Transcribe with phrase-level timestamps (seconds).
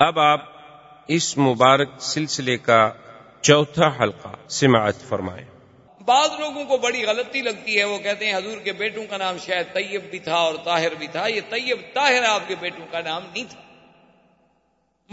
[0.00, 0.40] اب آپ
[1.08, 2.90] اس مبارک سلسلے کا
[3.40, 5.46] چوتھا حلقہ سماعت فرمائیں۔
[6.04, 9.36] بعض لوگوں کو بڑی غلطی لگتی ہے، وہ کہتے ہیں حضور کے بیٹوں کا نام
[9.38, 13.00] شاید طیب بھی تھا اور طاہر بھی تھا، یہ طیب طاہر آپ کے بیٹوں کا
[13.00, 13.60] نام نہیں تھا۔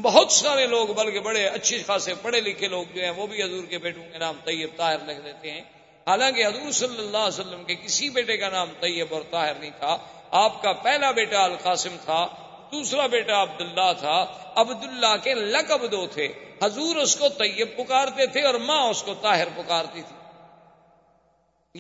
[0.01, 3.63] بہت سارے لوگ، بلکہ بڑے اچھے خاصے پڑھے لکھے لوگ جو ہیں، وہ بھی حضور
[3.65, 5.61] کے بیٹوں کے نام طیب طاہر لکھ دیتے ہیں۔
[6.07, 9.71] حالانکہ حضور صلی اللہ علیہ وسلم کے کسی بیٹے کا نام طیب اور طاہر نہیں
[9.79, 9.97] تھا۔
[10.31, 12.27] آپ کا پہلا بیٹا القاسم تھا۔
[12.71, 14.25] دوسرا بیٹا عبداللہ تھا،
[14.55, 16.27] عبداللہ کے لقب دو تھے۔
[16.63, 20.15] حضور اس کو طیب پکارتے تھے اور ماں اس کو طاہر پکارتی تھی۔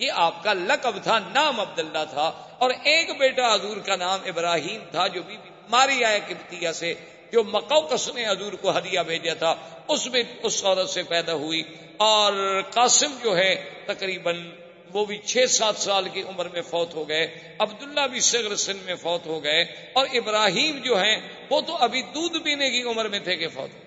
[0.05, 4.81] یہ آپ کا لقب تھا، نام عبداللہ تھا۔ اور ایک بیٹا حضور کا نام ابراہیم
[4.91, 6.93] تھا، جو بی بی ماری آئے کبتیا سے،
[7.31, 9.55] جو مقوقس نے حضور کو ہدیہ بھیجا تھا۔
[9.87, 11.63] اس میں اس عورت سے پیدا ہوئی۔
[11.97, 14.51] اور قاسم جو ہے، تقریباً
[14.95, 17.25] وہ بھی چھ سات سال کی عمر میں فوت ہو گئے،
[17.59, 19.63] عبداللہ بھی صغر سن میں فوت ہو گئے
[19.93, 21.17] اور ابراہیم جو ہیں،
[21.49, 23.83] وہ تو ابھی دودھ پینے کی عمر میں تھے کہ فوت ہو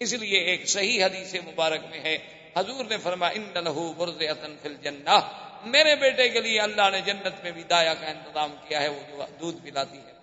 [0.00, 2.16] اس لیے ایک صحیح حدیث مبارک میں ہے،
[2.56, 4.22] حضور نے فرما ان لہو برز
[4.62, 5.18] فل جنہ
[5.64, 9.00] میرے بیٹے کے لیے اللہ نے جنت میں بھی دایا کا انتظام کیا ہے، وہ
[9.08, 10.13] جو دودھ پلاتی ہے۔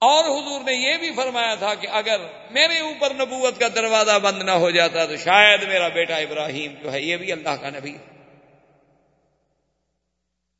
[0.00, 2.20] اور حضور نے یہ بھی فرمایا تھا کہ اگر
[2.50, 6.92] میرے اوپر نبوت کا دروازہ بند نہ ہو جاتا تو شاید میرا بیٹا ابراہیم جو
[6.92, 7.96] ہے یہ بھی اللہ کا نبی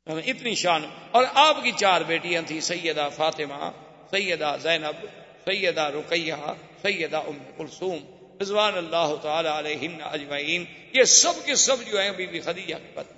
[0.05, 3.71] اتنی شان۔ اور آپ کی چار بیٹیاں تھیں، سیدہ فاطمہ،
[4.11, 5.05] سیدہ زینب،
[5.45, 6.33] سیدہ رقیہ،
[6.81, 7.99] سیدہ ام کلثوم،
[8.41, 12.91] رضوان اللہ تعالی علیہ اجمعین۔ یہ سب کے سب جو ہیں بی بی خدیجہ کے
[12.93, 13.13] پتہ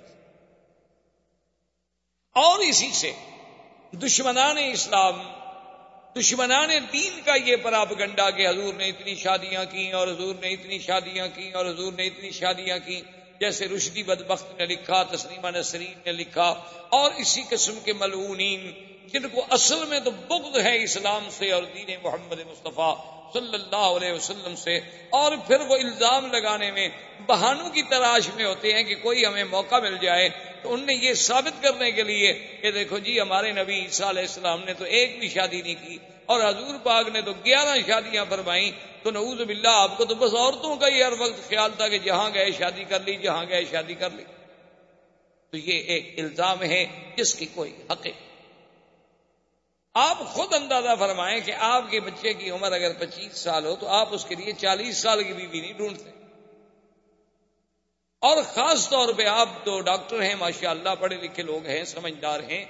[2.34, 3.12] اور اسی سے
[3.92, 5.43] دشمنان اسلام
[6.16, 10.48] دشمنان دین کا یہ پراپ گنڈا کہ حضور نے اتنی شادیاں کی اور حضور نے
[10.48, 13.00] اتنی شادیاں کی اور حضور نے اتنی شادیاں کی
[13.40, 16.48] جیسے رشدی بدبخت نے لکھا، تسلیمہ نسرین نے لکھا،
[16.90, 18.70] اور اسی قسم کے ملعونین
[19.12, 22.94] جن کو اصل میں تو بغض ہے اسلام سے اور دین محمد مصطفیٰ
[23.32, 24.76] صلی اللہ علیہ وسلم سے
[25.10, 26.88] اور پھر وہ الزام لگانے میں
[27.26, 30.28] بہانوں کی تلاش میں ہوتے ہیں کہ کوئی ہمیں موقع مل جائے
[30.62, 32.32] تو ان نے یہ ثابت کرنے کے لیے
[32.62, 35.98] کہ دیکھو جی ہمارے نبی عیسیٰ علیہ السلام نے تو ایک بھی شادی نہیں کی
[36.26, 38.70] اور حضور پاک نے تو گیارہ شادیاں فرمائی
[39.02, 41.98] تو نعوذ باللہ، آپ کو تو بس عورتوں کا ہی ہر وقت خیال تھا کہ
[41.98, 44.24] جہاں گئے شادی کر لی، جہاں گئے شادی کر لی۔
[45.52, 46.84] تو یہ ایک الزام ہے
[47.16, 48.33] جس کی کوئی حقیقت
[49.94, 53.88] آپ خود اندازہ فرمائیں کہ آپ کے بچے کی عمر اگر پچیس سال ہو تو
[53.88, 56.10] آپ اس کے لیے چالیس سال کی بیوی نہیں ڈھونڈتے۔
[58.18, 62.40] اور خاص طور پہ آپ تو ڈاکٹر ہیں، ماشاء اللہ، پڑھے لکھے لوگ ہیں، سمجھدار
[62.40, 62.64] ہیں۔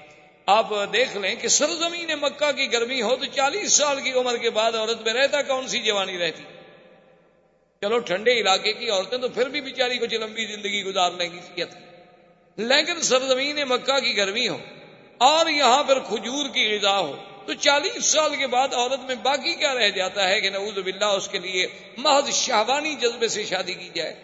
[0.46, 4.50] آپ دیکھ لیں کہ سرزمین مکہ کی گرمی ہو تو چالیس سال کی عمر کے
[4.50, 6.42] بعد عورت میں رہتا کون سی جوانی رہتی؟
[7.80, 11.62] چلو، ٹھنڈے علاقے کی عورتیں تو پھر بھی بیچاری کو لمبی زندگی گزار لیں گی
[12.56, 14.58] لیکن سرزمین مکہ کی گرمی ہو
[15.18, 17.16] اور یہاں پر کھجور کی غذا ہو،
[17.46, 21.04] تو چالیس سال کے بعد عورت میں باقی کیا رہ جاتا ہے کہ نعوذ باللہ
[21.04, 21.66] اس کے لیے
[21.96, 24.14] محض شہوانی جذبے سے شادی کی جائے؟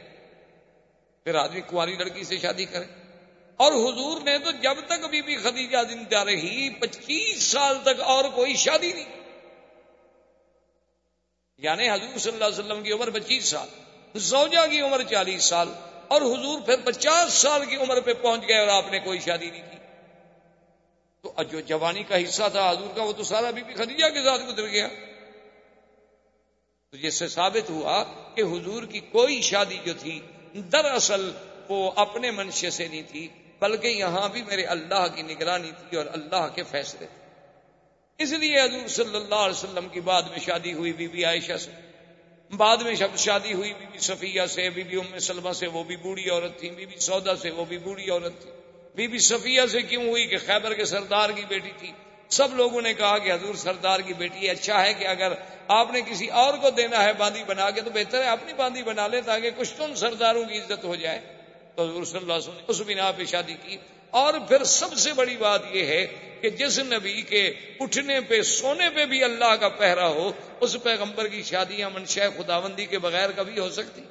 [1.25, 2.85] پھر آدمی کاری لڑکی سے شادی کرے۔
[3.57, 8.25] اور حضور نے تو جب تک ابھی بھی خدیجہ زندہ رہی، پچیس سال تک اور
[8.25, 9.21] کوئی شادی نہیں۔
[11.59, 13.69] یعنی حضور صلی اللہ علیہ وسلم کی عمر پچیس سال،
[14.15, 15.69] زوجہ کی عمر چالیس سال،
[16.09, 19.51] اور حضور پھر پچاس سال کی عمر پہ پہنچ گئے اور آپ نے کوئی شادی
[19.51, 19.80] نہیں کی۔
[21.23, 24.25] تو جو جوانی کا حصہ تھا حضور کا، وہ تو سارا بی بی خدیجہ کے
[24.25, 24.89] ساتھ گزر گیا۔
[26.91, 28.05] تو جس سے ثابت ہوا
[28.37, 30.21] کہ حضور کی کوئی شادی جو تھی،
[30.55, 31.33] دراصل
[31.69, 33.29] وہ اپنے منشے سے نہیں تھی،
[33.61, 37.21] بلکہ یہاں بھی میرے اللہ کی نگرانی تھی اور اللہ کے فیصلے تھے۔
[38.19, 41.57] اس لیے حضور صلی اللہ علیہ وسلم کی بعد میں شادی ہوئی بی بی عائشہ
[41.57, 41.71] سے۔
[42.57, 45.85] بعد میں شب شادی ہوئی بی بی صفیہ سے، بی بی ام سلمہ سے، وہ
[45.85, 48.51] بھی بوڑھی عورت تھی، بی بی سودا سے، وہ بھی بوڑھی عورت تھی۔
[48.95, 51.93] بی بی صفیہ سے کیوں ہوئی کہ خیبر کے سردار کی بیٹی تھی؟
[52.29, 55.33] سب لوگوں نے کہا کہ حضور سردار کی بیٹی اچھا ہے کہ اگر
[55.69, 58.83] آپ نے کسی اور کو دینا ہے باندھی بنا کے، تو بہتر ہے اپنی باندھی
[58.83, 61.21] بنا لے تاکہ کچھ تم سرداروں کی عزت ہو جائے۔
[61.75, 63.77] تو حضور صلی اللہ علیہ وسلم نے اس بنا پہ شادی کی۔
[64.11, 66.07] اور پھر سب سے بڑی بات یہ ہے
[66.41, 71.29] کہ جس نبی کے اٹھنے پہ، سونے پہ بھی اللہ کا پہرا ہو، اس پیغمبر
[71.29, 74.03] کی شادیاں منشا خداوندی کے بغیر کبھی ہو سکتی۔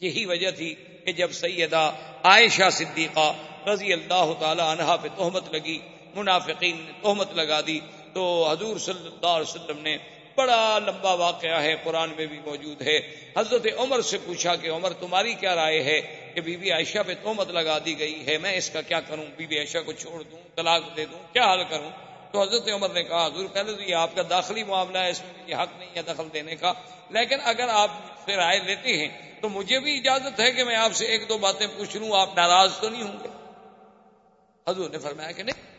[0.00, 0.74] یہی وجہ تھی
[1.06, 1.90] کہ جب سیدہ
[2.22, 3.32] عائشہ صدیقہ
[3.68, 5.78] رضی اللہ تعالی عنہا پہ تہمت لگی،
[6.14, 7.80] منافقین نے تہمت لگا دی،
[8.12, 9.96] تو حضور صلی اللہ علیہ وسلم نے
[10.34, 13.00] بڑا لمبا واقعہ ہے، قرآن میں بھی موجود ہے۔
[13.36, 17.14] حضرت عمر سے پوچھا کہ عمر تمہاری کیا رائے ہے کہ بی بی عائشہ پہ
[17.22, 20.22] تہمت لگا دی گئی ہے؟ میں اس کا کیا کروں؟ بی بی عائشہ کو چھوڑ
[20.22, 21.90] دوں، طلاق دے دوں، کیا حل کروں؟
[22.32, 25.22] تو حضرت عمر نے کہا، حضور پہلے تو یہ آپ کا داخلی معاملہ ہے، اس
[25.24, 26.72] میں یہ حق نہیں ہے دخل دینے کا۔
[27.10, 27.90] لیکن اگر آپ
[28.24, 31.38] سے رائے لیتے ہیں تو مجھے بھی اجازت ہے کہ میں آپ سے ایک دو
[31.38, 33.28] باتیں پوچھ لوں، آپ ناراض تو نہیں ہوں گے؟
[34.70, 35.76] حضور نے فرمایا کہ نہیں۔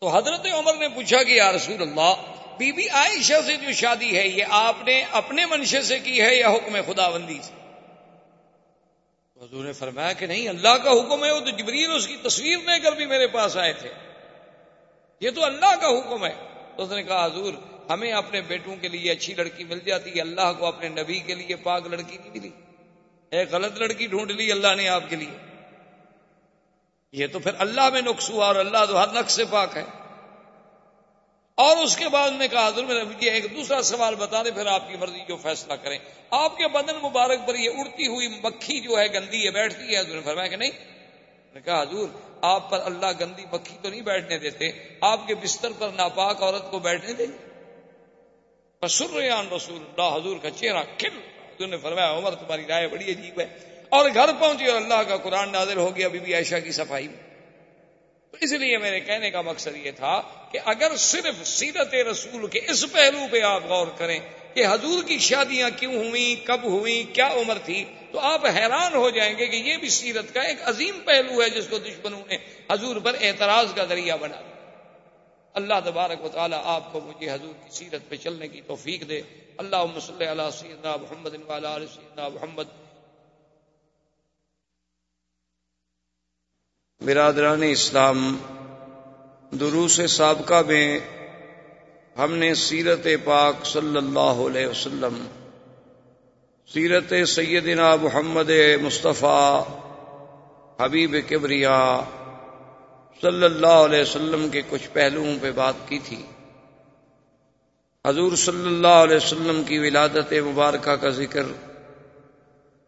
[0.00, 2.14] تو حضرت عمر نے پوچھا کہ یا رسول اللہ،
[2.58, 6.34] بی بی عائشہ سے جو شادی ہے، یہ آپ نے اپنے منشے سے کی ہے
[6.34, 7.52] یا حکم خدا بندی سے
[9.44, 12.58] حضور نے فرمایا کہ نہیں، اللہ کا حکم ہے، وہ تو جبریل اس کی تصویر
[12.58, 13.92] لے کر بھی میرے پاس آئے تھے۔
[15.20, 16.34] یہ تو اللہ کا حکم ہے۔
[16.76, 17.54] تو اس نے کہا، حضور
[17.90, 21.34] ہمیں اپنے بیٹوں کے لیے اچھی لڑکی مل جاتی ہے، اللہ کو اپنے نبی کے
[21.34, 22.50] لیے پاک لڑکی نہیں ملی۔
[23.30, 25.38] ایک غلط لڑکی ڈھونڈ لی اللہ نے آپ کے لیے۔
[27.12, 29.82] یہ تو پھر اللہ میں نقص ہوا اور اللہ تو ہر نقص سے پاک ہے۔
[31.54, 34.66] اور اس کے بعد نے کہا، حضور میرے جی، ایک دوسرا سوال بتا دیں، پھر
[34.66, 35.98] آپ کی مرضی جو فیصلہ کریں۔
[36.30, 40.00] آپ کے بدن مبارک پر یہ اڑتی ہوئی مکھی جو ہے، گندی ہے، بیٹھتی ہے۔
[40.00, 40.70] حضور نے فرمایا کہ نہیں۔
[41.54, 42.08] نے کہا، حضور،
[42.42, 44.70] آپ پر اللہ گندی مکھی تو نہیں بیٹھنے دیتے،
[45.00, 47.53] آپ کے بستر پر ناپاک عورت کو بیٹھنے دیں۔
[48.84, 49.22] رسول
[49.56, 53.46] رسول اللہ حضور کا چہرہ کھل۔ حضور نے فرمایا، عمر تمہاری رائے بڑی عجیب ہے۔
[53.88, 57.08] اور گھر پہنچی اور اللہ کا قرآن نازل ہو گیا بی بی عائشہ کی صفائی
[57.08, 57.34] میں۔
[58.30, 60.22] تو اس لیے میرے کہنے کا مقصد یہ تھا
[60.52, 64.18] کہ اگر صرف سیرت رسول کے اس پہلو پہ آپ غور کریں
[64.54, 69.10] کہ حضور کی شادیاں کیوں ہوئیں، کب ہوئیں، کیا عمر تھی، تو آپ حیران ہو
[69.10, 72.36] جائیں گے کہ یہ بھی سیرت کا ایک عظیم پہلو ہے جس کو دشمنوں نے
[72.72, 74.53] حضور پر اعتراض کا ذریعہ بنا دیا۔
[75.54, 79.22] اللہ تبارک و تعالیٰ آپ کو مجھے حضور کی سیرت پہ چلنے کی توفیق دے۔
[79.56, 81.30] اللہ مسلح علیہ سیدنا محمد
[81.94, 82.62] سیدنا محمد۔
[87.00, 88.36] برادران اسلام،
[89.50, 90.98] دروس سابقہ میں
[92.18, 95.26] ہم نے سیرت پاک صلی اللہ علیہ وسلم،
[96.66, 98.50] سیرت سیدنا محمد
[98.82, 99.62] مصطفیٰ
[100.80, 102.00] حبیب کبریا
[103.22, 106.22] صلی اللہ علیہ وسلم کے کچھ پہلوؤں پہ بات کی تھی۔
[108.04, 111.46] حضور صلی اللہ علیہ وسلم کی ولادت مبارکہ کا ذکر،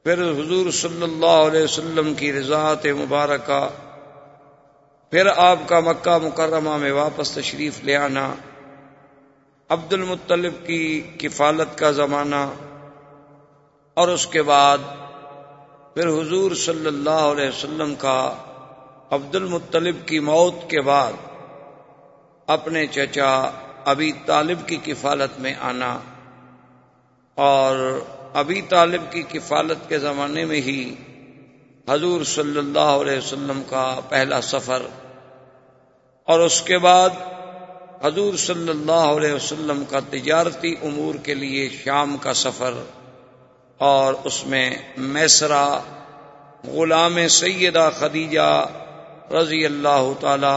[0.05, 3.69] پھر حضور صلی اللہ علیہ وسلم کی رضاعت مبارکہ،
[5.13, 8.27] پھر آپ کا مکہ مکرمہ میں واپس تشریف لے آنا
[9.71, 12.45] عبد المطلب کی کفالت کا زمانہ،
[13.97, 14.79] اور اس کے بعد
[15.95, 18.19] پھر حضور صلی اللہ علیہ وسلم کا
[19.11, 21.13] عبد المطلب کی موت کے بعد
[22.49, 23.31] اپنے چچا
[23.85, 25.99] ابھی طالب کی کفالت میں آنا
[27.37, 27.77] اور
[28.33, 30.95] ابھی طالب کی کفالت کے زمانے میں ہی
[31.89, 34.87] حضور صلی اللہ علیہ وسلم کا پہلا سفر
[36.29, 37.11] اور اس کے بعد
[38.03, 42.83] حضور صلی اللہ علیہ وسلم کا تجارتی امور کے لیے شام کا سفر
[43.81, 45.81] اور اس میں میسرا
[46.65, 48.49] غلام سیدہ خدیجہ
[49.33, 50.57] رضی اللہ تعالی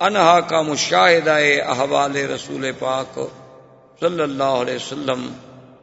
[0.00, 1.36] انہا کا مشاہدہ
[1.66, 3.18] احوال رسول پاک
[4.00, 5.26] صلی اللہ علیہ وسلم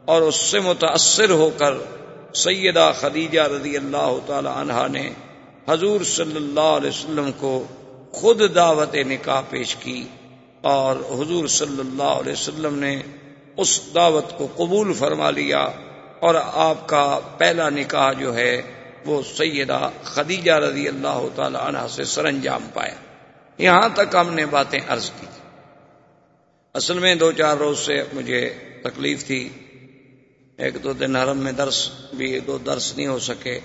[0.04, 1.74] اور اس سے متاثر ہو کر
[2.34, 5.08] سیدہ خدیجہ رضی اللہ تعالی عنہا نے
[5.68, 7.52] حضور صلی اللہ علیہ وسلم کو
[8.12, 10.02] خود دعوت نکاح پیش کی
[10.64, 12.96] اور حضور صلی اللہ علیہ وسلم نے
[13.56, 15.66] اس دعوت کو قبول فرما لیا
[16.20, 17.04] اور آپ کا
[17.38, 18.52] پہلا نکاح جو ہے
[19.06, 22.94] وہ سیدہ خدیجہ رضی اللہ تعالی عنہ سے سر انجام پایا۔
[23.58, 25.26] یہاں تک ہم نے باتیں عرض کی۔
[26.74, 29.48] اصل میں دو چار روز سے مجھے تکلیف تھی۔
[30.56, 33.58] ایک دو دن حرم میں درس، بھی دو درس نہیں ہو سکے۔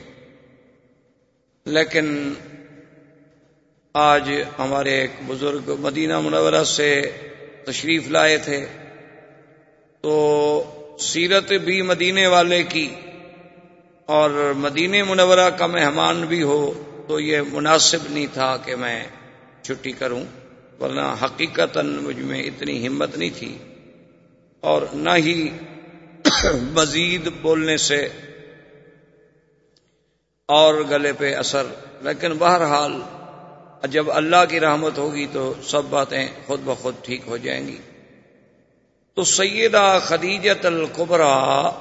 [1.65, 2.33] لیکن
[3.93, 7.01] آج ہمارے ایک بزرگ مدینہ منورہ سے
[7.65, 8.65] تشریف لائے تھے۔
[10.01, 10.63] تو
[10.99, 12.95] سیرت بھی مدینے والے کی
[14.11, 19.07] اور مدینہ منورہ کا مہمان بھی ہو تو یہ مناسب نہیں تھا کہ میں
[19.61, 20.23] چھٹی کروں،
[20.79, 23.57] ورنہ حقیقت مجھ میں اتنی ہمت نہیں تھی۔
[24.59, 25.49] اور نہ ہی
[26.61, 28.07] مزید بولنے سے
[30.45, 31.63] اور گلے پہ اثر۔
[32.01, 33.01] لیکن بہرحال
[33.89, 37.77] جب اللہ کی رحمت ہوگی تو سب باتیں خود بخود ٹھیک ہو جائیں گی۔
[39.13, 41.71] تو سیدہ خدیجت القبرا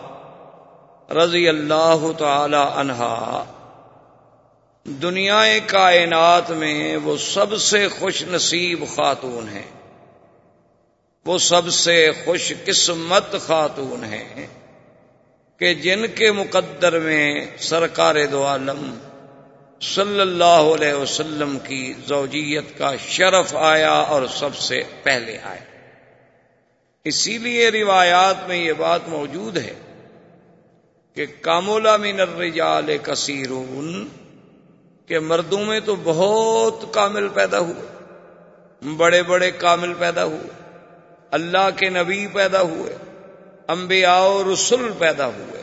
[1.11, 3.45] رضی اللہ تعالی عنہا۔
[4.85, 9.71] دنیا کائنات میں وہ سب سے خوش نصیب خاتون ہیں۔
[11.26, 14.47] وہ سب سے خوش قسمت خاتون ہیں۔
[15.57, 18.99] کہ جن کے مقدر میں سرکار دو عالم
[19.81, 25.64] صلی اللہ علیہ وسلم کی زوجیت کا شرف آیا اور سب سے پہلے آیا
[27.05, 29.75] اسی لیے روایات میں یہ بات موجود ہے
[31.17, 34.09] کہ کامولا من الرجال کثیرون،
[35.09, 40.52] کہ مردوں میں تو بہت کامل پیدا ہوئے، بڑے بڑے کامل پیدا ہوئے،
[41.33, 42.97] اللہ کے نبی پیدا ہوئے،
[43.69, 45.62] انبیاء و رسول پیدا ہوئے،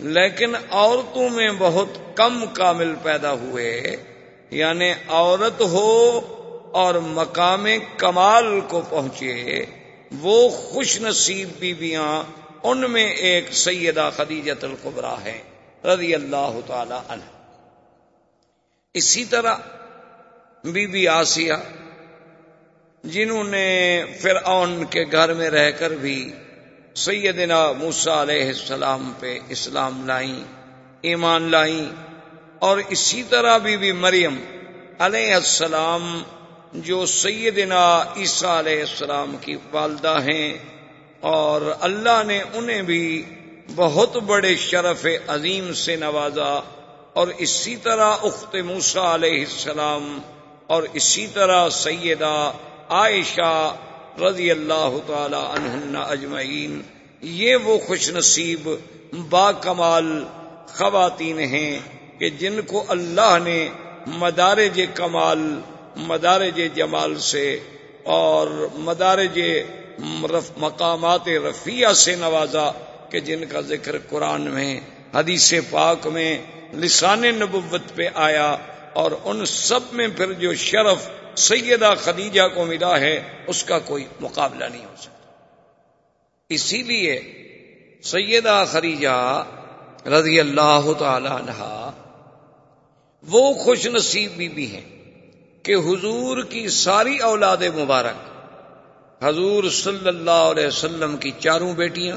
[0.00, 3.96] لیکن عورتوں میں بہت کم کامل پیدا ہوئے
[4.52, 6.20] یعنی عورت ہو
[6.72, 7.66] اور مقام
[7.96, 9.64] کمال کو پہنچے،
[10.22, 12.22] وہ خوش نصیب بیویاں
[12.66, 15.38] ان میں ایک سیدہ خدیجت القبرا ہے،
[15.84, 17.24] رضی اللہ تعالی عنہ۔
[18.94, 19.56] اسی طرح
[20.64, 21.54] بی بی آسیہ،
[23.04, 23.68] جنہوں نے
[24.22, 26.18] فرعون کے گھر میں رہ کر بھی
[26.94, 30.44] سیدنا موسا علیہ السلام پہ اسلام لائیں
[31.02, 31.86] ایمان لائیں
[32.58, 34.38] اور اسی طرح بی بی مریم
[34.98, 36.22] علیہ السلام،
[36.72, 37.84] جو سیدنا
[38.16, 40.48] عیسیٰ علیہ السلام کی والدہ ہیں
[41.26, 43.04] اور اللہ نے انہیں بھی
[43.74, 46.52] بہت بڑے شرف عظیم سے نوازا
[47.12, 50.18] اور اسی طرح اخت موسا علیہ السلام
[50.66, 52.34] اور اسی طرح سیدہ
[52.88, 53.54] عائشہ
[54.20, 56.80] رضی اللہ تعالی عنہن اجمعین،
[57.22, 58.68] یہ وہ خوش نصیب
[59.30, 60.12] با کمال
[60.68, 61.78] خواتین ہیں
[62.18, 63.58] کہ جن کو اللہ نے
[64.18, 65.42] مدارج کمال،
[66.06, 67.48] مدارج جمال سے
[68.12, 69.40] اور مدارج
[70.56, 72.70] مقامات رفیہ سے نوازا
[73.10, 74.80] کہ جن کا ذکر قرآن میں،
[75.14, 76.38] حدیث پاک میں،
[76.72, 78.56] لسان نبوت پہ آیا
[78.92, 84.04] اور ان سب میں پھر جو شرف سیدہ خدیجہ کو ملا ہے، اس کا کوئی
[84.20, 85.14] مقابلہ نہیں ہو سکتا۔
[86.50, 87.20] اسی لیے
[88.02, 89.44] سیدہ خدیجہ
[90.06, 91.90] رضی اللہ تعالی عنہ
[93.22, 94.84] وہ خوش نصیب بی بی ہیں
[95.62, 98.35] کہ حضور کی ساری اولاد مبارک
[99.22, 102.16] حضور صلی اللہ علیہ وسلم کی چاروں بیٹیاں،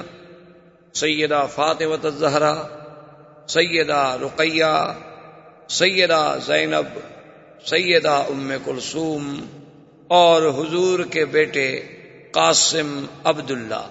[0.94, 2.63] سیدہ فاطمت الزہرا،
[3.48, 4.94] سیدہ رقیہ،
[5.68, 7.00] سیدہ زینب،
[7.68, 9.46] سیدہ ام کلثوم
[10.08, 11.84] اور حضور کے بیٹے
[12.32, 13.88] قاسم عبداللہ۔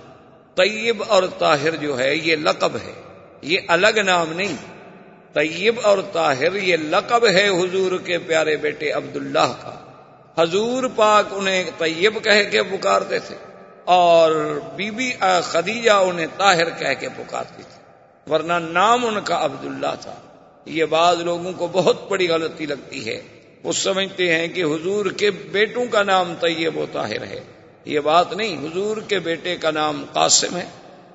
[0.54, 2.92] طیب اور طاہر جو ہے، یہ لقب ہے۔
[3.42, 4.56] یہ الگ نام نہیں۔
[5.32, 9.87] طیب اور طاہر، یہ لقب ہے حضور کے پیارے بیٹے عبداللہ کا۔
[10.38, 13.34] حضور پاک انہیں طیب کہہ کے پکارتے تھے
[13.84, 17.78] اور بی بی خدیجہ انہیں طاہر کہہ کے پکارتی تھی۔
[18.32, 20.14] ورنہ نام ان کا عبداللہ تھا۔
[20.64, 23.22] یہ بعض لوگوں کو بہت بڑی غلطی لگتی ہے۔
[23.62, 27.40] وہ سمجھتے ہیں کہ حضور کے بیٹوں کا نام طیب و طاہر ہے۔
[27.84, 30.64] یہ بات نہیں، حضور کے بیٹے کا نام قاسم ہے،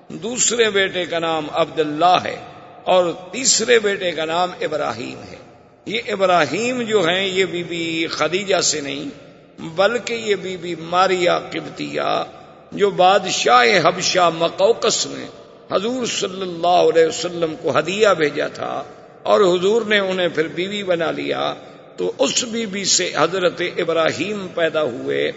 [0.09, 2.35] دوسرے بیٹے کا نام عبداللہ ہے
[2.83, 5.52] اور تیسرے بیٹے کا نام ابراہیم ہے۔
[5.85, 9.09] یہ ابراہیم جو ہیں، یہ بی بی خدیجہ سے نہیں،
[9.61, 12.23] بلکہ یہ بی بی ماریا قبطیہ،
[12.71, 15.27] جو بادشاہ حبشہ مکوکس میں
[15.71, 18.83] حضور صلی اللہ علیہ وسلم کو ہدیہ بھیجا تھا
[19.23, 21.53] اور حضور نے انہیں پھر بیوی بنا لیا،
[21.97, 25.31] تو اس بی بی سے حضرت ابراہیم پیدا ہوئے۔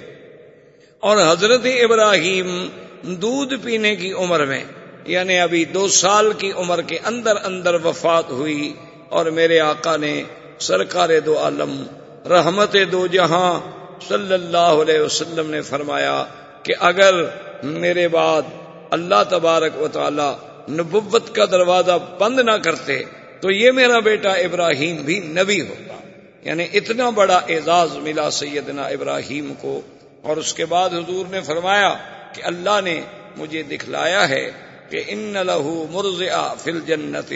[1.01, 2.69] اور حضرت ابراہیم
[3.03, 4.65] دودھ پینے کی عمر میں
[5.05, 8.73] یعنی ابھی دو سال کی عمر کے اندر اندر وفات ہوئی
[9.09, 10.23] اور میرے آقا نے
[10.59, 11.87] سرکار دو عالم،
[12.31, 13.61] رحمت دو جہاں
[14.09, 16.25] صلی اللہ علیہ وسلم نے فرمایا
[16.63, 17.15] کہ اگر
[17.63, 18.43] میرے بعد
[18.91, 20.33] اللہ تبارک و تعالی
[20.73, 23.03] نبوت کا دروازہ بند نہ کرتے
[23.41, 25.95] تو یہ میرا بیٹا ابراہیم بھی نبی ہوتا۔
[26.43, 29.81] یعنی اتنا بڑا اعزاز ملا سیدنا ابراہیم کو۔
[30.23, 31.95] اور اس کے بعد حضور نے فرمایا
[32.33, 33.01] کہ اللہ نے
[33.37, 34.51] مجھے دکھلایا ہے
[34.91, 36.23] کہ ان لہو مرز
[36.59, 37.33] فل جنت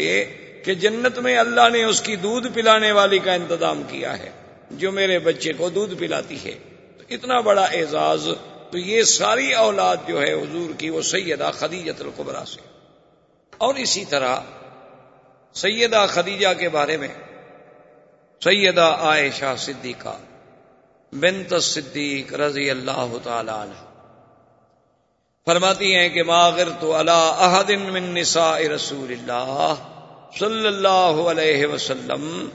[0.64, 4.30] کہ جنت میں اللہ نے اس کی دودھ پلانے والی کا انتظام کیا ہے،
[4.70, 6.58] جو میرے بچے کو دودھ پلاتی ہے۔
[6.98, 8.28] تو اتنا بڑا اعزاز،
[8.70, 12.60] تو یہ ساری اولاد جو ہے حضور کی، وہ سیدہ خدیجت القبرا سے۔
[13.58, 14.36] اور اسی طرح
[15.54, 17.08] سیدہ خدیجہ کے بارے میں
[18.44, 20.18] سیدہ عائشہ صدیقہ
[21.12, 23.86] بنت صدیق رضی اللہ تعالی عنہ
[25.46, 29.74] فرماتی ہیں کہ ماغر تو اللہ احدن من نساء رسول اللہ۔
[30.38, 32.48] صلی اللہ علیہ وسلم،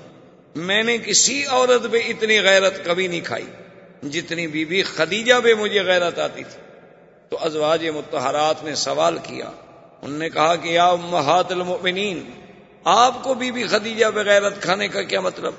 [0.55, 3.45] میں نے کسی عورت پہ اتنی غیرت کبھی نہیں کھائی،
[4.09, 6.61] جتنی بی بی خدیجہ پہ مجھے غیرت آتی تھی۔
[7.29, 9.51] تو ازواج متحرات نے سوال کیا
[10.01, 12.29] انہوں نے کہا کہ یا امہات المؤمنین،
[12.83, 15.53] آپ کو بی بی خدیجہ پہ غیرت کھانے کا کیا مطلب؟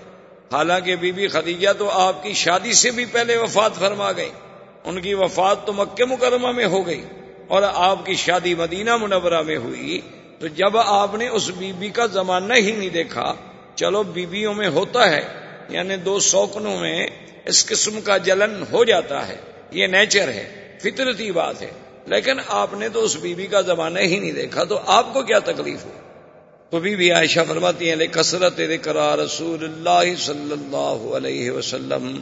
[0.53, 4.31] حالانکہ بی بی خدیجہ تو آپ کی شادی سے بھی پہلے وفات فرما گئی
[4.85, 7.05] ان کی وفات تو مکہ مکرمہ میں ہو گئی
[7.49, 10.01] اور آپ کی شادی مدینہ منورہ میں ہوئی۔
[10.41, 13.33] تو جب آپ نے اس بی بی کا زمانہ ہی نہیں دیکھا،
[13.75, 15.23] چلو بیویوں میں ہوتا ہے
[15.69, 17.07] یعنی دو سوکنوں میں
[17.45, 19.37] اس قسم کا جلن ہو جاتا ہے،
[19.71, 20.47] یہ نیچر ہے،
[20.83, 21.71] فطرتی بات ہے۔
[22.07, 25.23] لیکن آپ نے تو اس بی بی کا زمانہ ہی نہیں دیکھا، تو آپ کو
[25.23, 25.91] کیا تکلیف ہو
[26.73, 28.61] تو بی بی عائشہ فرماتی ہیں کثرت
[29.19, 32.21] رسول اللہ صلی اللہ علیہ وسلم،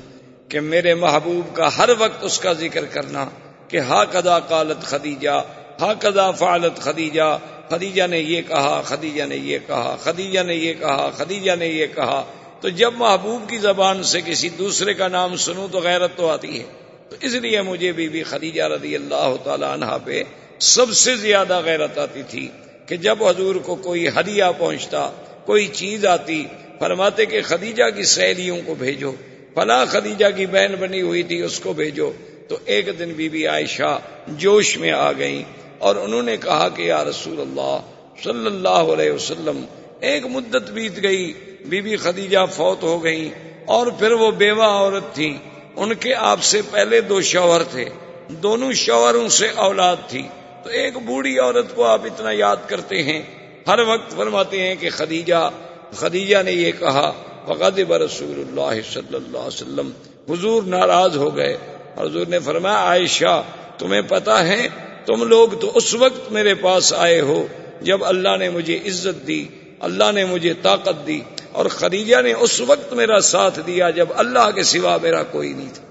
[0.48, 3.24] کہ میرے محبوب کا ہر وقت اس کا ذکر کرنا،
[3.68, 5.40] کہ ہا کدا قالت خدیجہ
[5.80, 7.36] ہا کدا فعلت خدیجہ
[7.70, 11.86] خدیجہ نے یہ کہا، خدیجہ نے یہ کہا، خدیجہ نے یہ کہا، خدیجہ نے یہ
[11.94, 12.24] کہا۔
[12.60, 16.58] تو جب محبوب کی زبان سے کسی دوسرے کا نام سنوں تو غیرت تو آتی
[16.58, 16.64] ہے۔
[17.08, 20.22] تو اس لیے مجھے بی بی خدیجہ رضی اللہ تعالی عنہ پہ
[20.58, 22.48] سب سے زیادہ غیرت آتی تھی
[22.86, 25.10] کہ جب حضور کو کوئی ہدیہ پہنچتا،
[25.44, 26.46] کوئی چیز آتی،
[26.78, 29.12] فرماتے کہ خدیجہ کی سہیلیوں کو بھیجو،
[29.54, 32.12] فلاں خدیجہ کی بہن بنی ہوئی تھی اس کو بھیجو۔
[32.48, 35.42] تو ایک دن بی بی عائشہ جوش میں آ گئی
[35.84, 37.78] اور انہوں نے کہا کہ یا رسول اللہ
[38.24, 39.64] صلی اللہ علیہ وسلم،
[40.00, 41.32] ایک مدت بیت گئی
[41.64, 43.30] بی بی خدیجہ فوت ہو گئی
[43.66, 45.36] اور پھر وہ بیوہ عورت تھی
[45.76, 47.84] ان کے آپ سے پہلے دو شوہر تھے،
[48.28, 50.22] دونوں شوہروں سے اولاد تھی۔
[50.64, 53.22] تو ایک بوڑھی عورت کو آپ اتنا یاد کرتے ہیں،
[53.66, 55.50] ہر وقت فرماتے ہیں کہ خدیجہ
[55.90, 57.10] خدیجہ نے یہ کہا،
[57.46, 59.90] فقد رسول اللہ صلی اللہ علیہ وسلم،
[60.28, 61.56] حضور ناراض ہو گئے۔
[61.98, 63.42] حضور نے فرمایا، عائشہ،
[63.78, 64.68] تمہیں پتا ہے
[65.06, 67.46] تم لوگ تو اس وقت میرے پاس آئے ہو
[67.80, 69.46] جب اللہ نے مجھے عزت دی،
[69.80, 71.20] اللہ نے مجھے طاقت دی
[71.52, 75.68] اور خدیجہ نے اس وقت میرا ساتھ دیا جب اللہ کے سوا میرا کوئی نہیں
[75.74, 75.82] تھا۔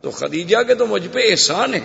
[0.00, 1.80] تو خدیجہ کے تو مجھ پہ احسان ہے۔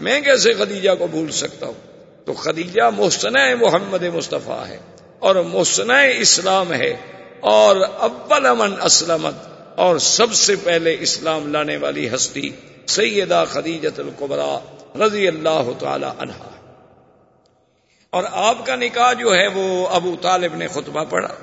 [0.00, 1.88] میں کیسے خدیجہ کو بھول سکتا ہوں؟
[2.24, 4.78] تو خدیجہ محسنہ محمد مصطفیٰ ہے
[5.18, 6.96] اور محسنہ اسلام ہے
[7.40, 9.34] اور اول امن اسلمت
[9.76, 12.50] اور سب سے پہلے اسلام لانے والی ہستی
[12.86, 14.58] سیدہ خدیجت القبرا
[14.96, 16.50] رضی اللہ تعالی عنہا
[18.10, 21.34] اور آپ کا نکاح جو ہے وہ ابو طالب نے خطبہ پڑھا۔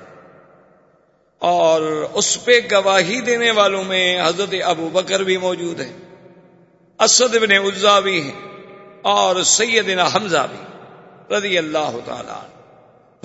[1.40, 1.82] اور
[2.14, 5.92] اس پہ گواہی دینے والوں میں حضرت ابو بکر بھی موجود ہے
[7.00, 8.42] اسد ابن عزا بھی ہیں۔
[9.02, 10.66] اور سیدنا حمزہ بھی۔
[11.38, 12.56] رضی اللہ تعالی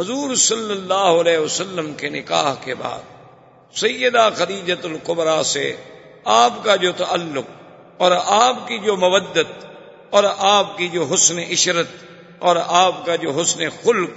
[0.00, 3.00] حضور صلی اللہ علیہ وسلم کے نکاح کے بعد
[3.76, 5.76] سیدہ خدیجت القبرا سے
[6.24, 7.44] آپ کا جو تعلق
[7.96, 9.66] اور آپ کی جو مودت
[10.10, 11.86] اور آپ کی جو حسن عشرت
[12.38, 14.10] اور آپ کا جو حسن خلق،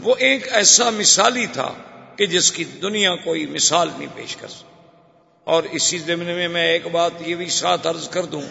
[0.00, 1.72] وہ ایک ایسا مثالی تھا
[2.16, 4.64] کہ جس کی دنیا کوئی مثال نہیں پیش کر سکتی
[5.44, 8.42] اور اسی زمین میں میں ایک بات یہ بھی ساتھ عرض کر دوں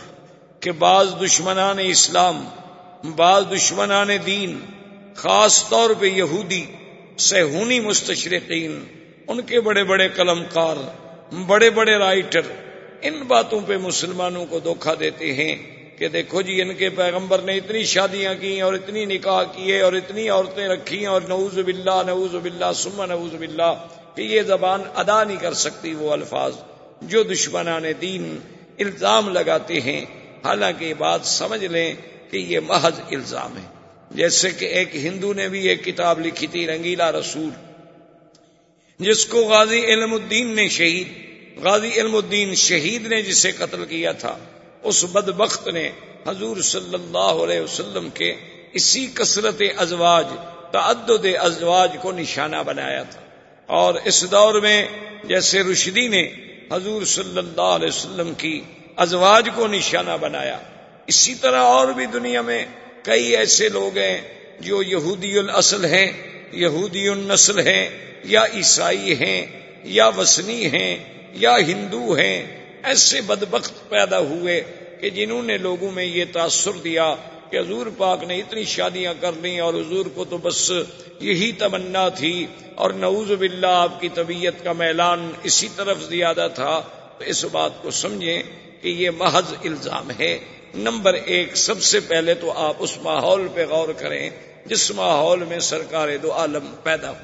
[0.60, 2.44] کہ بعض دشمنان اسلام،
[3.15, 4.60] بعض دشمنان دین،
[5.15, 6.66] خاص طور پہ یہودی
[7.18, 8.83] سہونی مستشرقین،
[9.27, 10.75] ان کے بڑے بڑے قلم کار
[11.48, 12.42] بڑے بڑے رائٹر،
[13.01, 17.57] ان باتوں پہ مسلمانوں کو دھوکھا دیتے ہیں۔ کہ دیکھو جی ان کے پیغمبر نے
[17.57, 22.35] اتنی شادیاں کی اور اتنی نکاح کیے اور اتنی عورتیں رکھی اور نعوذ باللہ نعوذ
[22.35, 26.53] باللہ سما نعوذ باللہ کہ یہ زبان ادا نہیں کر سکتی وہ الفاظ
[27.01, 28.38] جو دشمنان دین
[28.79, 30.05] الزام لگاتے ہیں۔
[30.44, 31.94] حالانکہ بات سمجھ لیں
[32.29, 33.64] کہ یہ محض الزام ہے۔
[34.12, 37.50] جیسے کہ ایک ہندو نے بھی ایک کتاب لکھی تھی، رنگیلا رسول،
[39.00, 41.07] جس کو غازی علم الدین نے شہید،
[41.64, 44.38] غازی علم الدین شہید نے جسے قتل کیا تھا۔
[44.83, 45.89] اس بدبخت نے
[46.27, 48.35] حضور صلی اللہ علیہ وسلم کے
[48.74, 50.27] اسی کثرت ازواج،
[50.72, 53.22] تعدد ازواج کو نشانہ بنایا تھا۔
[53.65, 54.87] اور اس دور میں
[55.24, 56.29] جیسے رشدی نے
[56.72, 58.61] حضور صلی اللہ علیہ وسلم کی
[58.96, 60.59] ازواج کو نشانہ بنایا،
[61.07, 62.65] اسی طرح اور بھی دنیا میں
[63.03, 64.22] کئی ایسے لوگ ہیں
[64.59, 66.11] جو یہودی الاصل ہیں،
[66.51, 67.89] یہودی النسل ہیں،
[68.24, 69.46] یا عیسائی ہیں،
[69.83, 70.98] یا وسنی ہیں،
[71.33, 74.61] یا ہندو ہیں۔ ایسے بدبخت پیدا ہوئے
[75.01, 77.15] کہ جنہوں نے لوگوں میں یہ تاثر دیا
[77.50, 80.72] کہ حضور پاک نے اتنی شادیاں کر لی اور حضور کو تو بس
[81.20, 86.81] یہی تمنا تھی اور نعوذ باللہ آپ کی طبیعت کا میلان اسی طرف زیادہ تھا،
[87.18, 88.44] تو اس بات کو سمجھیں
[88.81, 90.37] کہ یہ محض الزام ہے۔
[90.75, 94.29] نمبر ایک، سب سے پہلے تو آپ اس ماحول پہ غور کریں
[94.65, 97.15] جس ماحول میں سرکار دو عالم پیدا ہو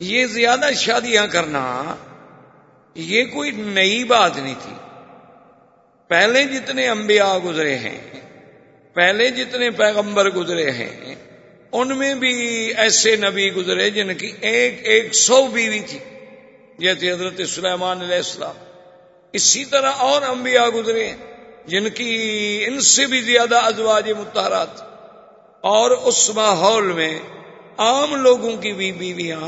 [0.00, 1.94] یہ زیادہ شادیاں کرنا
[2.94, 4.74] یہ کوئی نئی بات نہیں تھی۔
[6.08, 8.00] پہلے جتنے انبیاء گزرے ہیں،
[8.94, 11.14] پہلے جتنے پیغمبر گزرے ہیں،
[11.72, 12.36] ان میں بھی
[12.76, 15.98] ایسے نبی گزرے جن کی ایک ایک سو بیوی تھی
[16.78, 18.54] جیسے حضرت سلیمان علیہ السلام۔
[19.32, 21.16] اسی طرح اور انبیاء گزرے ہیں،
[21.66, 24.94] جن کی ان سے بھی زیادہ ازواج متحرات۔
[25.60, 27.18] اور اس ماحول میں
[27.78, 29.40] عام لوگوں کی بھی بیویاں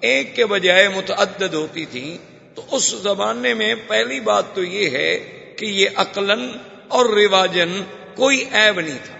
[0.00, 5.18] ایک کے بجائے متعدد ہوتی تھیں۔ تو اس زمانے میں پہلی بات تو یہ ہے
[5.56, 6.48] کہ یہ عقلن
[6.88, 7.82] اور رواجن
[8.14, 9.14] کوئی عیب نہیں تھا۔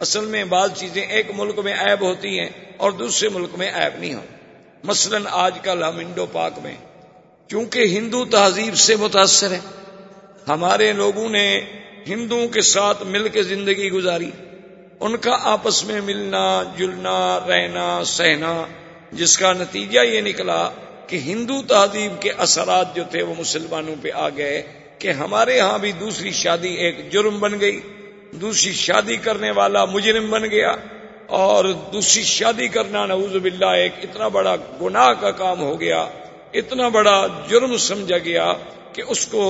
[0.00, 3.98] اصل میں بعض چیزیں ایک ملک میں عیب ہوتی ہیں اور دوسرے ملک میں عیب
[4.00, 4.20] نہیں ہو
[4.84, 6.74] مثلا آج کل ہم انڈو پاک میں،
[7.48, 9.60] چونکہ ہندو تہذیب سے متاثر ہے
[10.48, 11.46] ہمارے لوگوں نے
[12.06, 14.30] ہندوؤں کے ساتھ مل کے زندگی گزاری۔
[15.00, 18.66] ان کا آپس میں ملنا، جلنا، رہنا، سہنا،
[19.12, 20.70] جس کا نتیجہ یہ نکلا
[21.06, 24.62] کہ ہندو تہذیب کے اثرات جو تھے وہ مسلمانوں پہ آ گئے
[24.98, 27.80] کہ ہمارے ہاں بھی دوسری شادی ایک جرم بن گئی،
[28.32, 30.74] دوسری شادی کرنے والا مجرم بن گیا
[31.38, 36.00] اور دوسری شادی کرنا نعوذ باللہ ایک اتنا بڑا گناہ کا کام ہو گیا،
[36.52, 37.16] اتنا بڑا
[37.50, 38.52] جرم سمجھا گیا
[38.92, 39.44] کہ اس کو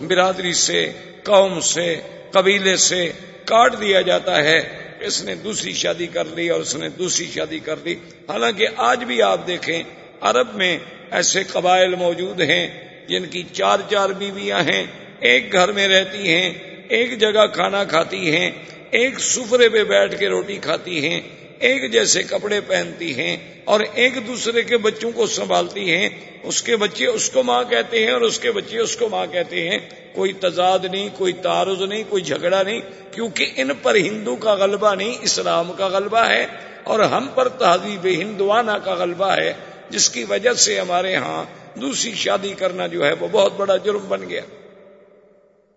[0.00, 0.80] برادری سے،
[1.24, 1.88] قوم سے،
[2.30, 3.00] قبیلے سے
[3.44, 4.58] کاٹ دیا جاتا ہے۔
[5.00, 7.94] اس نے دوسری شادی کر لی اور اس نے دوسری شادی کر لی
[8.28, 9.82] حالانکہ آج بھی آپ دیکھیں
[10.20, 10.78] عرب میں
[11.10, 12.68] ایسے قبائل موجود ہیں
[13.08, 14.86] جن کی چار چار بیویاں ہیں،
[15.20, 16.52] ایک گھر میں رہتی ہیں،
[16.88, 18.50] ایک جگہ کھانا کھاتی ہیں،
[18.90, 21.20] ایک سفرے پہ بیٹھ کے روٹی کھاتی ہیں،
[21.58, 26.08] ایک جیسے کپڑے پہنتی ہیں اور ایک دوسرے کے بچوں کو سنبھالتی ہیں۔
[26.42, 29.26] اس کے بچے اس کو ماں کہتے ہیں اور اس کے بچے اس کو ماں
[29.26, 29.78] کہتے ہیں۔
[30.12, 32.80] کوئی تضاد نہیں، کوئی تعارض نہیں، کوئی جھگڑا نہیں،
[33.12, 36.46] کیونکہ ان پر ہندو کا غلبہ نہیں، اسلام کا غلبہ ہے
[36.84, 39.52] اور ہم پر تہذیب ہندوانہ کا غلبہ ہے۔
[39.90, 41.44] جس کی وجہ سے ہمارے ہاں
[41.78, 44.40] دوسری شادی کرنا جو ہے وہ بہت بڑا جرم بن گیا۔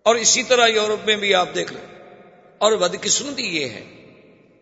[0.03, 2.03] اور اسی طرح یورپ میں بھی آپ دیکھ لیں۔
[2.57, 3.83] اور بدقسمتی یہ ہے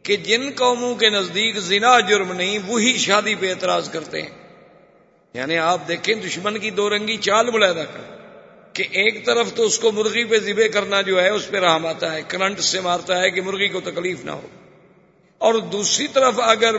[0.04, 4.30] کہ جن قوموں کے نزدیک زنا جرم نہیں، وہی شادی پہ اعتراض کرتے ہیں۔
[5.34, 8.22] یعنی آپ دیکھیں دشمن کی دو رنگی چال ملاحدہ کر۔
[8.74, 11.86] کہ ایک طرف تو اس کو مرغی پہ ذبے کرنا جو ہے، اس پہ رحم
[11.86, 14.48] آتا ہے، کرنٹ سے مارتا ہے کہ مرغی کو تکلیف نہ ہو۔
[15.42, 16.76] اور دوسری طرف اگر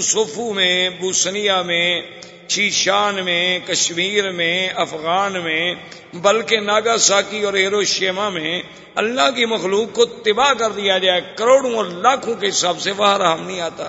[0.00, 2.00] سوفو میں بوسنیا میں،
[2.46, 5.74] چیشان میں، کشمیر میں، افغان میں،
[6.14, 8.62] بلکہ ناگا ساکی اور ایرو شیما میں
[8.94, 13.18] اللہ کی مخلوق کو تباہ کر دیا جائے، کروڑوں اور لاکھوں کے حساب سے وہاں
[13.18, 13.88] رحم نہیں آتا۔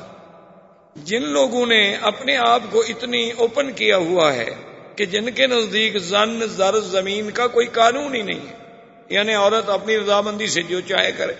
[0.96, 4.50] جن لوگوں نے اپنے آپ کو اتنی اوپن کیا ہوا ہے
[4.96, 8.54] کہ جن کے نزدیک زن زر زمین کا کوئی قانون ہی نہیں ہے
[9.10, 11.34] یعنی عورت اپنی رضامندی سے جو چاہے کرے۔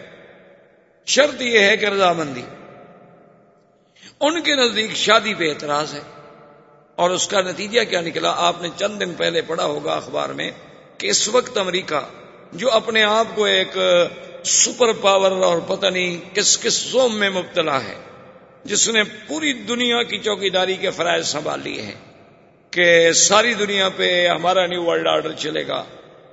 [1.08, 2.42] شرط یہ ہے کہ رضامندی۔
[4.20, 6.02] ان کے نزدیک شادی پہ اعتراض ہے
[6.96, 10.52] اور اس کا نتیجہ کیا نکلا؟ آپ نے چند دن پہلے پڑھا ہوگا اخبار میں
[10.98, 12.00] کہ اس وقت امریکہ،
[12.54, 13.78] جو اپنے آپ کو ایک
[14.46, 17.96] سپر پاور اور پتہ نہیں کس کس زوم میں مبتلا ہے،
[18.64, 22.00] جس نے پوری دنیا کی چوکی داری کے فرائض سنبھال لیے ہیں
[22.72, 25.84] کہ ساری دنیا پہ ہمارا نیو ورلڈ آرڈر چلے گا۔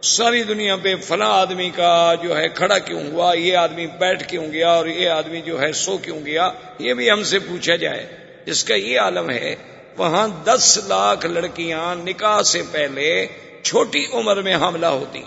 [0.06, 4.52] ساری دنیا پہ فلاں آدمی کا جو ہے کھڑا کیوں ہوا؟ یہ آدمی بیٹھ کیوں
[4.52, 8.16] گیا اور یہ آدمی جو ہے سو کیوں گیا؟ یہ بھی ہم سے پوچھا جائے۔
[8.46, 9.56] جس کا یہ عالم ہے،
[9.96, 13.26] وہاں دس لاکھ لڑکیاں نکاح سے پہلے
[13.62, 15.22] چھوٹی عمر میں حاملہ ہوتی۔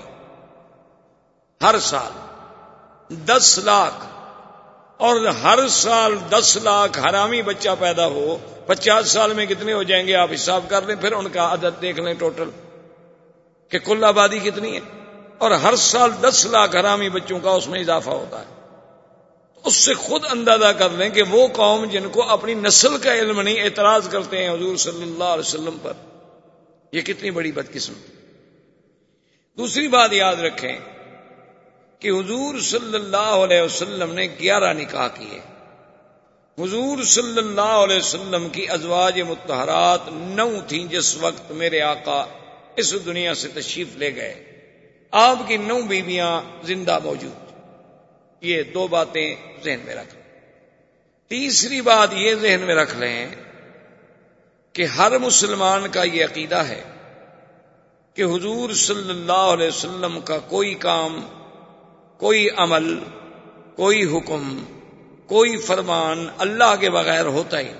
[1.62, 2.12] ہر سال
[3.26, 4.06] دس لاکھ۔
[4.98, 10.08] اور ہر سال دس لاکھ حرامی بچہ پیدا ہو، پچاس سال میں کتنے ہو جائیں
[10.08, 12.68] گے؟ آپ حساب کر لیں، پھر ان کا عدد دیکھ لیں ٹوٹل۔
[13.69, 14.79] کہ کل آبادی کتنی ہے
[15.38, 18.60] اور ہر سال دس لاکھ حرامی بچوں کا اس میں اضافہ ہوتا ہے۔
[19.65, 23.41] اس سے خود اندازہ کر لیں کہ وہ قوم جن کو اپنی نسل کا علم
[23.41, 25.93] نہیں، اعتراض کرتے ہیں حضور صلی اللہ علیہ وسلم پر،
[26.91, 28.19] یہ کتنی بڑی بدقسمت
[29.58, 30.77] دوسری بات یاد رکھیں
[31.99, 35.39] کہ حضور صلی اللہ علیہ وسلم نے گیارہ نکاح کیے۔
[36.58, 42.25] حضور صلی اللہ علیہ وسلم کی ازواج متحرات نو تھیں جس وقت میرے آقا
[42.75, 44.45] اس دنیا سے تشریف لے گئے۔
[45.12, 47.51] آپ کی نو بیویاں زندہ موجود۔
[48.41, 50.23] یہ دو باتیں ذہن میں رکھ لیں۔
[51.27, 53.27] تیسری بات یہ ذہن میں رکھ لیں
[54.73, 56.84] کہ ہر مسلمان کا یہ عقیدہ ہے
[58.13, 61.21] کہ حضور صلی اللہ علیہ وسلم کا کوئی کام،
[62.17, 62.99] کوئی عمل،
[63.75, 64.63] کوئی حکم،
[65.27, 67.73] کوئی فرمان اللہ کے بغیر ہوتا ہی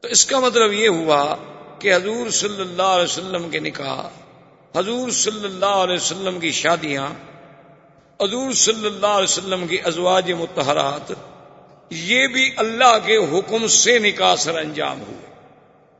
[0.00, 1.36] تو اس کا مطلب یہ ہوا
[1.78, 4.08] کہ حضور صلی اللہ علیہ وسلم کے نکاح،
[4.78, 7.06] حضور صلی اللہ علیہ وسلم کی شادیاں،
[8.22, 11.12] حضور صلی اللہ علیہ وسلم کی ازواج متحرات،
[11.90, 15.26] یہ بھی اللہ کے حکم سے نکاح سر انجام ہوئے۔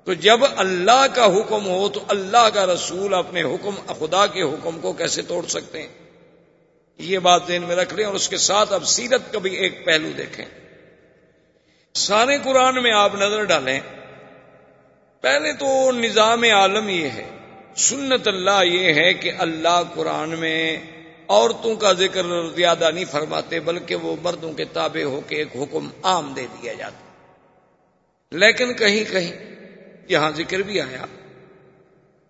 [0.04, 4.78] تو جب اللہ کا حکم ہو تو اللہ کا رسول اپنے حکم، خدا کے حکم
[4.80, 5.88] کو کیسے توڑ سکتے ہیں؟
[6.98, 9.86] یہ بات ذہن میں رکھ لیں اور اس کے ساتھ اب سیرت کا بھی ایک
[9.86, 10.44] پہلو دیکھیں۔
[11.94, 13.80] سارے قرآن میں آپ نظر ڈالیں۔
[15.20, 17.30] پہلے تو نظام عالم یہ ہے،
[17.76, 20.76] سنت اللہ یہ ہے کہ اللہ قرآن میں
[21.28, 25.88] عورتوں کا ذکر زیادہ نہیں فرماتے، بلکہ وہ مردوں کے تابع ہو کے ایک حکم
[26.02, 27.06] عام دے دیا جاتا
[28.30, 29.32] لیکن کہیں کہیں
[30.08, 31.06] یہاں ذکر بھی آیا۔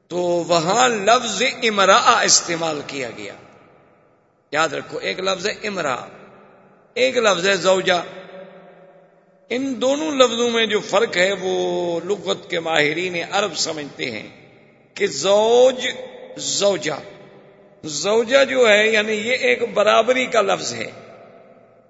[0.09, 3.33] تو وہاں لفظ امرا استعمال کیا گیا۔
[4.53, 5.97] یاد رکھو، ایک لفظ ہے امرا
[6.95, 8.26] ایک لفظ ہے زوجہ۔
[9.49, 14.29] ان دونوں لفظوں میں جو فرق ہے وہ لغت کے ماہرین عرب سمجھتے ہیں
[14.95, 15.89] کہ زوج،
[16.37, 17.01] زوجہ۔
[17.85, 20.91] زوجہ جو ہے یعنی یہ ایک برابری کا لفظ ہے۔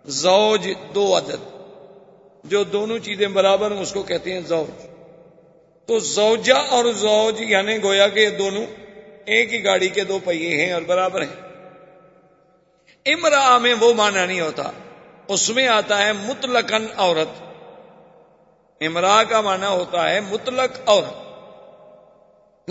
[0.05, 1.57] زوج دو عدد۔
[2.45, 4.87] جو دونوں چیزیں برابر ہیں، اس کو کہتے ہیں زوج۔
[5.87, 8.67] تو زوجہ اور زوج یعنی گویا کہ یہ دونوں
[9.25, 11.63] ایک ہی گاڑی کے دو پہیے ہیں اور برابر ہیں۔
[13.07, 14.71] امرا میں وہ معنی نہیں ہوتا۔
[15.29, 17.46] اس میں آتا ہے مطلقن عورت۔
[18.81, 21.27] امرا کا معنی ہوتا ہے مطلق عورت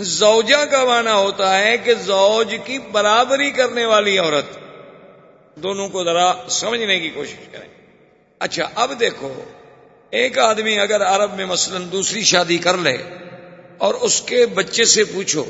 [0.00, 4.58] زوجہ کا معنی ہوتا ہے کہ زوج کی برابری کرنے والی عورت۔
[5.54, 7.68] دونوں کو ذرا سمجھنے کی کوشش کریں۔
[8.38, 9.44] اچھا اب دیکھو،
[10.10, 12.96] ایک آدمی اگر عرب میں مثلا دوسری شادی کر لے
[13.78, 15.44] اور اس کے بچے سے پوچھو،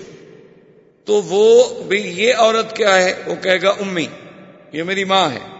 [1.05, 4.07] تو وہ بھی یہ عورت کیا ہے؟ وہ کہے گا، امی،
[4.73, 5.56] یہ میری ماں ہے۔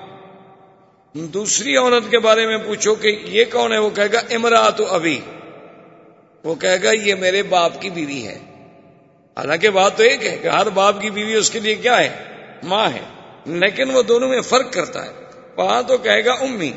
[1.17, 5.21] دوسری عورت کے بارے میں پوچھو کہ یہ کون ہے؟ وہ کہے گا امراۃ ابھی
[6.45, 8.39] وہ کہے گا، یہ میرے باپ کی بیوی ہے۔
[9.37, 12.25] حالانکہ بات تو ایک ہے کہ ہر باپ کی بیوی اس کے لیے کیا ہے؟
[12.63, 13.01] ماں ہے۔
[13.47, 15.11] لیکن وہ دونوں میں فرق کرتا ہے۔
[15.57, 16.73] وہاں تو کہے گا، امی۔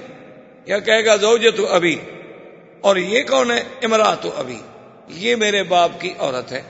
[0.65, 1.99] یا کہے گا زوجت ابھی
[2.81, 4.59] اور یہ کون ہے؟ امراۃ ابھی
[5.07, 6.61] یہ میرے باپ کی عورت ہے۔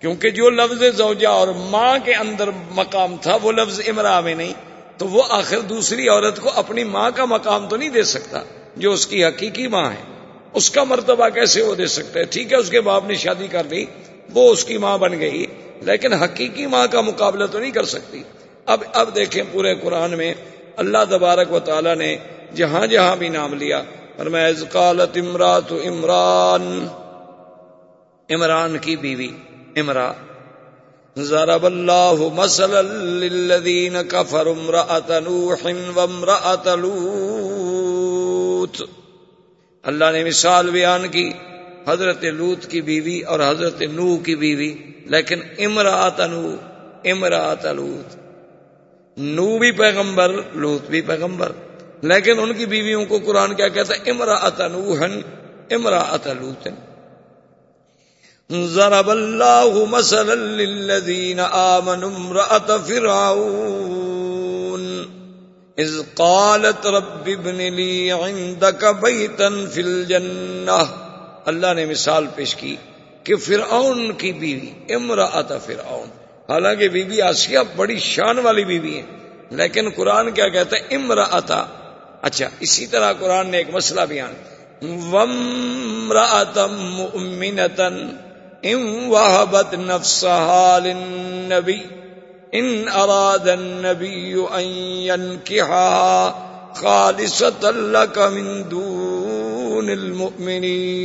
[0.00, 4.73] کیونکہ جو لفظ زوجہ اور ماں کے اندر مقام تھا، وہ لفظ امرا میں نہیں۔
[4.96, 8.42] تو وہ آخر دوسری عورت کو اپنی ماں کا مقام تو نہیں دے سکتا
[8.76, 10.02] جو اس کی حقیقی ماں ہے۔
[10.52, 13.46] اس کا مرتبہ کیسے وہ دے سکتا ہے ٹھیک ہے، اس کے باپ نے شادی
[13.46, 13.84] کر لی،
[14.34, 15.46] وہ اس کی ماں بن گئی،
[15.80, 18.22] لیکن حقیقی ماں کا مقابلہ تو نہیں کر سکتی۔
[18.66, 20.34] اب اب دیکھیں پورے قرآن میں
[20.76, 22.16] اللہ تبارک و تعالی نے
[22.54, 23.82] جہاں جہاں بھی نام لیا
[24.16, 26.86] اور میں قالت امرات عمران
[28.30, 29.28] عمران کی بیوی
[29.76, 30.12] امرا
[31.16, 38.82] ضرب اللہ مثلا للذین کفروا امرأة نوح وامرأة لوط۔
[39.82, 41.30] اللہ نے مثال بیان کی،
[41.88, 44.74] حضرت لوت کی بیوی اور حضرت نو کی بیوی،
[45.04, 46.54] لیکن امراۃ نو
[47.04, 48.16] امراۃ لوت
[49.16, 51.52] نو بھی پیغمبر لوت بھی پیغمبر۔
[52.02, 55.20] لیکن ان کی بیویوں کو قرآن کیا کہتا ہے؟ امراۃ نوحن
[55.70, 56.74] امراۃ لوتن
[58.50, 65.04] ضرب اللہ مثلا للذین آمنوا امرأة فرعون.
[65.76, 70.84] اذ قالت رب ابن لی عندك بیتا فی الجنہ
[71.44, 72.76] اللہ نے مثال پیش کی
[73.22, 76.08] کہ فرعون کی بیوی امراۃ فرعون.
[76.48, 79.02] حالانکہ بی بی آسیہ بڑی شان والی بیوی ہے
[79.50, 81.50] لیکن قرآن کیا کہتا ہے؟ امراۃ
[82.22, 84.32] اچھا اسی طرح قرآن نے ایک مسئلہ بیان۔
[85.12, 87.88] ومرأة مؤمنة
[88.64, 91.82] ان وهبت نفسها للنبي
[92.52, 94.64] ان اراد النبي ان
[95.08, 101.04] ينكحها خالصة لك من دون المؤمنين۔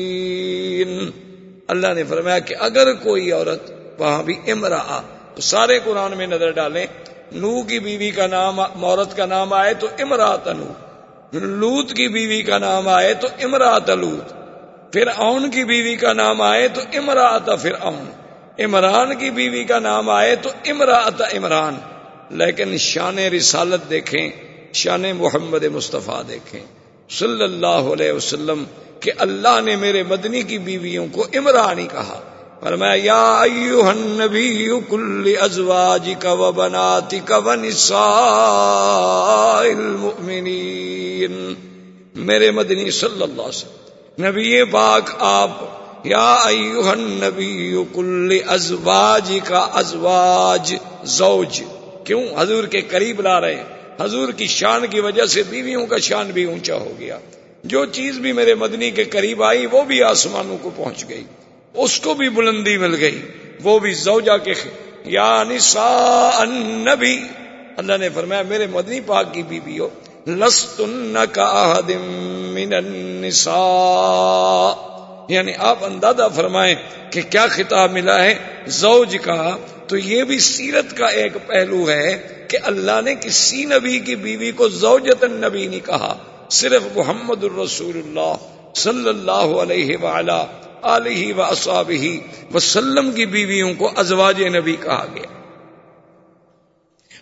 [1.68, 5.02] اللہ نے فرمایا کہ اگر کوئی عورت وہاں بھی امرا
[5.36, 6.86] تو سارے قرآن میں نظر ڈالیں،
[7.32, 10.70] نو کی بیوی کا نام، عورت کا نام آئے تو امراط نو
[11.34, 14.39] لوت کی بیوی کا نام آئے تو امراط لوت
[14.94, 18.12] پھر اون کی بیوی کا نام آئے تو امراط پھر اون
[18.60, 21.76] عمران کی بیوی کا نام آئے تو امراط عمران۔
[22.30, 24.30] لیکن شان رسالت دیکھیں،
[24.74, 26.60] شان محمد مصطفیٰ دیکھیں۔
[27.10, 28.64] صلی اللہ علیہ وسلم
[29.00, 32.22] کہ اللہ نے میرے مدنی کی بیویوں کو عمرانی کہا۔
[32.60, 38.00] فرمایا، یا ایوہ النبی کل ازواجک و بناتک و نساء
[39.60, 41.54] المؤمنین۔
[42.16, 43.79] میرے مدنی صلی اللہ علیہ وسلم۔
[44.20, 45.58] نبی پاک آپ،
[46.04, 51.64] یا ایوہ النبی کل ازواج کا ازواج، زوج۔
[52.04, 53.64] کیوں؟ حضور کے قریب لا رہے ہیں۔
[54.02, 57.20] حضور کی شان کی وجہ سے بیویوں کا شان بھی اونچا ہو گیا۔
[57.64, 61.24] جو چیز بھی میرے مدنی کے قریب آئی، وہ بھی آسمانوں کو پہنچ گئی۔
[61.74, 63.22] اس کو بھی بلندی مل گئی۔
[63.64, 64.54] وہ بھی زوجہ کے
[65.04, 67.20] یا نساء النبی۔
[67.78, 69.90] اللہ نے فرمایا، میرے مدنی پاک کی بیوی ہو
[70.28, 74.90] لستن کا من النساء۔
[75.30, 76.76] یعنی آپ اندازہ فرمائیں
[77.12, 78.36] کہ کیا خطاب ملا ہے؟
[78.68, 84.00] زوج کا۔ تو یہ بھی سیرت کا ایک پہلو ہے کہ اللہ نے کسی نبی
[84.00, 86.18] کی بیوی کو زوجت النبی نہیں کہا،
[86.50, 88.34] صرف محمد الرسول اللہ
[88.76, 90.46] صلی اللہ علیہ وعلا
[90.82, 91.44] علیہ و
[92.54, 95.40] وسلم کی بیویوں کو ازواج نبی کہا گیا۔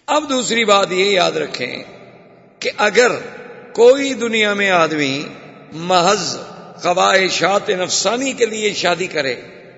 [0.08, 1.97] اب دوسری بات یہ یاد رکھیں
[2.60, 3.12] کہ اگر
[3.74, 5.24] کوئی دنیا میں آدمی
[5.72, 6.38] محض
[6.84, 9.36] خواہشات نفسانی کے لیے شادی کرے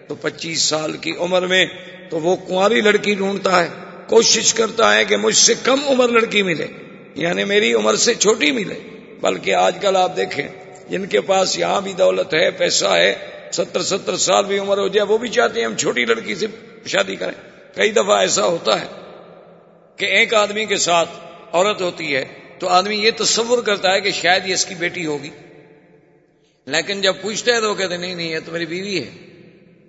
[0.08, 1.66] تو پچیس سال کی عمر میں
[2.10, 3.70] تو وہ کنواری لڑکی ڈھونڈتا ہے،
[4.08, 6.68] کوشش کرتا ہے کہ مجھ سے کم عمر لڑکی ملے
[7.16, 8.80] یعنی میری عمر سے چھوٹی ملے،
[9.22, 10.48] بلکہ آج کل آپ دیکھیں
[10.90, 13.16] جن کے پاس یہاں بھی دولت ہے، پیسہ ہے،
[13.52, 16.48] ستر ستر سال بھی عمر ہو جائے، وہ بھی چاہتے ہیں ہم چھوٹی لڑکی سے
[16.86, 18.86] شادی کریں۔ کئی دفعہ ایسا ہوتا ہے
[19.96, 21.10] کہ ایک آدمی کے ساتھ
[21.54, 22.26] عورت ہوتی ہے
[22.60, 25.30] تو آدمی یہ تصور کرتا ہے کہ شاید یہ اس کی بیٹی ہوگی۔
[26.66, 29.12] لیکن جب پوچھتا ہے تو وہ کہتے نہیں نہیں، یہ تو میری بیوی ہے۔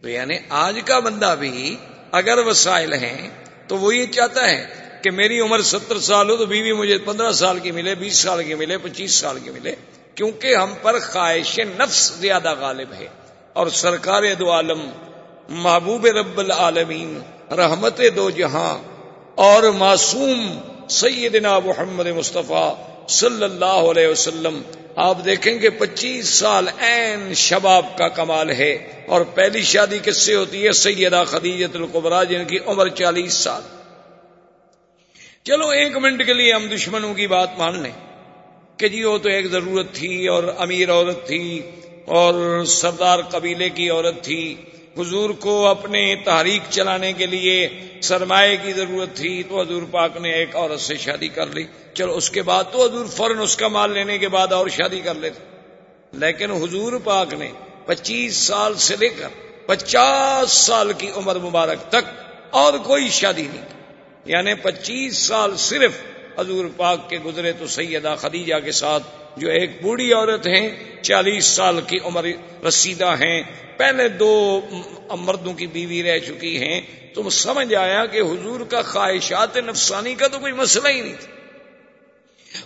[0.02, 1.76] تو یعنی آج کا بندہ بھی
[2.12, 3.30] اگر وسائل ہیں
[3.66, 4.66] تو وہ یہ چاہتا ہے
[5.02, 8.44] کہ میری عمر ستر سال ہو تو بیوی مجھے پندرہ سال کی ملے، بیس سال
[8.44, 9.74] کی ملے، پچیس سال کی ملے۔
[10.14, 13.06] کیونکہ ہم پر خواہش نفس زیادہ غالب ہے۔
[13.52, 14.90] اور سرکار دو عالم،
[15.48, 17.20] محبوب رب العالمین،
[17.54, 18.78] رحمت دو جہاں
[19.34, 20.58] اور معصوم
[20.90, 22.74] سیدنا محمد مصطفیٰ
[23.08, 24.62] صلی اللہ علیہ وسلم،
[24.96, 30.34] آپ دیکھیں گے پچیس سال این شباب کا کمال ہے اور پہلی شادی کس سے
[30.34, 33.62] ہوتی ہے؟ سیدہ خدیجت القبرا جن کی عمر چالیس سال۔
[35.44, 37.92] چلو ایک منٹ کے لیے ہم دشمنوں کی بات مان لیں
[38.76, 41.62] کہ جی وہ تو ایک ضرورت تھی اور امیر عورت تھی
[42.06, 44.56] اور سردار قبیلے کی عورت تھی۔
[44.98, 47.68] حضور کو اپنے تحریک چلانے کے لیے
[48.02, 52.14] سرمایہ کی ضرورت تھی تو حضور پاک نے ایک عورت سے شادی کر لی۔ چلو
[52.14, 55.14] اس کے بعد تو حضور فوراً اس کا مال لینے کے بعد اور شادی کر
[55.14, 55.40] لیتے۔
[56.12, 57.52] لیکن حضور پاک نے
[57.86, 59.28] پچیس سال سے لے کر
[59.66, 63.64] پچاس سال کی عمر مبارک تک اور کوئی شادی نہیں
[64.24, 65.92] یعنی پچیس سال صرف
[66.38, 69.02] حضور پاک کے گزرے تو سیدہ خدیجہ کے ساتھ
[69.36, 70.70] جو ایک بوڑھی عورت ہیں،
[71.02, 72.26] چالیس سال کی عمر
[72.68, 73.42] رسیدہ ہیں،
[73.76, 74.60] پہلے دو
[75.10, 76.80] مردوں کی بیوی رہ چکی ہیں۔
[77.14, 81.28] تم سمجھ آیا کہ حضور کا خواہشات نفسانی کا تو کوئی مسئلہ ہی نہیں تھا۔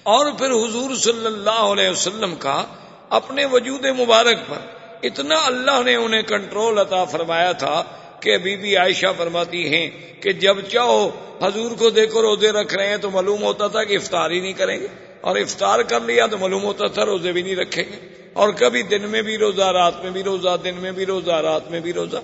[0.03, 2.65] اور پھر حضور صلی اللہ علیہ وسلم کا
[3.09, 4.59] اپنے وجود مبارک پر
[5.03, 7.85] اتنا اللہ نے انہیں کنٹرول عطا فرمایا تھا
[8.21, 9.91] کہ بی بی عائشہ فرماتی ہیں
[10.23, 11.09] کہ جب چاہو
[11.43, 14.53] حضور کو دیکھو روزے رکھ رہے ہیں تو معلوم ہوتا تھا کہ افطار ہی نہیں
[14.53, 14.87] کریں گے۔
[15.25, 17.99] اور افطار کر لیا تو معلوم ہوتا تھا روزے بھی نہیں رکھیں گے
[18.33, 21.71] اور کبھی دن میں بھی روزہ، رات میں بھی روزہ، دن میں بھی روزہ، رات
[21.71, 22.17] میں بھی روزہ۔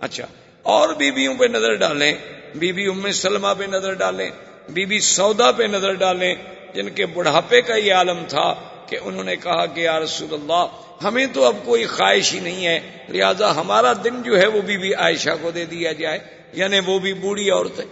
[0.00, 0.26] اچھا
[0.62, 2.12] اور بیویوں پہ نظر ڈالیں
[2.54, 4.30] بی بی ام سلمہ پہ نظر ڈالیں
[4.68, 6.34] بی بی سودا پہ نظر ڈالیں،
[6.74, 8.54] جن کے بڑھاپے کا یہ عالم تھا
[8.86, 10.66] کہ انہوں نے کہا کہ یا رسول اللہ،
[11.04, 14.76] ہمیں تو اب کوئی خواہش ہی نہیں ہے، لہذا ہمارا دن جو ہے وہ بی
[14.76, 16.18] بی عائشہ کو دے دیا جائے
[16.52, 17.84] یعنی وہ بھی بوڑھی عورت ہے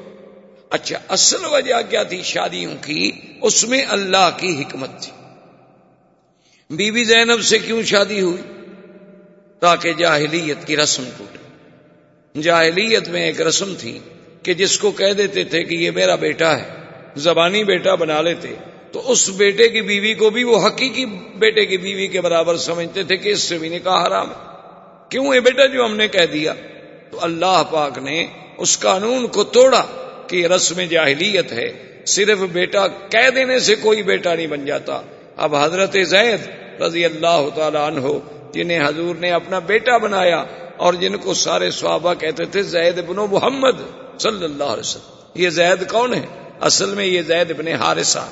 [0.71, 3.11] اچھا اصل وجہ کیا تھی شادیوں کی؟
[3.43, 5.13] اس میں اللہ کی حکمت تھی۔
[6.71, 8.43] بی بی زینب سے کیوں شادی ہوئی؟
[9.61, 11.39] تاکہ جاہلیت کی رسم ٹوٹے۔
[12.43, 13.99] جاہلیت میں ایک رسم تھی
[14.43, 16.69] کہ جس کو کہہ دیتے تھے کہ یہ میرا بیٹا ہے،
[17.17, 18.55] زبانی بیٹا بنا لیتے،
[18.93, 23.03] تو اس بیٹے کی بیوی کو بھی وہ حقیقی بیٹے کی بیوی کے برابر سمجھتے
[23.03, 24.57] تھے کہ اس سے بھی نکاح حرام ہے۔
[25.09, 26.55] کیوں؟ یہ بیٹا جو ہم نے کہہ دیا۔
[27.11, 28.27] تو اللہ پاک نے
[28.57, 31.73] اس قانون کو توڑا۔ کہ یہ رسم جاہلیت ہے،
[32.07, 35.03] صرف بیٹا کہہ دینے سے کوئی بیٹا نہیں بن جاتا۔
[35.37, 36.41] اب حضرت زید
[36.83, 38.07] رضی اللہ تعالی عنہ،
[38.53, 40.45] جنہیں حضور نے اپنا بیٹا بنایا
[40.77, 43.73] اور جن کو سارے صحابہ کہتے تھے زید ابن محمد
[44.21, 46.27] صلی اللہ علیہ وسلم۔ یہ زید کون ہے؟
[46.61, 48.29] اصل میں یہ زید ابن حارثہ۔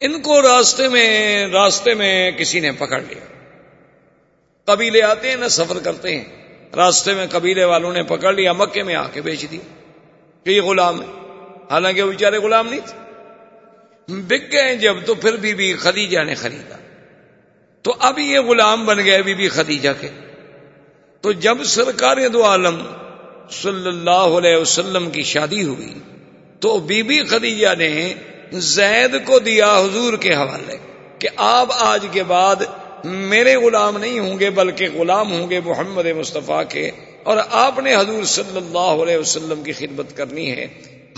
[0.00, 3.26] ان کو راستے میں راستے میں کسی نے پکڑ لیا۔
[4.64, 6.45] قبیلے آتے ہیں نا سفر کرتے ہیں۔
[6.76, 9.82] راستے میں قبیلے والوں نے پکڑ لیا، مکے میں آ کے بیچ دیا
[10.44, 11.06] کہ یہ غلام ہے۔
[11.70, 13.06] حالانکہ وہ بیچارے غلام نہیں تھے۔
[14.08, 16.76] بک گئے جب تو پھر بی بی خدیجہ نے خریدا۔
[17.82, 20.08] تو اب یہ غلام بن گئے بی بی خدیجہ کے۔
[21.20, 22.82] تو جب سرکار دو عالم
[23.50, 25.94] صلی اللہ علیہ وسلم کی شادی ہوئی،
[26.60, 28.14] تو بی بی خدیجہ نے
[28.50, 30.76] زید کو دیا حضور کے حوالے
[31.18, 32.56] کہ آپ آج کے بعد
[33.06, 36.90] میرے غلام نہیں ہوں گے بلکہ غلام ہوں گے محمد مصطفیٰ کے۔
[37.22, 40.66] اور آپ نے حضور صلی اللہ علیہ وسلم کی خدمت کرنی ہے۔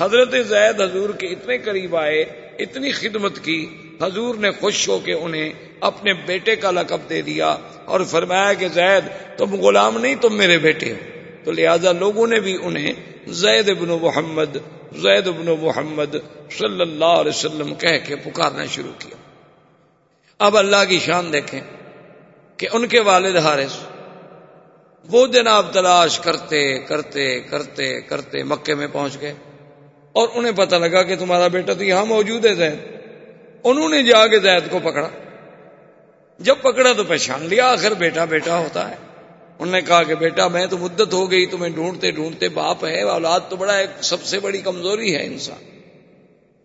[0.01, 2.23] حضرت زید حضور کے اتنے قریب آئے،
[2.59, 3.67] اتنی خدمت کی۔
[4.03, 8.69] حضور نے خوش ہو کے انہیں اپنے بیٹے کا لقب دے دیا اور فرمایا کہ
[8.69, 9.05] زید،
[9.39, 10.97] تم غلام نہیں، تم میرے بیٹے ہو۔
[11.45, 12.93] تو لہذا لوگوں نے بھی انہیں
[13.27, 14.57] زید ابن محمد،
[14.97, 16.17] زید ابن محمد
[16.59, 19.17] صلی اللہ علیہ وسلم کہہ کے پکارنا شروع کیا۔
[20.39, 21.61] اب اللہ کی شان دیکھیں۔
[22.59, 23.77] کہ ان کے والد حارث
[25.11, 29.35] وہ جناب تلاش کرتے کرتے کرتے کرتے مکے میں پہنچ گئے
[30.13, 32.79] اور انہیں پتہ لگا کہ تمہارا بیٹا تو یہاں موجود ہے زید۔
[33.65, 35.09] انہوں نے جا کے زید کو پکڑا۔
[36.39, 38.95] جب پکڑا تو پہچان لیا، آخر بیٹا بیٹا ہوتا ہے۔
[39.59, 43.03] انہوں نے کہا کہ بیٹا، میں تو مدت ہو گئی، تمہیں ڈھونڈتے ڈھونڈتے باپ ہے،
[43.03, 45.81] اولاد تو بڑا ایک سب سے بڑی کمزوری ہے انسان۔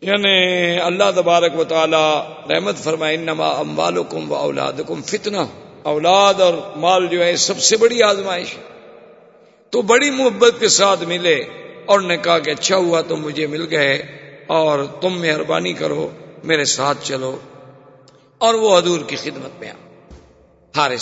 [0.02, 2.22] یعنی اللہ تبارک و تعالی
[2.54, 8.04] رحمت فرمائے، انما اموالکم و اولادکم فتنہ۔ اولاد اور مال جو ہے سب سے بڑی
[8.04, 8.56] آزمائش
[9.70, 11.44] تو بڑی محبت کے ساتھ ملے
[11.86, 13.96] اور نے کہا کہ اچھا ہوا تم مجھے مل گئے
[14.48, 16.10] اور تم مہربانی کرو،
[16.44, 17.38] میرے ساتھ چلو۔
[18.38, 19.74] اور وہ حضور کی خدمت میں آ۔
[20.78, 20.98] ہارے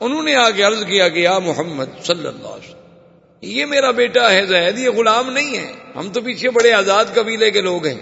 [0.00, 2.80] انہوں نے آگے عرض کیا کہ یا محمد صلی اللہ علیہ وسلم،
[3.40, 7.50] یہ میرا بیٹا ہے زید، یہ غلام نہیں ہے۔ ہم تو پیچھے بڑے آزاد قبیلے
[7.50, 8.00] کے لوگ ہیں۔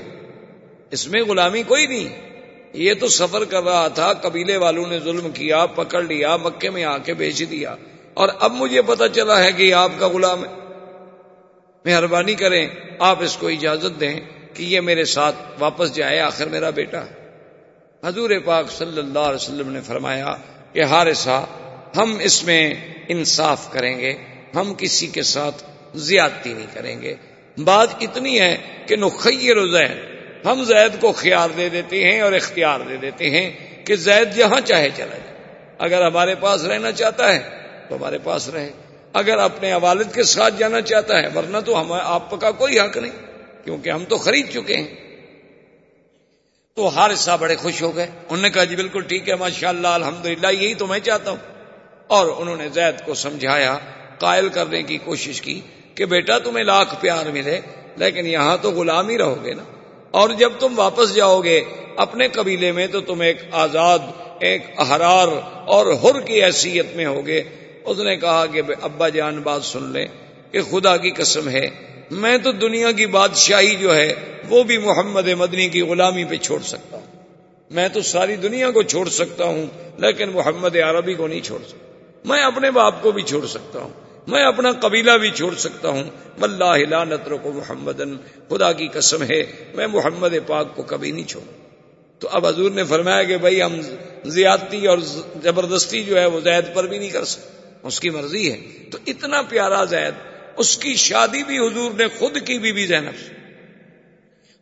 [0.91, 2.32] اس میں غلامی کوئی نہیں۔
[2.73, 6.85] یہ تو سفر کر رہا تھا، قبیلے والوں نے ظلم کیا، پکڑ لیا، مکے میں
[6.85, 7.77] آ کے بیچ دیا۔
[8.15, 10.51] اور اب مجھے پتا چلا ہے کہ یہ آپ کا غلام ہے۔
[11.85, 12.69] مہربانی کریں،
[12.99, 14.21] آپ اس کو اجازت دیں
[14.55, 17.05] کہ یہ میرے ساتھ واپس جائے، آخر میرا بیٹا۔
[18.05, 20.35] حضور پاک صلی اللہ علیہ وسلم نے فرمایا
[20.73, 21.45] کہ ہارسا
[21.97, 22.75] ہم اس میں
[23.09, 24.15] انصاف کریں گے،
[24.55, 25.65] ہم کسی کے ساتھ
[25.95, 27.15] زیادتی نہیں کریں گے۔
[27.59, 28.57] بات اتنی ہے
[28.87, 30.12] کہ نخیر زید
[30.45, 33.51] ہم زید کو خیال دے دیتے ہیں اور اختیار دے دیتے ہیں
[33.87, 37.39] کہ زید جہاں چاہے چلا جائے۔ اگر ہمارے پاس رہنا چاہتا ہے
[37.89, 38.71] تو ہمارے پاس رہے۔
[39.13, 42.97] اگر اپنے والد کے ساتھ جانا چاہتا ہے، ورنہ تو ہم آپ کا کوئی حق
[42.97, 43.13] نہیں،
[43.65, 44.95] کیونکہ ہم تو خرید چکے ہیں۔
[46.75, 49.89] تو حادثہ بڑے خوش ہو گئے۔ انہوں نے کہا جی بالکل ٹھیک ہے ماشاء اللہ
[49.89, 51.65] الحمد یہی تو میں چاہتا ہوں۔
[52.07, 53.79] اور انہوں نے زید کو سمجھایا،
[54.19, 55.61] قائل کرنے کی کوشش کی
[55.95, 57.61] کہ بیٹا، تمہیں لاکھ پیار ملے،
[57.97, 59.63] لیکن یہاں تو غلام ہی رہو گے نا۔
[60.13, 61.61] اور جب تم واپس جاؤ گے
[61.97, 63.99] اپنے قبیلے میں تو تم ایک آزاد،
[64.41, 65.29] ایک احرار
[65.67, 67.43] اور ہر کی حیثیت میں ہوگے۔
[67.85, 70.07] اس نے کہا کہ ابا جان بات سن لیں
[70.53, 71.69] کہ خدا کی قسم ہے،
[72.11, 74.15] میں تو دنیا کی بادشاہی جو ہے،
[74.49, 77.07] وہ بھی محمد مدنی کی غلامی پہ چھوڑ سکتا ہوں۔
[77.71, 79.67] میں تو ساری دنیا کو چھوڑ سکتا ہوں،
[79.99, 84.12] لیکن محمد عربی کو نہیں چھوڑ سکتا۔ میں اپنے باپ کو بھی چھوڑ سکتا ہوں۔
[84.27, 86.05] میں اپنا قبیلہ بھی چھوڑ سکتا ہوں۔
[86.89, 88.01] لا نتر کو محمد
[88.49, 89.43] خدا کی قسم ہے،
[89.75, 91.53] میں محمد پاک کو کبھی نہیں چھوڑوں۔
[92.19, 93.81] تو اب حضور نے فرمایا کہ بھائی ہم
[94.25, 94.99] زیادتی اور
[95.43, 98.61] زبردستی جو ہے وہ زید پر بھی نہیں کر سکتے۔ اس کی مرضی ہے۔
[98.91, 100.15] تو اتنا پیارا زید،
[100.57, 103.35] اس کی شادی بھی حضور نے خود کی بی بی زینب سے۔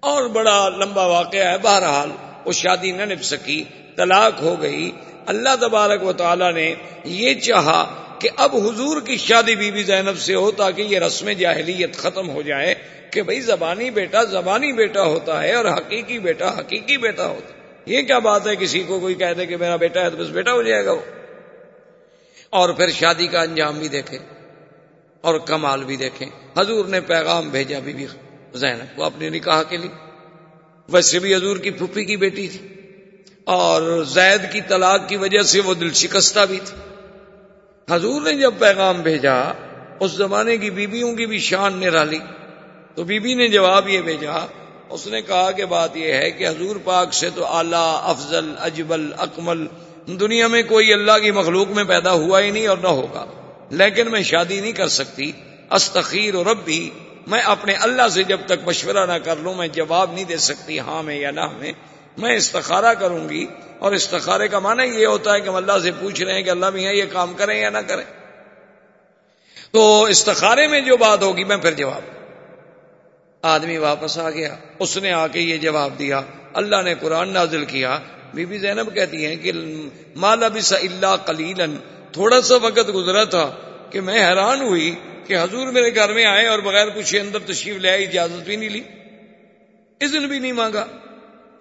[0.00, 2.10] اور بڑا لمبا واقعہ ہے، بہرحال
[2.44, 3.64] وہ شادی نہ نپ سکی،
[3.96, 4.90] طلاق ہو گئی۔
[5.26, 10.18] اللہ تبارک و تعالی نے یہ چاہا کہ اب حضور کی شادی بی بی زینب
[10.18, 12.74] سے ہو تاکہ یہ رسم جاہلیت ختم ہو جائے
[13.10, 17.60] کہ بھئی زبانی بیٹا زبانی بیٹا ہوتا ہے اور حقیقی بیٹا حقیقی بیٹا ہوتا ہے۔
[17.86, 20.26] یہ کیا بات ہے؟ کسی کو کوئی کہہ دے کہ میرا بیٹا ہے تو بس
[20.26, 21.00] بیٹا ہو جائے گا وہ۔
[22.50, 24.18] اور پھر شادی کا انجام بھی دیکھے
[25.20, 28.06] اور کمال بھی دیکھیں۔ حضور نے پیغام بھیجا بی بی
[28.54, 30.10] زینب کو اپنے نکاح کے لیے۔
[30.88, 32.68] ویسے بھی حضور کی پھوپھی کی بیٹی تھی
[33.44, 36.89] اور زید کی طلاق کی وجہ سے وہ دل شکستہ بھی تھی۔
[37.90, 39.52] حضور نے جب پیغام بھیجا،
[40.00, 42.18] اس زمانے کی بیویوں کی بھی شان نرالی
[42.94, 44.46] تو بی بی نے جواب یہ بھیجا،
[44.88, 49.10] اس نے کہا کہ بات یہ ہے کہ حضور پاک سے تو اعلی، افضل اجبل
[49.18, 49.66] اکمل،
[50.06, 53.26] دنیا میں کوئی اللہ کی مخلوق میں پیدا ہوا ہی نہیں اور نہ ہوگا۔
[53.70, 55.32] لیکن میں شادی نہیں کر سکتی۔
[55.70, 56.90] استخیر اور رب بھی
[57.26, 60.78] میں اپنے اللہ سے جب تک مشورہ نہ کر لوں، میں جواب نہیں دے سکتی
[60.78, 61.72] ہاں میں یا نہ میں۔
[62.18, 63.46] میں استخارہ کروں گی
[63.78, 66.50] اور استخارے کا معنی یہ ہوتا ہے کہ ہم اللہ سے پوچھ رہے ہیں کہ
[66.50, 68.04] اللہ میاں یہ کام کریں یا نہ کریں۔
[69.70, 72.02] تو استخارے میں جو بات ہوگی میں پھر جواب
[73.42, 76.20] آدمی واپس آ گیا، اس نے آ کے یہ جواب دیا،
[76.52, 77.98] اللہ نے قرآن نازل کیا۔
[78.34, 79.52] بی بی زینب کہتی ہیں کہ
[80.16, 81.76] مالا بس اللہ کلیلن
[82.12, 83.50] تھوڑا سا وقت گزرا تھا
[83.90, 84.94] کہ میں حیران ہوئی
[85.26, 88.68] کہ حضور میرے گھر میں آئے اور بغیر کچھ اندر تشریف لے اجازت بھی نہیں
[88.68, 88.82] لی۔
[90.00, 90.86] اذن بھی نہیں مانگا۔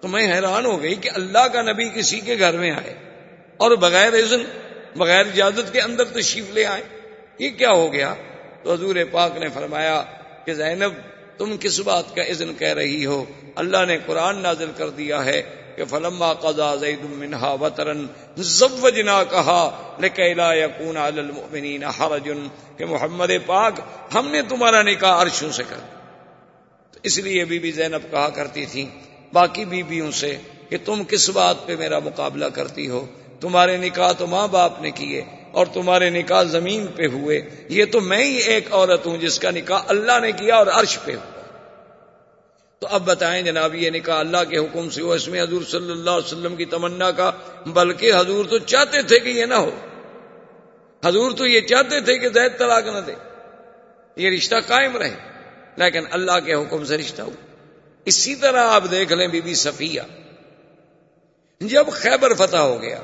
[0.02, 2.94] تو میں حیران ہو گئی کہ اللہ کا نبی کسی کے گھر میں آئے
[3.56, 4.42] اور بغیر اذن،
[4.96, 6.82] بغیر اجازت کے اندر تشریف لے آئے۔
[7.38, 8.14] یہ کیا ہو گیا؟
[8.62, 10.02] تو حضور پاک نے فرمایا
[10.44, 10.92] کہ زینب،
[11.38, 13.24] تم کس بات کا اذن کہہ رہی ہو؟
[13.54, 15.42] اللہ نے قرآن نازل کر دیا ہے
[15.76, 19.62] کہ فلما قضا زید منها وترن زوجنا کہا
[20.00, 22.28] لکیلا یکون علی المؤمنین حرج،
[22.76, 23.80] کہ محمد پاک،
[24.14, 25.86] ہم نے تمہارا نکاح عرشوں سے کر
[26.92, 28.86] تو اس لیے بی بی زینب کہا کرتی تھی
[29.32, 30.36] باقی بیویوں سے
[30.68, 33.06] کہ تم کس بات پہ میرا مقابلہ کرتی ہو؟
[33.40, 35.22] تمہارے نکاح تو ماں باپ نے کیے
[35.52, 39.50] اور تمہارے نکاح زمین پہ ہوئے۔ یہ تو میں ہی ایک عورت ہوں جس کا
[39.50, 41.40] نکاح اللہ نے کیا اور عرش پہ ہوا۔
[42.78, 45.90] تو اب بتائیں جناب، یہ نکاح اللہ کے حکم سے ہو اس میں حضور صلی
[45.90, 47.30] اللہ علیہ وسلم کی تمنا کا۔
[47.66, 49.70] بلکہ حضور تو چاہتے تھے کہ یہ نہ ہو۔
[51.04, 53.12] حضور تو یہ چاہتے تھے کہ زید طلاق نہ دے۔
[54.16, 55.14] یہ رشتہ قائم رہے۔
[55.76, 57.30] لیکن اللہ کے حکم سے رشتہ ہو
[58.04, 60.00] اسی طرح آپ دیکھ لیں بی بی صفیہ۔
[61.60, 63.00] جب خیبر فتح ہو گیا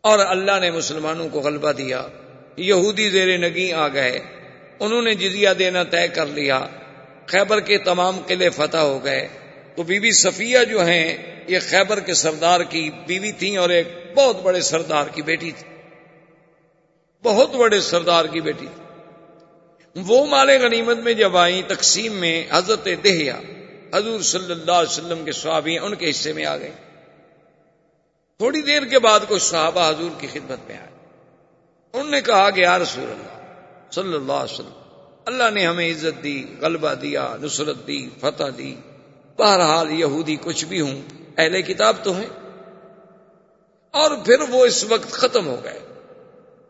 [0.00, 2.06] اور اللہ نے مسلمانوں کو غلبہ دیا،
[2.56, 4.18] یہودی زیر نگی آ گئے،
[4.80, 6.66] انہوں نے جزیہ دینا طے کر لیا،
[7.26, 9.28] خیبر کے تمام قلعے فتح ہو گئے۔
[9.76, 11.16] تو بی بی صفیہ جو ہیں،
[11.48, 15.74] یہ خیبر کے سردار کی بیوی تھی اور ایک بہت بڑے سردار کی بیٹی تھی
[17.22, 18.83] بہت بڑے سردار کی بیٹی۔ تھی
[19.96, 23.40] وہ مال غنیمت میں جب آئی تقسیم میں حضرت دہیا،
[23.94, 26.70] حضور صلی اللہ علیہ وسلم کے صحابی ان کے حصے میں آ گئے۔
[28.38, 30.88] تھوڑی دیر کے بعد کچھ صحابہ حضور کی خدمت میں آئے۔
[31.92, 34.82] انہوں نے کہا کہ یا رسول اللہ، صلی اللہ علیہ وسلم،
[35.24, 38.74] اللہ نے ہمیں عزت دی، غلبہ دیا، نصرت دی، فتح دی۔
[39.38, 41.02] بہرحال یہودی کچھ بھی ہوں،
[41.36, 42.28] اہل کتاب تو ہیں۔
[43.90, 45.80] اور پھر وہ اس وقت ختم ہو گئے۔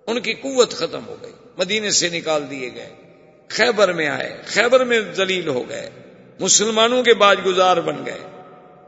[0.06, 2.94] ان کی قوت ختم ہو گئی۔ مدینے سے نکال دیے گئے۔
[3.54, 5.90] خیبر میں آئے، خیبر میں ذلیل ہو گئے،
[6.40, 8.18] مسلمانوں کے باج گزار بن گئے۔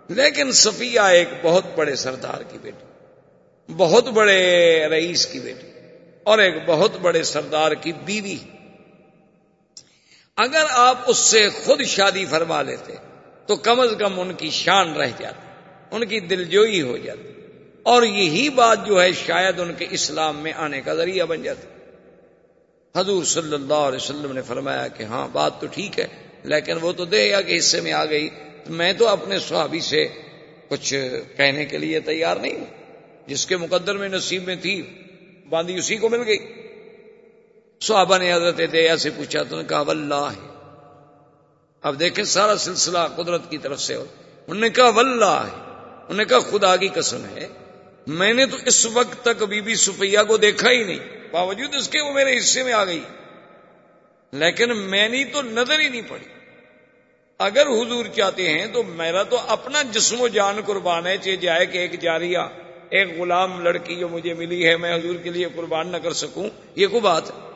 [0.09, 2.85] لیکن صفیہ ایک بہت بڑے سردار کی بیٹی،
[3.77, 4.41] بہت بڑے
[4.91, 5.67] رئیس کی بیٹی
[6.23, 8.37] اور ایک بہت بڑے سردار کی بیوی۔
[10.37, 12.93] اگر آپ اس سے خود شادی فرما لیتے
[13.47, 15.49] تو کم از کم ان کی شان رہ جاتی،
[15.91, 17.33] ان کی دلجوئی ہو جاتی
[17.83, 21.67] اور یہی بات جو ہے شاید ان کے اسلام میں آنے کا ذریعہ بن جاتی۔
[22.97, 26.07] حضور صلی اللہ علیہ وسلم نے فرمایا کہ ہاں بات تو ٹھیک ہے،
[26.45, 28.29] لیکن وہ تو دے یا کہ حصے میں آ گئی۔
[28.69, 30.09] میں تو اپنے صحابی سے
[30.69, 30.95] کچھ
[31.37, 32.67] کہنے کے لیے تیار نہیں ہوں،
[33.27, 34.83] جس کے مقدر میں نصیب میں تھی
[35.49, 36.39] باندھی اسی کو مل گئی۔
[37.81, 40.47] صحابہ نے حضرت دیا سے پوچھا، تو نے کہا، واللہ۔ ہے
[41.83, 45.61] اب دیکھیں سارا سلسلہ قدرت کی طرف سے۔ انہوں نے کہا، واللہ۔ ہے
[46.01, 47.49] انہوں نے کہا، خدا کی قسم ہے،
[48.07, 51.89] میں نے تو اس وقت تک بی بی سفیہ کو دیکھا ہی نہیں۔ باوجود اس
[51.89, 53.03] کے وہ میرے حصے میں آ گئی۔
[54.33, 56.25] لیکن میں نے تو نظر ہی نہیں پڑی۔
[57.39, 61.67] اگر حضور چاہتے ہیں تو میرا تو اپنا جسم و جان قربان ہے چاہے جائے
[61.67, 62.39] کہ ایک جاریہ،
[62.91, 66.49] ایک غلام لڑکی جو مجھے ملی ہے، میں حضور کے لیے قربان نہ کر سکوں۔
[66.77, 67.51] یہ کو بات ہے۔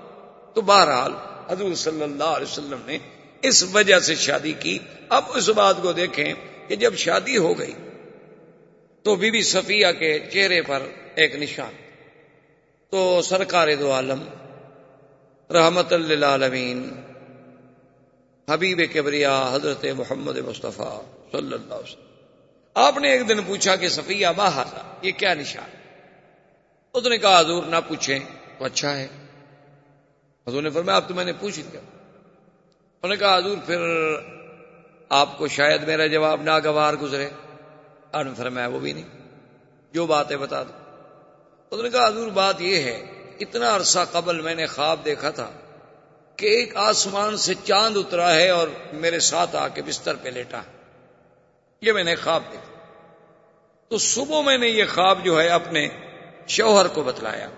[0.54, 1.12] تو بہرحال
[1.48, 2.98] حضور صلی اللہ علیہ وسلم نے
[3.42, 4.78] اس وجہ سے شادی کی۔
[5.08, 6.34] اب اس بات کو دیکھیں
[6.68, 7.72] کہ جب شادی ہو گئی
[9.02, 10.82] تو بی بی صفیہ کے چہرے پر
[11.14, 11.89] ایک نشان۔
[12.90, 14.22] تو سرکار دو عالم
[15.50, 17.02] رحمت للعالمین،
[18.50, 22.04] حبیب کبریا، حضرت محمد مصطفیٰ صلی اللہ علیہ وسلم۔
[22.74, 24.64] آپ نے ایک دن پوچھا کہ صفیہ باہر
[25.02, 25.70] یہ کیا نشان
[26.92, 28.18] اس نے کہا، حضور نہ پوچھیں،
[28.58, 29.08] تو اچھا ہے۔
[30.48, 33.80] حضور نے فرمایا، اب تو میں نے پوچھ لیا۔ انہوں نے کہا، حضور پھر
[35.08, 37.28] آپ کو شاید میرا جواب ناگوار گزرے۔
[38.12, 39.08] آپ نے فرمایا، وہ بھی نہیں۔
[39.92, 40.79] جو بات ہے بتا دو۔
[41.70, 43.04] انہوں نے کہا، حضور، بات یہ ہے،
[43.40, 45.50] اتنا عرصہ قبل میں نے خواب دیکھا تھا
[46.36, 50.60] کہ ایک آسمان سے چاند اترا ہے اور میرے ساتھ آ کے بستر پہ لیٹا
[51.80, 52.78] یہ میں نے خواب دیکھا۔
[53.88, 55.88] تو صبح میں نے یہ خواب جو ہے اپنے
[56.46, 57.48] شوہر کو بتلایا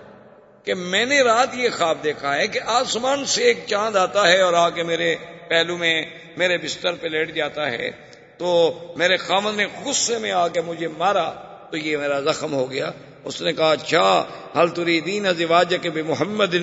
[0.64, 4.40] کہ میں نے رات یہ خواب دیکھا ہے کہ آسمان سے ایک چاند آتا ہے
[4.40, 5.16] اور آ کے میرے
[5.48, 6.04] پہلو میں
[6.36, 7.90] میرے بستر پہ لیٹ جاتا ہے۔
[8.38, 11.30] تو میرے خامن نے غصے میں آ کے مجھے مارا
[11.70, 12.90] تو یہ میرا زخم ہو گیا۔
[13.24, 14.24] اس نے کہا اچھا
[14.56, 16.54] حل تری دین ازواج کے بھی محمد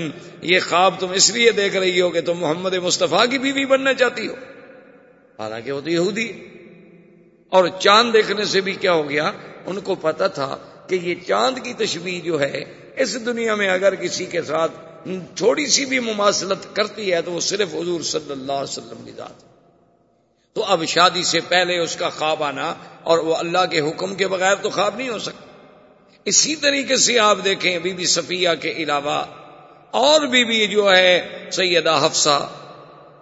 [0.41, 3.93] یہ خواب تم اس لیے دیکھ رہی ہو کہ تم محمد مصطفیٰ کی بیوی بننا
[3.93, 4.33] چاہتی ہو.
[5.39, 6.31] حالانکہ وہ تو یہودی
[7.49, 9.31] اور چاند دیکھنے سے بھی کیا ہو گیا؟
[9.65, 10.57] ان کو پتا تھا
[10.87, 12.63] کہ یہ چاند کی تشبیح جو ہے،
[12.95, 14.71] اس دنیا میں اگر کسی کے ساتھ
[15.35, 19.11] تھوڑی سی بھی مماثلت کرتی ہے تو وہ صرف حضور صلی اللہ علیہ وسلم کی
[19.17, 19.43] ذات
[20.53, 24.27] تو اب شادی سے پہلے اس کا خواب آنا اور وہ اللہ کے حکم کے
[24.27, 25.48] بغیر تو خواب نہیں ہو سکتا۔
[26.29, 29.23] اسی طریقے سے آپ دیکھیں بی بی صفیہ کے علاوہ
[29.91, 31.11] اور بی بی جو ہے
[31.51, 32.49] سیدہ حفصہ،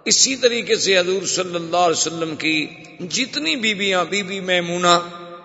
[0.04, 2.66] اسی طریقے سے حضور صلی اللہ علیہ وسلم کی
[3.10, 4.98] جتنی بیویاں بی بی میمونہ،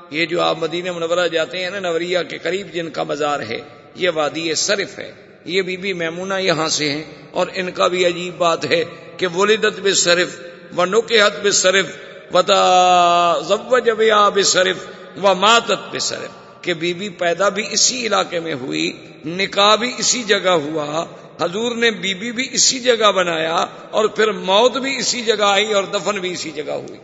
[0.10, 3.60] یہ جو آپ مدینہ منورہ جاتے ہیں نا، نوریہ کے قریب جن کا مزار ہے،
[3.96, 5.12] یہ وادی صرف ہے۔
[5.46, 8.84] یہ بی بی میمونہ یہاں سے ہیں اور ان کا بھی عجیب بات ہے
[9.18, 10.40] کہ ولدت بے صرف
[10.78, 11.88] و نکحت بے صرف
[12.34, 13.98] و جب
[14.34, 14.78] بے صرف
[15.24, 18.92] و ماتت بے صرف۔ کہ بی بی پیدا بھی اسی علاقے میں ہوئی،
[19.26, 21.06] نکاح بھی اسی جگہ ہوا،
[21.42, 25.74] حضور نے بی بی بھی اسی جگہ بنایا اور پھر موت بھی اسی جگہ آئی
[25.74, 27.00] اور دفن بھی اسی جگہ ہوئی۔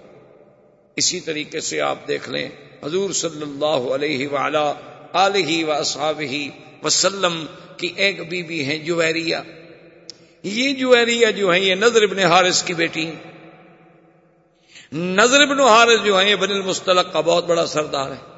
[0.95, 2.49] اسی طریقے سے آپ دیکھ لیں،
[2.83, 4.73] حضور صلی اللہ علیہ وعلا
[5.13, 5.71] علیہ و
[6.83, 7.45] وسلم
[7.77, 9.37] کی ایک بی بی ہیں جویریہ۔
[10.43, 13.11] یہ جویریہ جو ہیں، یہ نظر ابن حارث کی بیٹی
[14.93, 18.28] نظر ابن حارث جو ہیں، یہ بن المستلق کا بہت بڑا سردار ہے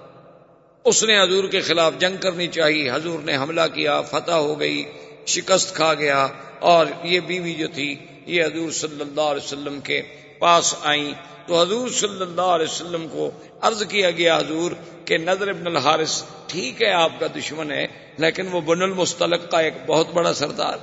[0.85, 4.83] اس نے حضور کے خلاف جنگ کرنی چاہیے حضور نے حملہ کیا، فتح ہو گئی،
[5.25, 6.27] شکست کھا گیا،
[6.59, 10.01] اور یہ بیوی جو تھی، یہ حضور صلی اللہ علیہ وسلم کے
[10.39, 11.11] پاس آئیں۔
[11.47, 13.29] تو حضور صلی اللہ علیہ وسلم کو
[13.61, 14.71] عرض کیا گیا، حضور،
[15.05, 17.85] کہ نظر ابن الحارث ٹھیک ہے، آپ کا دشمن ہے،
[18.17, 20.77] لیکن وہ بن المستلق کا ایک بہت بڑا سردار،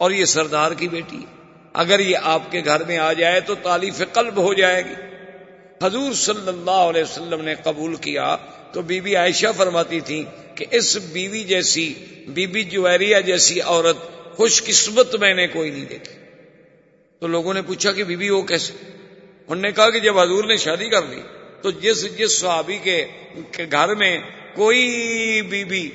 [0.00, 1.24] اور یہ سردار کی بیٹی
[1.74, 4.94] اگر یہ آپ کے گھر میں آ جائے تو تعلیف قلب ہو جائے گی۔
[5.82, 8.36] حضور صلی اللہ علیہ وسلم نے قبول کیا
[8.74, 11.94] تو بی بی عائشہ فرماتی تھی کہ اس بیوی جیسی
[12.28, 13.96] بی بی جویریہ جیسی عورت
[14.36, 16.14] خوش قسمت میں نے کوئی نہیں دیکھی۔
[17.20, 18.72] تو لوگوں نے پوچھا کہ بی بی وہ کیسے؟
[19.48, 21.20] انہوں نے کہا کہ جب حضور نے شادی کر لی،
[21.62, 23.06] تو جس جس صحابی کے
[23.58, 24.18] گھر میں
[24.54, 24.82] کوئی
[25.42, 25.90] بی بی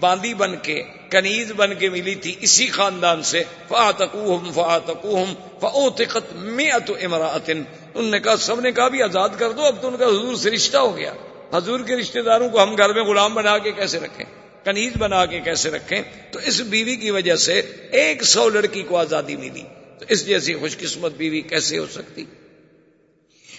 [0.00, 6.90] باندی بن کے، کنیز بن کے ملی تھی اسی خاندان سے فاتقوہم فاتقوہم فاوتقت مئت
[7.02, 10.06] امرأت انہوں نے کہا، سب نے کہا بھی آزاد کر دو، اب تو ان کا
[10.06, 11.12] حضور سے رشتہ ہو گیا۔
[11.54, 14.26] حضور کے رشتہ داروں کو ہم گھر میں غلام بنا کے کیسے رکھیں؟
[14.64, 16.02] کنیز بنا کے کیسے رکھیں؟
[16.32, 19.62] تو اس بیوی کی وجہ سے ایک سو لڑکی کو آزادی ملی۔
[19.98, 22.24] تو اس جیسی خوش قسمت بیوی کیسے ہو سکتی؟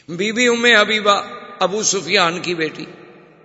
[0.09, 1.21] بی بی ام حبیبہ،
[1.59, 2.85] ابو سفیان کی بیٹی۔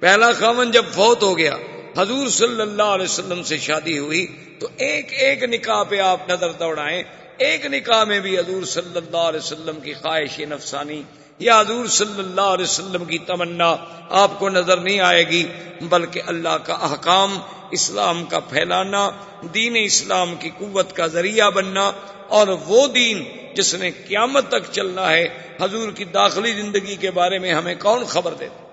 [0.00, 1.56] پہلا خامن جب فوت ہو گیا،
[1.98, 4.26] حضور صلی اللہ علیہ وسلم سے شادی ہوئی۔
[4.58, 7.02] تو ایک ایک نکاح پہ آپ نظر دوڑائیں۔
[7.38, 11.02] ایک نکاح میں بھی حضور صلی اللہ علیہ وسلم کی خواہش نفسانی
[11.40, 13.74] یا حضور صلی اللہ علیہ وسلم کی تمنا
[14.08, 15.42] آپ کو نظر نہیں آئے گی،
[15.80, 17.38] بلکہ اللہ کا احکام،
[17.70, 19.10] اسلام کا پھیلانا،
[19.54, 21.90] دین اسلام کی قوت کا ذریعہ بننا،
[22.28, 23.22] اور وہ دین
[23.54, 25.28] جس نے قیامت تک چلنا ہے،
[25.60, 28.68] حضور کی داخلی زندگی کے بارے میں ہمیں کون خبر دیتا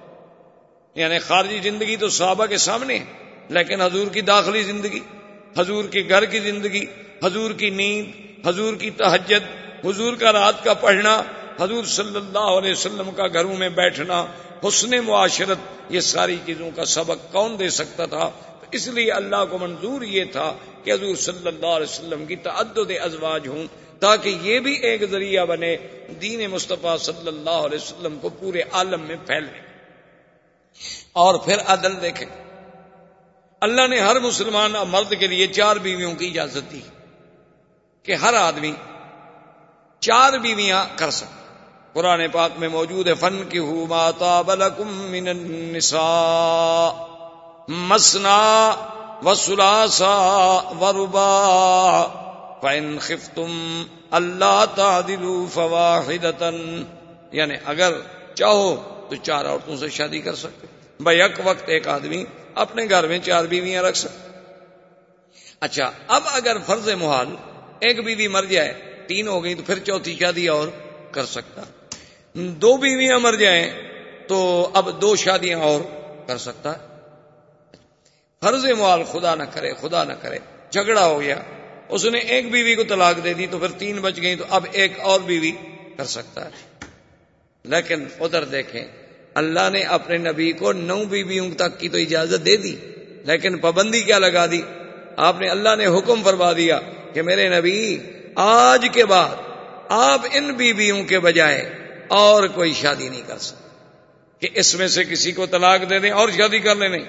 [0.95, 3.03] یعنی خارجی زندگی تو صحابہ کے سامنے ہے،
[3.49, 4.99] لیکن حضور کی داخلی زندگی،
[5.57, 6.85] حضور کے گھر کی زندگی،
[7.23, 9.45] حضور کی نیند، حضور کی تہجد،
[9.85, 11.21] حضور کا رات کا پڑھنا
[11.59, 14.25] حضور صلی اللہ علیہ وسلم کا گھروں میں بیٹھنا،
[14.67, 15.57] حسن معاشرت،
[15.89, 18.29] یہ ساری چیزوں کا سبق کون دے سکتا تھا؟
[18.71, 20.53] اس لیے اللہ کو منظور یہ تھا
[20.83, 23.67] کہ حضور صلی اللہ علیہ وسلم کی تعدد ازواج ہوں
[23.99, 25.77] تاکہ یہ بھی ایک ذریعہ بنے
[26.21, 29.59] دین مصطفیٰ صلی اللہ علیہ وسلم کو پورے عالم میں پھیلنے
[31.13, 32.27] اور پھر عدل دیکھیں۔
[33.61, 36.81] اللہ نے ہر مسلمان مرد کے لیے چار بیویوں کی اجازت دی
[38.03, 38.71] کہ ہر آدمی
[39.99, 41.46] چار بیویاں کر سکتے
[41.93, 46.91] قرآن پاک میں موجود ہے فن کی ہو ماتا بلکم من النساء
[47.67, 48.75] مسنا
[49.23, 50.15] وسلاسا
[50.81, 52.05] وربا
[52.61, 56.49] فین خفتم اللہ تعدلوا فواحدتا
[57.31, 57.93] یعنی اگر
[58.35, 58.75] چاہو
[59.09, 60.67] تو چار عورتوں سے شادی کر سکتے
[60.99, 62.23] بھائی وقت ایک آدمی
[62.55, 64.27] اپنے گھر میں چار بیویاں رکھ سکتے
[65.59, 67.35] اچھا اب اگر فرض محال
[67.79, 68.73] ایک بیوی مر جائے،
[69.07, 70.67] تین ہو گئی تو پھر چوتھی شادی اور
[71.11, 71.61] کر سکتا۔
[72.37, 73.69] دو بیویاں مر جائیں
[74.27, 75.81] تو اب دو شادیاں اور
[76.27, 76.77] کر سکتا ہے۔
[78.41, 80.37] فرض محال خدا نہ کرے، خدا نہ کرے،
[80.69, 81.35] جھگڑا ہو گیا،
[81.89, 84.65] اس نے ایک بیوی کو طلاق دے دی تو پھر تین بچ گئی تو اب
[84.71, 85.51] ایک اور بیوی
[85.97, 86.49] کر سکتا ہے۔
[87.63, 88.83] لیکن ادھر دیکھیں،
[89.33, 92.75] اللہ نے اپنے نبی کو نو بیویوں تک کی تو اجازت دے دی،
[93.25, 94.61] لیکن پابندی کیا لگا دی؟
[95.17, 96.79] آپ نے اللہ نے حکم فرما دیا
[97.13, 97.97] کہ میرے نبی،
[98.35, 99.35] آج کے بعد
[99.89, 103.67] آپ ان بیویوں کے بجائے اور کوئی شادی نہیں کر سکتے
[104.39, 107.05] کہ اس میں سے کسی کو طلاق دے دیں اور شادی کر لیں، نہیں۔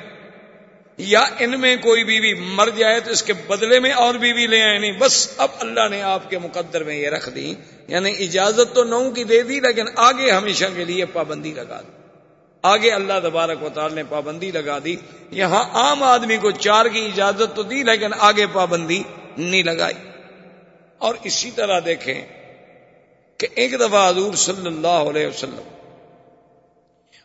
[0.97, 4.63] یا ان میں کوئی بیوی مر جائے تو اس کے بدلے میں اور بیوی لے
[4.63, 7.55] آئے، نہیں۔ بس اب اللہ نے آپ کے مقدر میں یہ رکھ دی
[7.89, 11.93] یعنی اجازت تو نو کی دے دی، لیکن آگے ہمیشہ کے لیے پابندی لگا دی۔
[12.63, 14.97] آگے اللہ تبارک و تعالی نے پابندی لگا دی۔
[15.31, 19.03] یہاں عام آدمی کو چار کی اجازت تو دی، لیکن آگے پابندی
[19.37, 19.95] نہیں لگائی۔
[20.99, 22.38] اور اسی طرح دیکھیں
[23.39, 25.63] کہ ایک دفعہ حضور صلی اللہ علیہ وسلم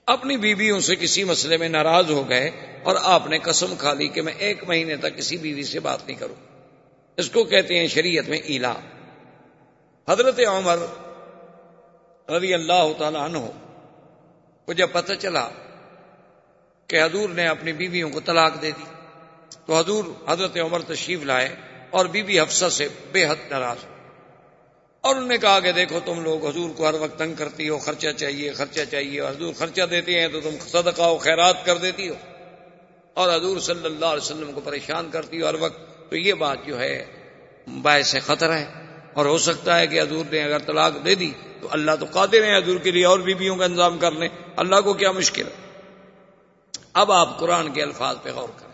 [0.05, 2.51] اپنی بیویوں سے کسی مسئلے میں ناراض ہو گئے
[2.83, 6.07] اور آپ نے قسم کھا لی کہ میں ایک مہینے تک کسی بیوی سے بات
[6.07, 6.35] نہیں کروں۔
[7.17, 8.73] اس کو کہتے ہیں شریعت میں ایلا۔
[10.09, 10.77] حضرت عمر
[12.29, 13.37] رضی اللہ تعالی عنہ
[14.65, 15.49] کو جب پتہ چلا
[16.87, 18.83] کہ حضور نے اپنی بیویوں کو طلاق دے دی،
[19.65, 21.55] تو حضور حضرت عمر تشریف لائے
[21.89, 23.77] اور بی بی حفصہ سے بے حد ناراض
[25.03, 27.77] اور انہوں نے کہا کہ دیکھو تم لوگ حضور کو ہر وقت تنگ کرتی ہو،
[27.77, 32.09] خرچہ چاہیے خرچہ چاہیے حضور خرچہ دیتے ہیں تو تم صدقہ و خیرات کر دیتی
[32.09, 32.13] ہو۔
[33.13, 36.57] اور حضور صلی اللہ علیہ وسلم کو پریشان کرتی ہو ہر وقت۔ تو یہ بات
[36.65, 37.05] جو ہے،
[37.81, 38.65] باعث خطرہ ہے۔
[39.13, 41.31] اور ہو سکتا ہے کہ حضور نے اگر طلاق دے دی
[41.61, 44.81] تو اللہ تو قادر ہیں حضور کے لیے اور بیویوں کا انتظام کر لیں۔ اللہ
[44.81, 45.81] کو کیا مشکل ہے؟
[46.93, 48.73] اب آپ قرآن کے الفاظ پہ غور کریں۔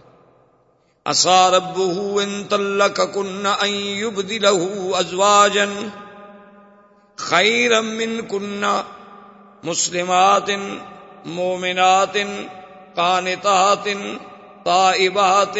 [4.93, 5.89] ازواجن
[7.20, 8.82] خیر من کنہ
[9.63, 10.49] مسلمات
[11.26, 12.17] مومنات
[12.95, 13.88] قانتات
[14.63, 15.57] طائبات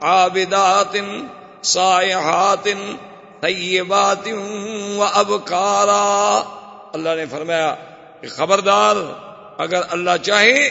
[0.00, 0.96] عابدات
[1.62, 2.68] سائحات
[3.40, 4.28] طیبات
[4.98, 6.02] و ابکارا
[6.92, 7.74] اللہ نے فرمایا
[8.20, 8.96] کہ خبردار،
[9.58, 10.68] اگر اللہ چاہے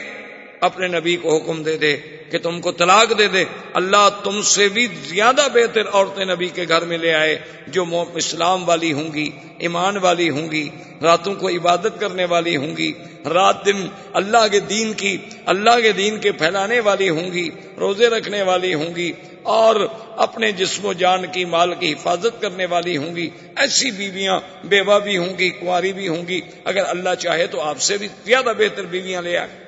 [0.59, 1.97] اپنے نبی کو حکم دے دے
[2.31, 3.43] کہ تم کو طلاق دے دے۔
[3.73, 8.69] اللہ تم سے بھی زیادہ بہتر عورتیں نبی کے گھر میں لے آئے جو اسلام
[8.69, 10.69] والی ہوں گی، ایمان والی ہوں گی،
[11.01, 12.93] راتوں کو عبادت کرنے والی ہوں گی،
[13.33, 18.07] رات دن اللہ کے دین کی، اللہ کے دین کے پھیلانے والی ہوں گی، روزے
[18.07, 19.11] رکھنے والی ہوں گی
[19.43, 19.75] اور
[20.17, 24.99] اپنے جسم و جان کی، مال کی حفاظت کرنے والی ہوں گی۔ ایسی بیویاں بیوہ
[24.99, 28.51] بھی ہوں گی کنواری بھی ہوں گی۔ اگر اللہ چاہے تو آپ سے بھی زیادہ
[28.57, 29.64] بہتر بیویاں لے آئے۔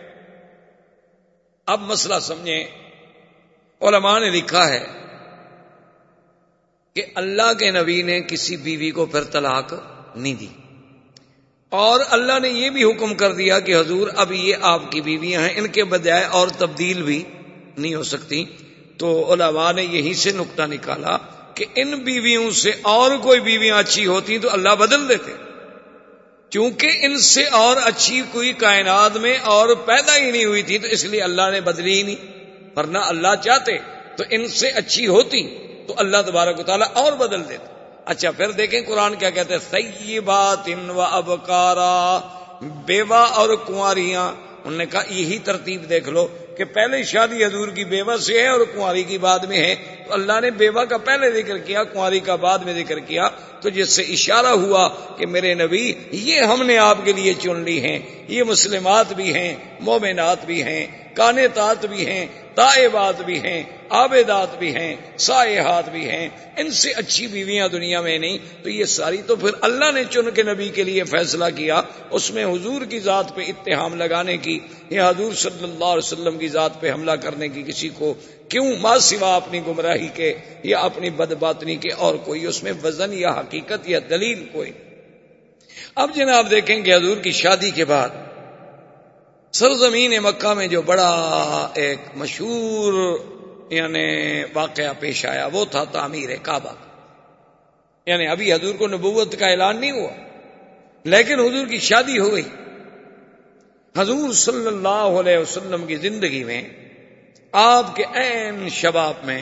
[1.68, 2.64] اب مسئلہ سمجھیں۔
[3.82, 4.86] علماء نے لکھا ہے
[6.96, 9.74] کہ اللہ کے نبی نے کسی بیوی کو پھر طلاق
[10.16, 10.48] نہیں دی۔
[11.70, 15.42] اور اللہ نے یہ بھی حکم کر دیا کہ حضور اب یہ آپ کی بیویاں
[15.42, 17.24] ہیں، ان کے بجائے اور تبدیل بھی
[17.78, 18.46] نہیں ہو سکتی۔
[18.98, 21.18] تو علماء نے یہی سے نقطہ نکالا
[21.54, 25.47] کہ ان بیویوں سے اور کوئی بیویاں اچھی ہوتی تو اللہ بدل دیتے۔
[26.50, 30.88] چونکہ ان سے اور اچھی کوئی کائنات میں اور پیدا ہی نہیں ہوئی تھی، تو
[30.88, 32.16] اس لیے اللہ نے بدلی ہی نہیں۔
[32.76, 33.78] ورنہ اللہ چاہتے
[34.18, 37.74] تو ان سے اچھی ہوتی، تو اللہ تبارک و تعالیٰ اور بدل دیتے۔
[38.06, 42.20] اچھا پھر دیکھیں قرآن کیا کہتے ہیں؟ سیبات ان و ابکارا،
[42.62, 44.28] بیوہ اور کنواریاں۔
[44.66, 46.28] انہوں نے کہا، یہی ترتیب دیکھ لو۔
[46.58, 49.76] کہ پہلے شادی حضور کی بیوہ سے ہے اور کنواری کی بعد میں ہے،
[50.08, 53.30] تو اللہ نے بیوہ کا پہلے ذکر کیا، کنواری کا بعد میں ذکر کیا،
[53.62, 57.60] تو جس سے اشارہ ہوا کہ میرے نبی، یہ ہم نے آپ کے لیے چن
[57.60, 60.88] لی ہیں، یہ مسلمات بھی ہیں، مومنات بھی ہیں۔
[61.18, 67.28] کانتات بھی ہیں تائبات بھی ہیں آبدات بھی ہیں سائحات بھی ہیں۔ ان سے اچھی
[67.28, 70.84] بیویاں دنیا میں نہیں، تو یہ ساری تو پھر اللہ نے چن کے نبی کے
[70.84, 74.60] لیے فیصلہ کیا۔ اس میں حضور کی ذات پہ اتحام لگانے کی،
[74.90, 78.14] یا حضور صلی اللہ علیہ وسلم کی ذات پہ حملہ کرنے کی کسی کو
[78.50, 82.72] کیوں ماں سوا اپنی گمراہی کے یا اپنی بد باطنی کے اور کوئی اس میں
[82.84, 84.72] وزن یا حقیقت یا دلیل کوئی۔
[85.96, 88.10] اب جناب دیکھیں گے حضور کی شادی کے بعد
[89.52, 91.12] سرزمین مکہ میں جو بڑا
[91.74, 93.18] ایک مشہور
[93.70, 96.74] یعنی واقعہ پیش آیا، وہ تھا تعمیر کعبہ۔
[98.06, 100.12] یعنی ابھی حضور کو نبوت کا اعلان نہیں ہوا،
[101.04, 102.44] لیکن حضور کی شادی ہو گئی۔
[103.98, 106.64] حضور صلی اللہ علیہ وسلم کی زندگی میں
[107.52, 109.42] آپ کے عین شباب میں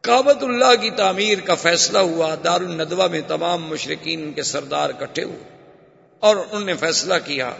[0.00, 5.22] کابت اللہ کی تعمیر کا فیصلہ ہوا دار الندوہ میں تمام مشرقین کے سردار کٹھے
[5.22, 5.72] ہوئے
[6.20, 7.52] اور انہوں نے فیصلہ کیا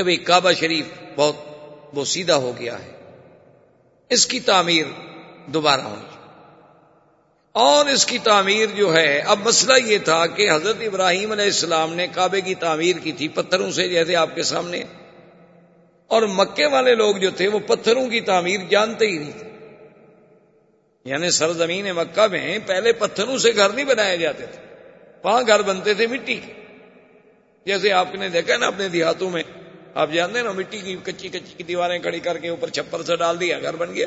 [0.00, 0.86] کہ بھئی کعبہ شریف
[1.16, 1.36] بہت
[1.94, 2.90] بوسیدہ ہو گیا ہے۔
[4.08, 4.84] اس کی تعمیر
[5.46, 6.08] دوبارہ ہونی
[7.52, 11.94] اور اس کی تعمیر جو ہے، اب مسئلہ یہ تھا کہ حضرت ابراہیم علیہ السلام
[11.94, 14.82] نے کعبے کی تعمیر کی تھی پتھروں سے، جیسے آپ کے سامنے۔
[16.06, 19.76] اور مکے والے لوگ جو تھے، وہ پتھروں کی تعمیر جانتے ہی نہیں تھے۔
[21.04, 24.74] یعنی سرزمین مکہ میں پہلے پتھروں سے گھر نہیں بنائے جاتے تھے۔
[25.24, 26.52] وہاں گھر بنتے تھے مٹی کے۔
[27.66, 29.42] جیسے آپ نے دیکھا نا اپنے دیہاتوں میں
[29.94, 33.02] آپ جانتے ہیں نا مٹی کی کچی کچی کی دیواریں کھڑی کر کے اوپر چھپر
[33.02, 34.06] سے ڈال دیا، گھر بن گیا۔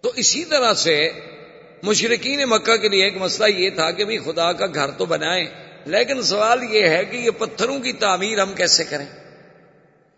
[0.00, 1.10] تو اسی طرح سے
[1.82, 5.46] مشرقین مکہ کے لیے ایک مسئلہ یہ تھا کہ بھی خدا کا گھر تو بنائیں،
[5.86, 9.06] لیکن سوال یہ ہے کہ یہ پتھروں کی تعمیر ہم کیسے کریں؟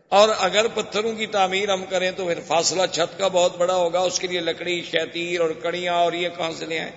[0.09, 4.01] اور اگر پتھروں کی تعمیر ہم کریں تو پھر فاصلہ چھت کا بہت بڑا ہوگا،
[4.01, 6.91] اس کے لیے لکڑی، شیتیر اور کڑیاں اور یہ کہاں سے لے آئے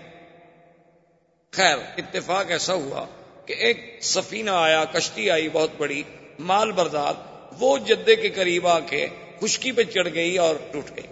[1.54, 3.06] خیر، اتفاق ایسا ہوا
[3.46, 6.04] کہ ایک سفینہ آیا، کشتی آئی بہت بڑی
[6.42, 7.14] مال بردار
[7.60, 9.08] وہ جدے کے قریب آ کے
[9.42, 11.08] خشکی پہ چڑھ گئی اور ٹوٹ گئی۔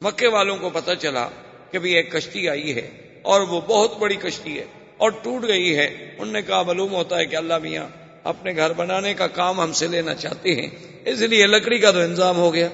[0.00, 1.28] مکے والوں کو پتا چلا
[1.70, 2.90] کہ بھی ایک کشتی آئی ہے
[3.22, 4.64] اور وہ بہت بڑی کشتی ہے
[4.96, 7.88] اور ٹوٹ گئی ہے۔ ان نے کہا، معلوم ہوتا ہے کہ اللہ میاں
[8.24, 10.68] اپنے گھر بنانے کا کام ہم سے لینا چاہتے ہیں،
[11.04, 12.68] اس لیے لکڑی کا تو انتظام ہو گیا۔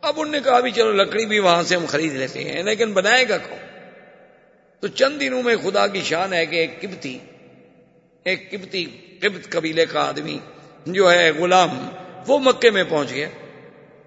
[0.00, 2.92] اب ان نے کہا بھی، چلو لکڑی بھی وہاں سے ہم خرید لیتے ہیں، لیکن
[2.92, 3.58] بنائے گا کون؟
[4.80, 7.18] تو چند دنوں میں خدا کی شان ہے کہ ایک کبتی
[8.24, 8.84] ایک کبتی
[9.20, 10.38] قبط قبیلے کا آدمی
[10.86, 11.88] جو ہے غلام،
[12.26, 13.28] وہ مکے میں پہنچ گیا۔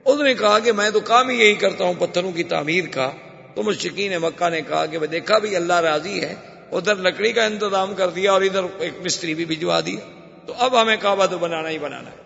[0.05, 3.11] اس نے کہا کہ میں تو کام ہی یہی کرتا ہوں، پتھروں کی تعمیر کا۔
[3.55, 6.35] تو مشکین مکہ نے کہا کہ دیکھا بھی اللہ راضی ہے،
[6.71, 9.99] ادھر لکڑی کا انتظام کر دیا اور ادھر ایک مستری بھی بھجوا دیا
[10.45, 12.21] تو اب ہمیں کعبہ تو بنانا ہی بنانا ہے۔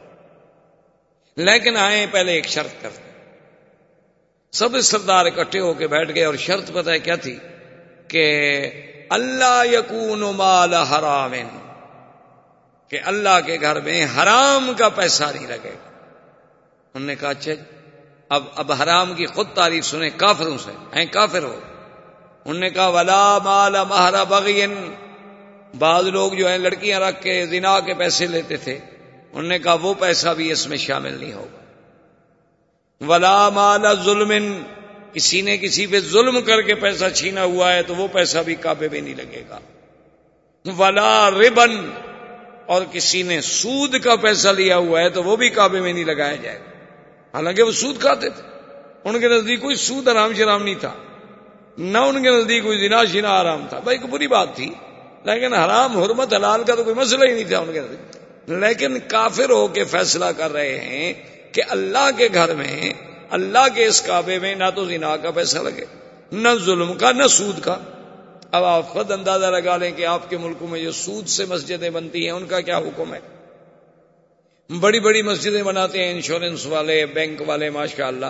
[1.36, 2.90] لیکن آئے پہلے ایک شرط کر
[4.52, 7.38] سب سردار اکٹھے ہو کے بیٹھ گئے اور شرط پتہ ہے کیا تھی
[8.08, 8.26] کہ
[9.10, 11.34] اللہ یقون مال حرام
[12.96, 15.90] کہ اللہ کے گھر میں حرام کا پیسہ نہیں لگے گا۔
[16.94, 17.62] انہوں نے کہا اچھا جی،
[18.30, 21.60] اب اب حرام کی خود تعریف سنیں، کافروں سے ہیں، کافر ہو۔
[22.46, 24.94] انہوں نے کہا، ولا مال مہارا بغین
[25.78, 28.80] بعض لوگ جو ہیں، لڑکیاں رکھ کے زنا کے پیسے لیتے تھے۔
[29.32, 31.62] انہوں نے کہا، وہ پیسہ بھی اس میں شامل نہیں ہوگا۔
[33.08, 34.62] ولا مال ظلم۔
[35.14, 38.56] کسی نے کسی پہ ظلم کر کے پیسہ چھینا ہوا ہے تو وہ پیسہ بھی
[38.56, 39.60] کعبے میں نہیں لگے گا۔
[40.78, 41.92] ولا ربن
[42.66, 46.06] اور کسی نے سود کا پیسہ لیا ہوا ہے تو وہ بھی کعبے میں نہیں
[46.06, 46.70] لگایا جائے گا۔
[47.34, 48.44] حالانکہ وہ سود کھاتے تھے۔
[49.04, 50.94] ان کے نزدیک کوئی سود آرام شرام نہیں تھا۔
[51.78, 54.72] نہ ان کے نزدیک کوئی زنا شنا آرام تھا۔ بھائی کوئی بری بات تھی۔
[55.24, 58.16] لیکن حرام، حرمت، حلال کا تو کوئی مسئلہ ہی نہیں تھا ان کے نزدیک۔
[58.50, 61.14] لیکن کافر ہو کے فیصلہ کر رہے ہیں
[61.52, 62.94] کہ اللہ کے گھر میں،
[63.30, 65.86] اللہ کے اس کعبے میں نہ تو زنا کا پیسہ لگے،
[66.32, 67.78] نہ ظلم کا، نہ سود کا۔
[68.56, 71.90] اب آپ خود اندازہ لگا لیں کہ آپ کے ملکوں میں جو سود سے مسجدیں
[71.90, 73.20] بنتی ہیں، ان کا کیا حکم ہے؟
[74.80, 78.26] بڑی بڑی مسجدیں بناتے ہیں، انشورنس والے، بینک والے ماشاء اللہ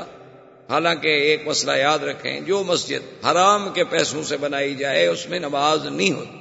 [0.69, 5.39] حالانکہ ایک مسئلہ یاد رکھیں، جو مسجد حرام کے پیسوں سے بنائی جائے، اس میں
[5.39, 6.37] نماز نہیں ہوتی۔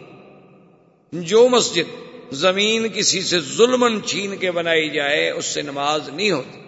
[1.12, 1.96] جو مسجد
[2.32, 6.60] زمین کسی سے ظلم چھین کے بنائی جائے، اس سے نماز نہیں ہوتی۔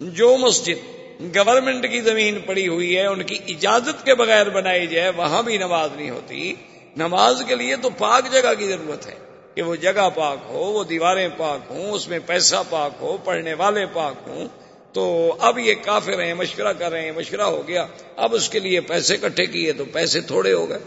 [0.00, 5.10] جو مسجد گورنمنٹ کی زمین پڑی ہوئی ہے، ان کی اجازت کے بغیر بنائی جائے،
[5.16, 6.54] وہاں بھی نماز نہیں ہوتی۔
[6.96, 9.14] نماز کے لیے تو پاک جگہ کی ضرورت ہے
[9.54, 13.54] کہ وہ جگہ پاک ہو، وہ دیواریں پاک ہوں، اس میں پیسہ پاک ہو، پڑھنے
[13.54, 14.48] والے پاک ہوں۔
[14.92, 17.86] تو اب یہ کافر ہیں، مشورہ کر رہے ہیں، مشورہ ہو گیا۔
[18.16, 20.78] اب اس کے لیے پیسے کٹھے کیے تو پیسے تھوڑے ہو گئے۔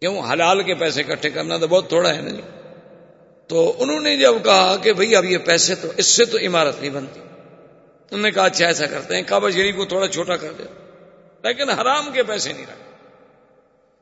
[0.00, 2.42] کیوں؟ حلال کے پیسے کٹھے کرنا تو بہت تھوڑا ہے نا جی۔
[3.46, 6.80] تو انہوں نے جب کہا کہ بھئی اب یہ پیسے تو، اس سے تو عمارت
[6.80, 7.20] نہیں بنتی۔
[8.10, 10.62] انہوں نے کہا اچھا ایسا کرتے ہیں، کعبہ شریف کو تھوڑا چھوٹا کر دے۔
[11.42, 12.84] لیکن حرام کے پیسے نہیں رکھتے۔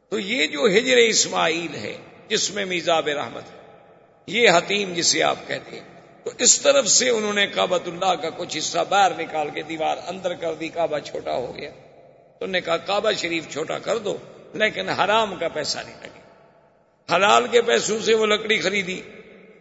[0.09, 1.96] تو یہ جو ہجر اسماعیل ہے،
[2.28, 3.78] جس میں میزاب رحمت ہے،
[4.26, 5.88] یہ حتیم جسے آپ کہتے ہیں۔
[6.24, 9.96] تو اس طرف سے انہوں نے کعبۃ اللہ کا کچھ حصہ باہر نکال کے دیوار
[10.07, 11.70] اندر کر دی، کعبہ چھوٹا ہو گیا۔
[12.40, 14.16] تو نے کہا کعبہ شریف چھوٹا کر دو،
[14.55, 16.22] لیکن حرام کا پیسہ نہیں لگے۔
[17.14, 19.00] حلال کے پیسوں سے وہ لکڑی خریدی۔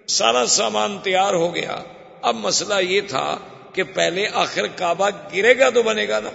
[0.07, 1.83] سارا سامان تیار ہو گیا۔
[2.21, 3.37] اب مسئلہ یہ تھا
[3.73, 6.29] کہ پہلے آخر کعبہ گرے گا تو بنے گا نا۔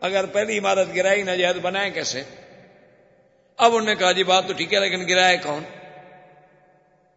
[0.00, 2.22] اگر پہلی عمارت گرائی نہ جائے تو بنائے کیسے؟
[3.56, 5.62] اب انہوں نے کہا جی بات تو ٹھیک ہے، لیکن گرائے کون؟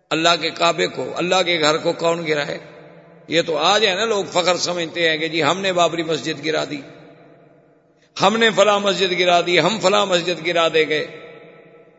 [0.10, 2.58] اللہ کے کعبے کو، اللہ کے گھر کو کون گرا ہے
[3.28, 6.46] یہ تو آج ہے نا، لوگ فخر سمجھتے ہیں کہ جی ہم نے بابری مسجد
[6.46, 6.82] گرا دی۔
[8.22, 11.25] ہم نے فلاں مسجد گرا دی، ہم فلاں مسجد گرا دے گئے۔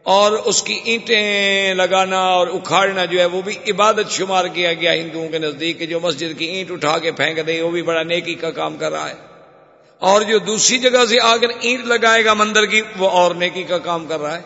[0.06, 4.94] اور اس کی اینٹیں لگانا اور اکھاڑنا جو ہے وہ بھی عبادت شمار کیا گیا
[4.94, 8.34] ہندوؤں کے نزدیک جو مسجد کی اینٹ اٹھا کے پھینک دے وہ بھی بڑا نیکی
[8.34, 9.14] کا کام کر رہا ہے۔
[9.98, 13.62] اور جو دوسری جگہ سے آ کر اینٹ لگائے گا مندر کی وہ اور نیکی
[13.62, 14.42] کا کام کر رہا ہے۔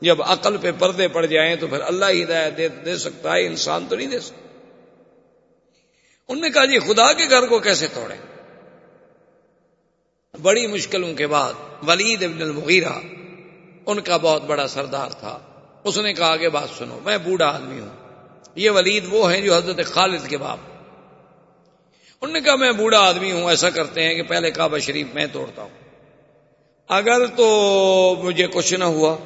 [0.00, 3.46] جب عقل پہ پردے پڑ جائیں تو پھر اللہ ہی ہدایت دے, دے سکتا ہے
[3.46, 4.48] انسان تو نہیں دے سکتا۔
[6.28, 8.14] انہوں نے کہا جی خدا کے گھر کو کیسے توڑے
[10.42, 11.52] بڑی مشکلوں کے بعد
[11.88, 12.92] ولید ابن المغیرہ
[13.86, 15.38] ان کا بہت بڑا سردار تھا۔
[15.84, 17.88] اس نے کہا کہ بات سنو، میں بوڑھا آدمی ہوں۔
[18.54, 20.58] یہ ولید وہ ہیں جو حضرت خالد کے باپ
[22.20, 25.26] انہوں نے کہا، میں بوڑھا آدمی ہوں، ایسا کرتے ہیں کہ پہلے کعبہ شریف میں
[25.32, 25.70] توڑتا ہوں۔
[26.88, 27.46] اگر تو
[28.22, 29.16] مجھے کچھ نہ ہوا،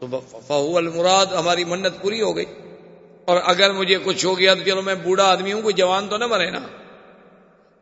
[0.00, 2.44] تو فہو المراد، ہماری منت پوری ہو گئی۔
[3.24, 6.16] اور اگر مجھے کچھ ہو گیا، تو چلو میں بوڑھا آدمی ہوں، کوئی جوان تو
[6.16, 6.58] نہ مرے نا۔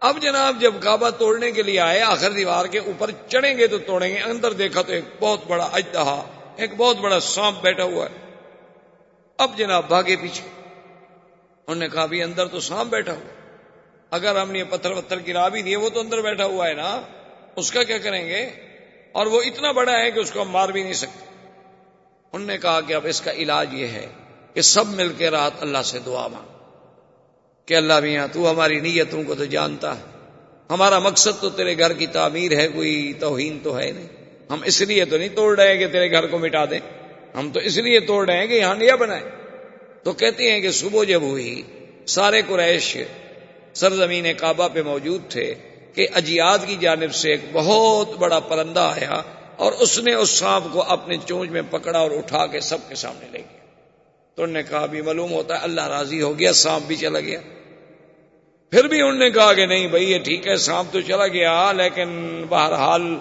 [0.06, 3.78] اب جناب جب کعبہ توڑنے کے لیے آئے، آخر دیوار کے اوپر چڑھیں گے تو
[3.78, 6.24] توڑیں گے، اندر دیکھا تو ایک بہت بڑا اجدہا،
[6.56, 8.34] ایک بہت بڑا سانپ بیٹھا ہوا ہے۔
[9.38, 10.48] اب جناب بھاگے پیچھے۔
[11.66, 13.28] انہوں نے کہا بھی اندر تو سانپ بیٹھا ہوا
[14.10, 17.00] اگر ہم نے پتھر پتھر گرا بھی دیے، وہ تو اندر بیٹھا ہوا ہے نا۔
[17.56, 18.50] اس کا کیا کریں گے؟
[19.12, 21.26] اور وہ اتنا بڑا ہے کہ اس کو ہم مار بھی نہیں سکتے۔
[22.32, 24.06] انہوں نے کہا کہ اب اس کا علاج یہ ہے
[24.54, 26.55] کہ سب مل کے رات اللہ سے دعا مانگ
[27.66, 30.02] کہ اللہ میاں، تو ہماری نیتوں کو تو جانتا ہے۔
[30.70, 34.06] ہمارا مقصد تو تیرے گھر کی تعمیر ہے، کوئی توہین تو ہے نہیں۔
[34.50, 36.78] ہم اس لیے تو نہیں توڑ رہے کہ تیرے گھر کو مٹا دیں۔
[37.34, 39.22] ہم تو اس لیے توڑ رہے ہیں کہ یہاں نیا بنائے
[40.02, 41.62] تو کہتے ہیں کہ صبح جب ہوئی،
[42.06, 42.96] سارے قریش
[43.74, 45.54] سرزمین کعبہ پہ موجود تھے
[45.94, 49.22] کہ اجیاد کی جانب سے ایک بہت بڑا پرندہ آیا
[49.56, 52.94] اور اس نے اس سانپ کو اپنے چونچ میں پکڑا اور اٹھا کے سب کے
[52.94, 53.65] سامنے لے گیا۔
[54.36, 57.20] تو انہوں نے کہا بھی معلوم ہوتا ہے اللہ راضی ہو گیا، سانپ بھی چلا
[57.20, 57.40] گیا.
[58.70, 61.72] پھر بھی انہوں نے کہا کہ نہیں بھائی، یہ ٹھیک ہے، سانپ تو چلا گیا،
[61.72, 63.18] لیکن بہرحال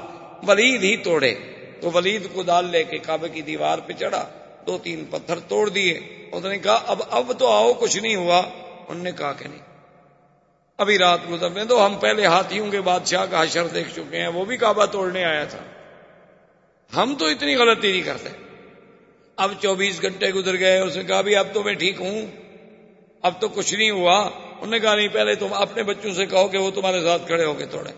[0.48, 1.36] ولید ہی توڑے۔
[1.82, 4.28] تو ولید کو ڈال لے کے کعبے کی دیوار پہ چڑھا،
[4.68, 6.00] دو تین پتھر توڑ دیے۔
[6.32, 8.40] اس نے کہا، اب اب تو آؤ، کچھ نہیں ہوا۔
[8.88, 9.62] انہوں نے کہا کہ نہیں۔
[10.78, 14.46] ابھی رات گزرنے تو ہم پہلے ہاتھیوں کے بادشاہ کا حشر دیکھ چکے ہیں، وہ
[14.46, 15.60] بھی کعبہ توڑنے آیا تھا۔
[16.96, 18.45] ہم تو اتنی غلطی نہیں کرتے۔
[19.36, 22.26] اب چوبیس گھنٹے گزر گئے، اس نے کہا بھی اب تو میں ٹھیک ہوں۔
[23.22, 26.48] اب تو کچھ نہیں ہوا۔ انہوں نے کہا نہیں، پہلے تم اپنے بچوں سے کہو
[26.48, 27.92] کہ وہ تمہارے ساتھ کھڑے ہو کے توڑے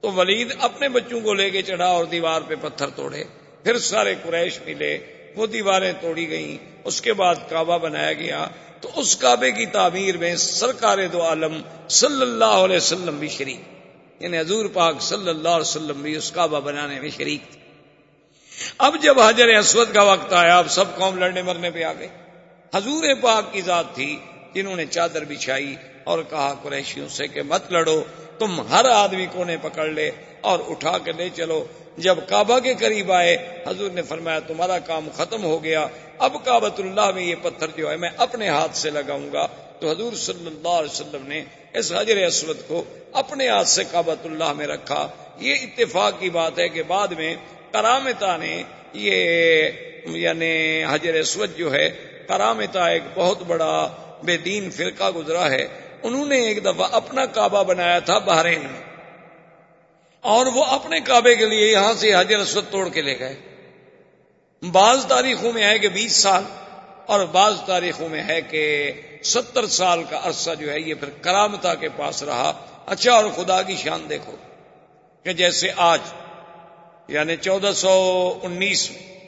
[0.00, 3.24] تو ولید اپنے بچوں کو لے کے چڑھا اور دیوار پہ پتھر توڑے۔
[3.62, 4.98] پھر سارے قریش ملے،
[5.36, 8.46] وہ دیواریں توڑی گئیں۔ اس کے بعد کعبہ بنایا گیا۔
[8.80, 13.60] تو اس کعبے کی تعمیر میں سرکار دو عالم صلی اللہ علیہ وسلم بھی شریک۔
[14.22, 17.65] یعنی حضور پاک صلی اللہ علیہ وسلم بھی اس کعبہ بنانے میں شریک تھے۔
[18.78, 22.08] اب جب حجر اسود کا وقت آیا، اب سب قوم لڑنے مرنے پہ آ گئے۔
[22.74, 24.18] حضور پاک کی ذات تھی،
[24.54, 28.02] جنہوں نے چادر بچھائی اور کہا قریشیوں سے کہ مت لڑو،
[28.38, 31.64] تم ہر آدمی کو نے پکڑ لے اور اٹھا کے لے چلو۔
[31.98, 35.86] جب کعبہ کے قریب آئے، حضور نے فرمایا، تمہارا کام ختم ہو گیا۔
[36.18, 39.46] اب کابت اللہ میں یہ پتھر جو ہے، میں اپنے ہاتھ سے لگاؤں گا۔
[39.80, 41.44] تو حضور صلی اللہ علیہ وسلم نے
[41.74, 46.58] اس حجر اسود کو اپنے ہاتھ سے کابت اللہ میں رکھا۔ یہ اتفاق کی بات
[46.58, 47.34] ہے کہ بعد میں
[47.76, 48.62] کرامتا نے
[48.92, 49.68] یہ
[50.04, 51.90] یعنی حجر اسود جو ہے
[52.28, 55.66] کرامتا ایک بہت بڑا بے دین فرقہ گزرا ہے۔
[56.02, 58.82] انہوں نے ایک دفعہ اپنا کعبہ بنایا تھا بحرین میں۔
[60.20, 63.36] اور وہ اپنے کعبے کے لیے یہاں سے حجر اسود توڑ کے لے گئے۔
[64.72, 66.42] بعض تاریخوں میں ہے کہ بیس سال،
[67.06, 71.74] اور بعض تاریخوں میں ہے کہ ستر سال کا عرصہ جو ہے، یہ پھر کرامتا
[71.74, 74.32] کے پاس رہا۔ اچھا اور خدا کی شان دیکھو
[75.22, 76.00] کہ جیسے آج
[77.08, 79.18] یعنی چودہ سو انیس میں،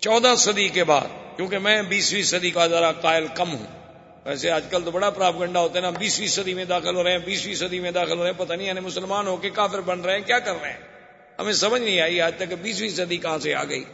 [0.00, 3.66] چودہ صدی کے بعد، کیونکہ میں بیسویں صدی کا ذرا قائل کم ہوں۔
[4.24, 7.04] ویسے آج کل تو بڑا پراپ گنڈا ہوتا ہے نا، بیسویں صدی میں داخل ہو
[7.04, 9.50] رہے ہیں، بیسویں صدی میں داخل ہو رہے ہیں، پتہ نہیں یعنی مسلمان ہو کے
[9.50, 10.78] کافر بن رہے ہیں، کیا کر رہے ہیں؟
[11.38, 13.84] ہمیں سمجھ نہیں آئی آج تک بیسویں صدی کہاں سے آ گئی۔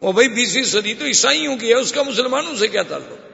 [0.00, 3.26] وہ بھائی بیسویں صدی تو عیسائیوں کی ہے، اس کا مسلمانوں سے کیا تعلق؟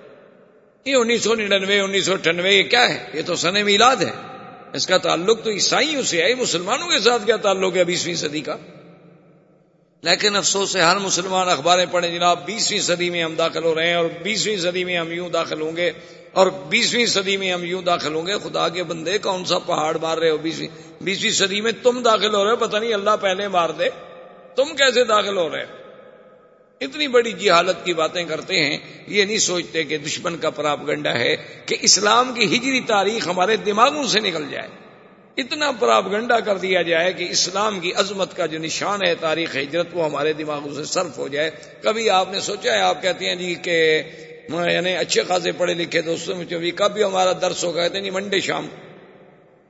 [0.88, 4.10] یہ انیس سو ننانوے، انیس سو اٹھانوے، یہ کیا ہے؟ یہ تو سن میلاد ہے۔
[4.72, 8.40] اس کا تعلق تو عیسائیوں سے ہے مسلمانوں کے ساتھ کیا تعلق ہے بیسویں صدی
[8.40, 8.56] کا؟
[10.02, 13.86] لیکن افسوس ہے ہر مسلمان اخباریں پڑھیں، جناب، بیسویں صدی میں ہم داخل ہو رہے
[13.86, 15.90] ہیں اور بیسویں صدی میں ہم یوں داخل ہوں گے
[16.32, 19.96] اور بیسویں صدی میں ہم یوں داخل ہوں گے، خدا کے بندے، کون سا پہاڑ
[20.02, 20.68] مار رہے ہو بیسویں؟
[21.00, 23.88] بیسویں صدی میں تم داخل ہو رہے ہو، پتہ نہیں اللہ پہلے مار دے،
[24.56, 25.76] تم کیسے داخل ہو رہے ہو؟
[26.80, 31.18] اتنی بڑی جہالت کی باتیں کرتے ہیں، یہ نہیں سوچتے کہ دشمن کا پراپ گنڈا
[31.18, 31.36] ہے
[31.66, 34.81] کہ اسلام کی ہجری تاریخ ہمارے دماغوں سے نکل جائے۔
[35.36, 39.56] اتنا پراپ گنڈا کر دیا جائے کہ اسلام کی عظمت کا جو نشان ہے، تاریخ
[39.56, 41.50] ہجرت، وہ ہمارے دماغوں سے صرف ہو جائے۔
[41.82, 44.02] کبھی آپ نے سوچا ہے، آپ کہتے ہیں جی کہ
[44.48, 48.10] یعنی اچھے خاصے پڑھے لکھے دوستوں میں کب بھی ہمارا درس ہو، کہتے ہیں جی
[48.10, 48.66] منڈے شام۔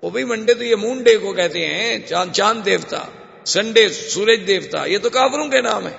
[0.03, 3.03] وہ بھی منڈے تو یہ مون ڈے کو کہتے ہیں، چاند چاند دیوتا،
[3.47, 5.97] سنڈے سورج دیوتا، یہ تو کافروں کے نام ہے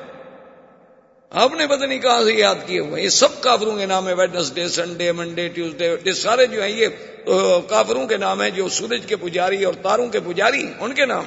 [1.33, 4.13] آپ نے پتہ نہیں کہاں سے یاد کیے ہوئے یہ سب کافروں کے نام ہے
[4.13, 6.87] ویڈنسڈے سنڈے منڈے ٹیوزڈے سارے جو ہیں، یہ
[7.69, 11.25] کافروں کے نام ہیں جو سورج کے پجاری اور تاروں کے پجاری، ان کے نام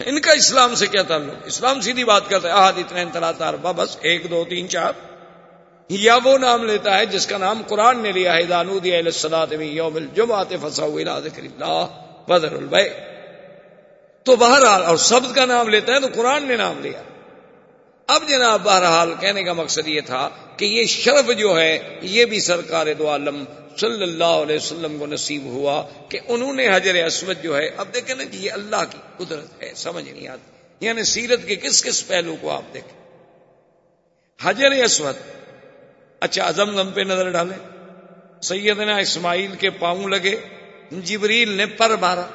[0.00, 3.54] ان کا اسلام سے کیا تعلق؟ اسلام سیدھی بات کرتا ہے آہد اتنا انتلا تار
[3.62, 4.92] بس، ایک، دو، تین، چار۔
[5.90, 10.52] یا وہ نام لیتا ہے جس کا نام قرآن نے لیا ہے دانود یوم الجمعات
[10.62, 11.84] فسا ذکر اللہ
[12.28, 12.88] بدر البے
[14.26, 17.02] تو بہرحال، اور سبز کا نام لیتا ہے تو قرآن نے نام لیا۔
[18.08, 22.40] اب جناب بہرحال کہنے کا مقصد یہ تھا کہ یہ شرف جو ہے، یہ بھی
[22.40, 23.44] سرکار دو عالم
[23.80, 27.94] صلی اللہ علیہ وسلم کو نصیب ہوا کہ انہوں نے حجر اسود جو ہے، اب
[27.94, 30.50] دیکھیں نا کہ یہ اللہ کی قدرت ہے، سمجھ نہیں آتی۔
[30.86, 33.16] یعنی سیرت کے کس کس پہلو کو آپ دیکھیں۔
[34.42, 35.14] حجر اسود
[36.20, 37.68] اچھا ازم زم پہ نظر ڈالیں۔
[38.42, 40.36] سیدنا اسماعیل کے پاؤں لگے،
[40.90, 42.26] جبریل نے پر مارا۔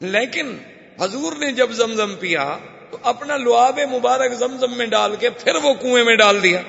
[0.00, 0.56] لیکن
[1.00, 2.58] حضور نے جب زمزم پیا
[2.90, 6.62] تو اپنا لعاب مبارک زمزم میں ڈال کے پھر وہ کنویں میں ڈال دیا۔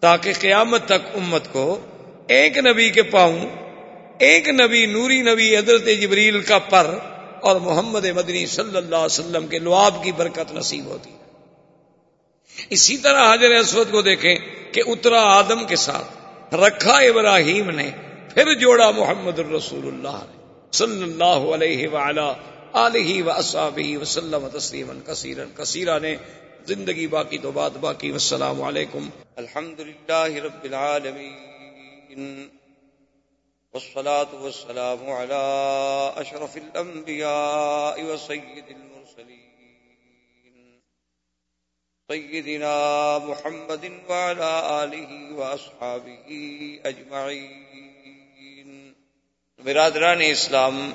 [0.00, 1.80] تاکہ قیامت تک امت کو
[2.28, 3.46] ایک نبی کے پاؤں،
[4.18, 6.98] ایک نبی، نوری نبی حضرت جبریل کا پر
[7.40, 11.10] اور محمد مدنی صلی اللہ علیہ وسلم کے لعاب کی برکت نصیب ہوتی۔
[12.70, 14.34] اسی طرح حضر اسود کو دیکھیں
[14.72, 17.90] کہ اترا آدم کے ساتھ رکھا ابراہیم نے،
[18.34, 20.42] پھر جوڑا محمد الرسول اللہ نے۔
[20.72, 22.32] صلی اللہ علیہ وعلا
[22.72, 26.16] آلہ و اصحابہ وسلم تسلیما کثیرا کثیرا نے
[26.66, 29.08] زندگی باقی تو بات باقی والسلام علیکم.
[29.36, 32.48] الحمدللہ رب العالمین
[33.74, 35.42] والصلاة والسلام على
[36.16, 39.42] أشرف الأنبياء وسيد المرسلين
[42.08, 46.26] سيدنا محمد وعلى آله وأصحابه
[46.84, 47.62] أجمعين
[49.64, 50.92] برادران اسلام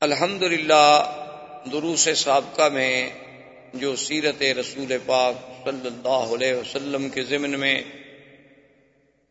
[0.00, 1.20] الحمد للہ
[1.72, 3.10] دروس سابقہ میں
[3.74, 5.34] جو سیرت رسول پاک
[5.64, 7.82] صلی اللہ علیہ وسلم کے ضمن میں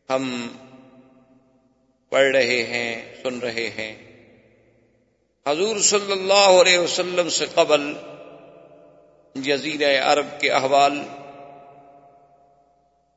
[0.10, 0.48] ہم
[2.10, 3.96] پڑھ رہے ہیں، سن رہے ہیں۔
[5.48, 7.94] حضور صلی اللہ علیہ وسلم سے قبل
[9.36, 11.00] جزیر عرب کے احوال،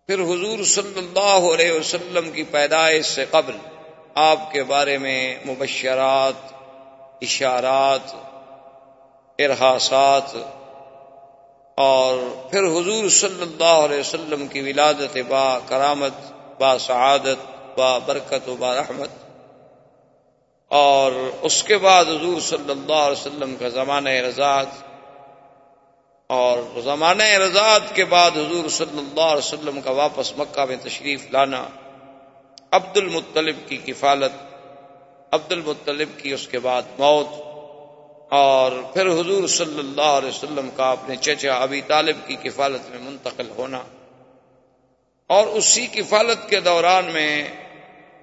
[0.06, 3.56] پھر حضور صلی اللہ علیہ وسلم کی پیدائش سے قبل
[4.14, 6.57] آپ کے بارے میں مبشرات
[7.22, 8.14] اشارات،
[9.38, 10.36] ارحاسات
[11.78, 12.18] اور
[12.50, 17.46] پھر حضور صلی اللہ علیہ وسلم کی ولادت با کرامت، با سعادت،
[17.78, 19.08] با برکت و با رحمت
[20.70, 21.12] اور
[21.42, 24.82] اس کے بعد حضور صلی اللہ علیہ وسلم کا زمانہ رضاعت
[26.30, 31.26] اور زمانہ رضاعت کے بعد حضور صلی اللہ علیہ وسلم کا واپس مکہ میں تشریف
[31.30, 31.66] لانا
[32.70, 34.47] عبد المطلب کی کفالت
[35.32, 37.28] عبد المطلب کی اس کے بعد موت
[38.32, 42.98] اور پھر حضور صلی اللہ علیہ وسلم کا اپنے چچا ابی طالب کی کفالت میں
[43.00, 43.82] منتقل ہونا
[45.30, 47.30] اور اسی کفالت کے دوران میں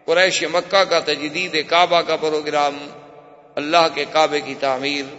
[0.07, 2.77] قریش مکہ کا تجدید کعبہ کا پروگرام
[3.55, 5.13] اللہ کے کعبے کی تعمیر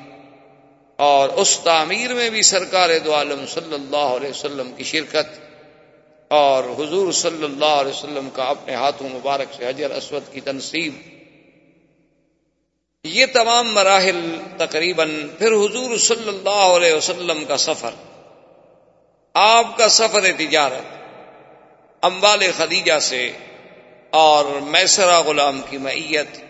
[0.99, 5.39] اور اس تعمیر میں بھی سرکار دو عالم صلی اللہ علیہ وسلم کی شرکت
[6.31, 10.95] اور حضور صلی اللہ علیہ وسلم کا اپنے ہاتھوں مبارک سے حجر اسود کی تنصیب
[13.07, 14.21] یہ تمام مراحل
[14.57, 17.95] تقریباً پھر حضور صلی اللہ علیہ وسلم کا سفر،
[19.35, 20.95] آپ کا سفر تجارت
[22.03, 23.31] امبال خدیجہ سے
[24.13, 26.43] اور میسرا غلام کی معیت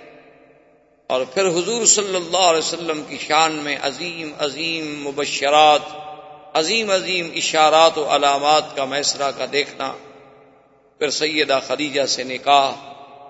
[1.11, 5.95] اور پھر حضور صلی اللہ علیہ وسلم کی شان میں عظیم عظیم مبشرات،
[6.55, 9.93] عظیم عظیم اشارات و علامات کا میسرا کا دیکھنا،
[11.01, 12.71] پھر سیدہ خدیجہ سے نکاح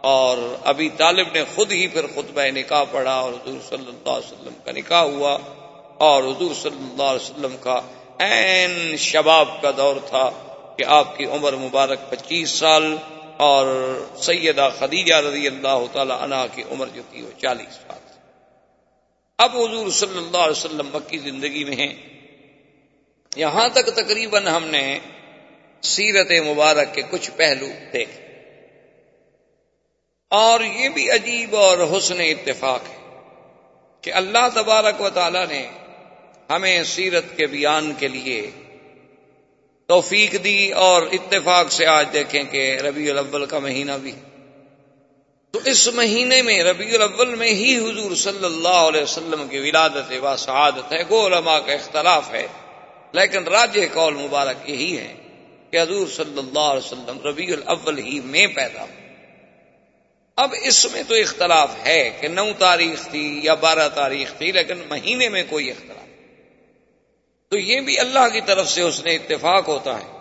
[0.06, 4.32] اور ابھی طالب نے خود ہی پھر خطبہ نکاح پڑھا اور حضور صلی اللہ علیہ
[4.32, 5.38] وسلم کا نکاح ہوا
[5.98, 7.80] اور حضور صلی اللہ علیہ وسلم کا
[8.18, 10.30] این شباب کا دور تھا
[10.78, 12.96] کہ آپ کی عمر مبارک پچیس سال
[13.36, 13.66] اور
[14.16, 18.04] سیدہ خدیجہ رضی اللہ تعالی عنہ کی عمر جو تھی وہ چالیس سال
[19.38, 21.94] اب حضور صلی اللہ علیہ وسلم مکی زندگی میں ہیں۔
[23.36, 24.98] یہاں تک تقریباً ہم نے
[25.82, 28.25] سیرت مبارک کے کچھ پہلو دیکھے۔
[30.30, 32.96] اور یہ بھی عجیب اور حسن اتفاق ہے
[34.00, 35.66] کہ اللہ تبارک و تعالی نے
[36.50, 38.50] ہمیں سیرت کے بیان کے لیے
[39.88, 44.12] توفیق دی اور اتفاق سے آج دیکھیں کہ ربیع الاول کا مہینہ بھی
[45.54, 50.12] تو اس مہینے میں ربیع الاول میں ہی حضور صلی اللہ علیہ وسلم کی ولادت
[50.22, 52.46] و سعادت ہے گو علماء کا اختلاف ہے۔
[53.12, 55.14] لیکن راج قول مبارک یہی ہے
[55.70, 58.95] کہ حضور صلی اللہ علیہ وسلم ربیع الاول ہی میں پیدا ہو
[60.36, 64.82] اب اس میں تو اختلاف ہے کہ نو تاریخ تھی یا بارہ تاریخ تھی، لیکن
[64.88, 65.96] مہینے میں کوئی اختلاف۔
[67.48, 70.16] تو یہ بھی اللہ کی طرف سے اس نے اتفاق ہوتا ہے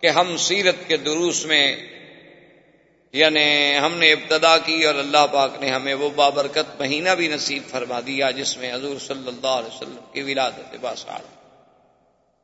[0.00, 1.76] کہ ہم سیرت کے دروس میں
[3.12, 7.62] یعنی ہم نے ابتدا کی اور اللہ پاک نے ہمیں وہ بابرکت مہینہ بھی نصیب
[7.68, 11.20] فرما دیا جس میں حضور صلی اللہ علیہ وسلم کی ولادت باسار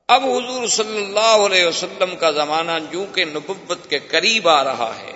[0.09, 4.93] اب حضور صلی اللہ علیہ وسلم کا زمانہ جو کہ نبوت کے قریب آ رہا
[4.99, 5.16] ہے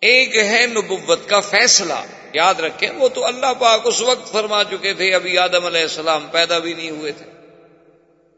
[0.00, 4.94] ایک ہے نبوت کا فیصلہ۔ یاد رکھیں، وہ تو اللہ پاک اس وقت فرما چکے
[4.94, 7.26] تھے، ابھی آدم علیہ السلام پیدا بھی نہیں ہوئے تھے۔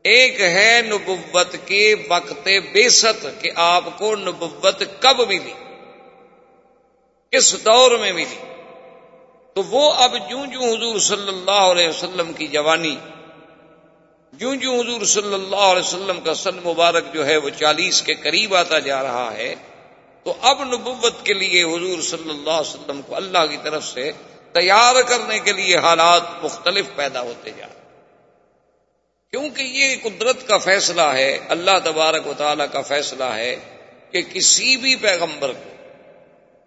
[0.02, 5.52] ایک ہے نبوت کے وقت بے ست کہ آپ کو نبوت کب ملی؟
[7.30, 8.54] کس دور میں ملی؟
[9.54, 12.96] تو وہ اب جوں جوں حضور صلی اللہ علیہ وسلم کی جوانی،
[14.32, 18.14] جوں جوں حضور صلی اللہ علیہ وسلم کا سن مبارک جو ہے، وہ چالیس کے
[18.14, 19.54] قریب آتا جا رہا ہے۔
[20.26, 24.10] تو اب نبوت کے لیے حضور صلی اللہ علیہ وسلم کو اللہ کی طرف سے
[24.52, 27.80] تیار کرنے کے لیے حالات مختلف پیدا ہوتے جا رہے
[29.32, 33.54] کیونکہ یہ قدرت کا فیصلہ ہے، اللہ تبارک و تعالی کا فیصلہ ہے
[34.10, 35.70] کہ کسی بھی پیغمبر کو،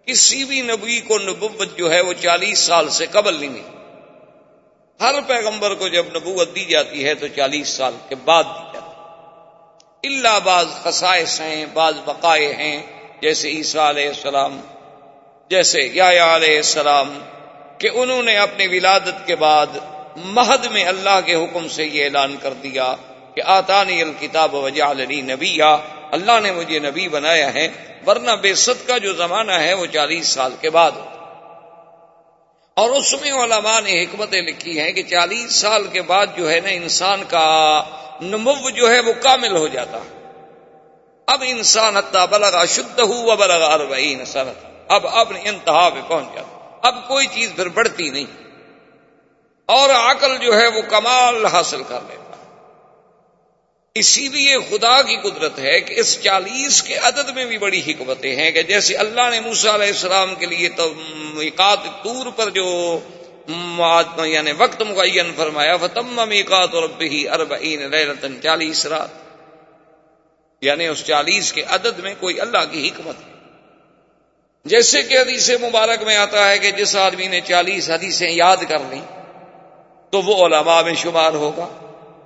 [0.06, 3.74] کسی بھی نبی کو نبوت جو ہے وہ چالیس سال سے قبل نہیں ملی۔
[5.00, 10.08] ہر پیغمبر کو جب نبوت دی جاتی ہے تو چالیس سال کے بعد دی جاتی
[10.08, 12.78] اللہ بعض خسائش ہیں، بعض بقائے ہیں
[13.20, 14.60] جیسے عیسیٰ علیہ السلام،
[15.50, 17.18] جیسے یا علیہ السلام،
[17.78, 19.66] کہ انہوں نے اپنی ولادت کے بعد
[20.16, 22.94] مہد میں اللہ کے حکم سے یہ اعلان کر دیا
[23.34, 25.62] کہ آتانی الکتاب وجہ نبی
[26.10, 27.68] اللہ نے مجھے نبی بنایا ہے،
[28.06, 30.92] ورنہ بے ست کا جو زمانہ ہے وہ چالیس سال کے بعد۔
[32.74, 36.60] اور اس میں علماء نے حکمتیں لکھی ہیں کہ چالیس سال کے بعد جو ہے
[36.60, 37.82] نا انسان کا
[38.20, 40.15] نمو جو ہے وہ کامل ہو جاتا۔ ہے
[41.28, 44.64] اب انسان حتہ بلغا شدھ ہوا بلغا اربعین سنت.
[44.88, 48.30] اب اب انتہا پہ پہنچ جاتا اب کوئی چیز پھر بڑھتی نہیں.
[49.68, 52.22] اور عقل جو ہے وہ کمال حاصل کر لیتا
[53.96, 58.34] اسی لیے خدا کی قدرت ہے کہ اس چالیس کے عدد میں بھی بڑی حکمتیں
[58.36, 60.92] ہیں کہ جیسے اللہ نے موسا علیہ السلام کے لیے تو
[61.34, 62.66] میقات طور پر جو
[64.24, 69.25] یعنی وقت مقین فرمایا، فتم میقات اور اربعین لیلتن چالیس رات۔
[70.60, 73.32] یعنی اس چالیس کے عدد میں کوئی اللہ کی حکمت ہے
[74.64, 78.78] جیسے کہ حدیث مبارک میں آتا ہے کہ جس آدمی نے چالیس حدیثیں یاد کر
[78.78, 79.00] لی
[80.10, 81.68] تو وہ علماء میں شمار ہوگا۔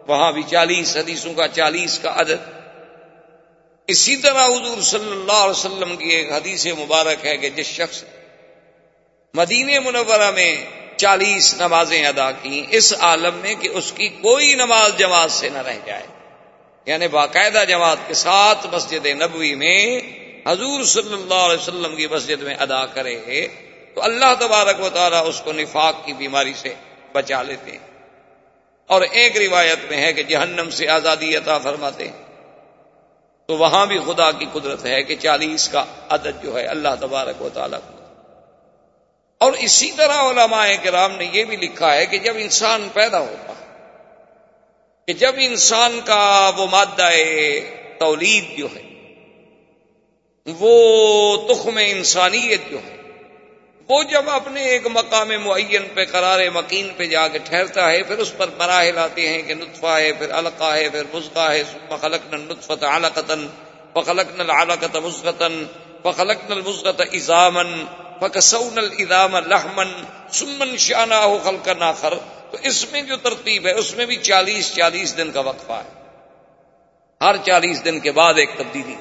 [0.06, 2.60] وہاں بھی چالیس حدیثوں کا چالیس کا عدد۔
[3.86, 8.04] اسی طرح حضور صلی اللہ علیہ وسلم کی ایک حدیث مبارک ہے کہ جس شخص
[9.34, 10.64] مدینہ منورہ میں
[10.96, 15.58] چالیس نمازیں ادا کی اس عالم میں کہ اس کی کوئی نماز جماعت سے نہ
[15.58, 16.19] رہ جائے۔
[16.86, 20.00] یعنی باقاعدہ جماعت کے ساتھ مسجد نبوی میں
[20.46, 23.46] حضور صلی اللہ علیہ وسلم کی مسجد میں ادا کرے
[23.94, 26.74] تو اللہ تبارک و تعالیٰ اس کو نفاق کی بیماری سے
[27.12, 27.78] بچا لیتے ہیں۔
[28.86, 32.22] اور ایک روایت میں ہے کہ جہنم سے آزادی عطا فرماتے ہیں۔
[33.46, 37.42] تو وہاں بھی خدا کی قدرت ہے کہ چالیس کا عدد جو ہے اللہ تبارک
[37.42, 38.04] و تعالیٰ کو۔
[39.38, 43.52] اور اسی طرح علماء کرام نے یہ بھی لکھا ہے کہ جب انسان پیدا ہوتا
[43.52, 43.69] ہے
[45.10, 47.08] کہ جب انسان کا وہ مادہ
[47.98, 48.82] تولید جو ہے،
[50.46, 50.74] وہ
[51.48, 52.96] تخم انسانیت جو ہے،
[53.88, 58.18] وہ جب اپنے ایک مقام معین پہ، قرار مکین پہ جا کے ٹھہرتا ہے، پھر
[58.18, 61.62] اس پر مراحل آتے ہیں کہ نطفہ ہے، پھر القا ہے، پھر مسکا ہے
[62.00, 63.46] خلق نل نطفت علقتن
[63.92, 65.64] فخلق نل علقت مسقتن
[66.02, 67.88] فخلق نل مسقت ایزامن
[69.48, 69.92] لحمن
[70.30, 72.14] سمن شانہ خلق ناخر
[72.50, 76.00] تو اس میں جو ترتیب ہے، اس میں بھی چالیس چالیس دن کا وقفہ ہے۔
[77.20, 78.94] ہر چالیس دن کے بعد ایک تبدیلی۔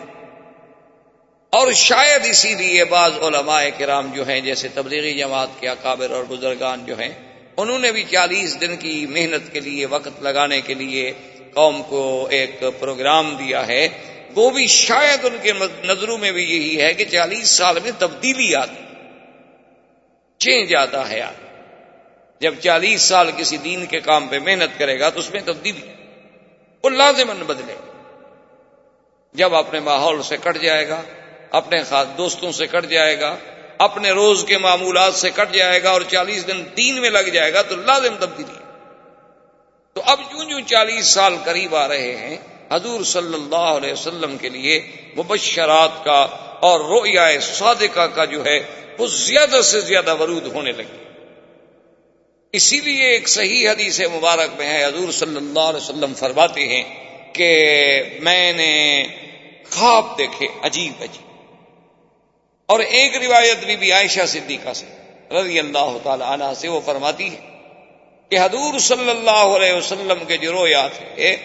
[1.50, 6.24] اور شاید اسی لیے بعض علماء کرام جو ہیں، جیسے تبلیغی جماعت کے اکابر اور
[6.24, 7.10] بزرگان جو ہیں،
[7.58, 11.14] انہوں نے بھی چالیس دن کی محنت کے لیے، وقت لگانے کے لیے
[11.54, 13.88] قوم کو ایک پروگرام دیا ہے۔
[14.36, 15.52] وہ بھی شاید ان کے
[15.84, 18.84] نظروں میں بھی یہی ہے کہ چالیس سال میں تبدیلی آتی۔
[20.38, 21.49] چینج آتا ہے
[22.42, 25.94] جب چالیس سال کسی دین کے کام پہ محنت کرے گا تو اس میں تبدیلی
[26.84, 27.76] وہ لازمن بدلے
[29.34, 31.02] جب اپنے ماحول سے کٹ جائے گا،
[31.52, 33.36] اپنے خاص دوستوں سے کٹ جائے گا،
[33.78, 37.54] اپنے روز کے معمولات سے کٹ جائے گا اور چالیس دن دین میں لگ جائے
[37.54, 38.60] گا تو لازم تبدیلی۔
[39.94, 42.38] تو اب جو جو چالیس سال قریب آ رہے ہیں،
[42.72, 46.28] حضور صلی اللہ علیہ وسلم کے لیے مبشرات کا
[46.60, 48.60] اور رویا صادقہ کا جو ہے،
[48.98, 51.09] وہ زیادہ سے زیادہ ورود ہونے لگے۔
[52.54, 56.84] اسی لیے ایک صحیح حدیث مبارک میں ہے حضور صلی اللہ علیہ وسلم فرماتے ہیں
[57.34, 57.50] کہ
[58.20, 59.04] میں نے
[59.72, 61.30] خواب دیکھے عجیب عجیب۔
[62.66, 64.86] اور ایک روایت بھی, بھی عائشہ صدیقہ سے
[65.32, 67.40] رضی اللہ تعالی عنہ سے وہ فرماتی ہے
[68.30, 71.36] کہ حضور صلی اللہ علیہ وسلم کے جو رویا تھے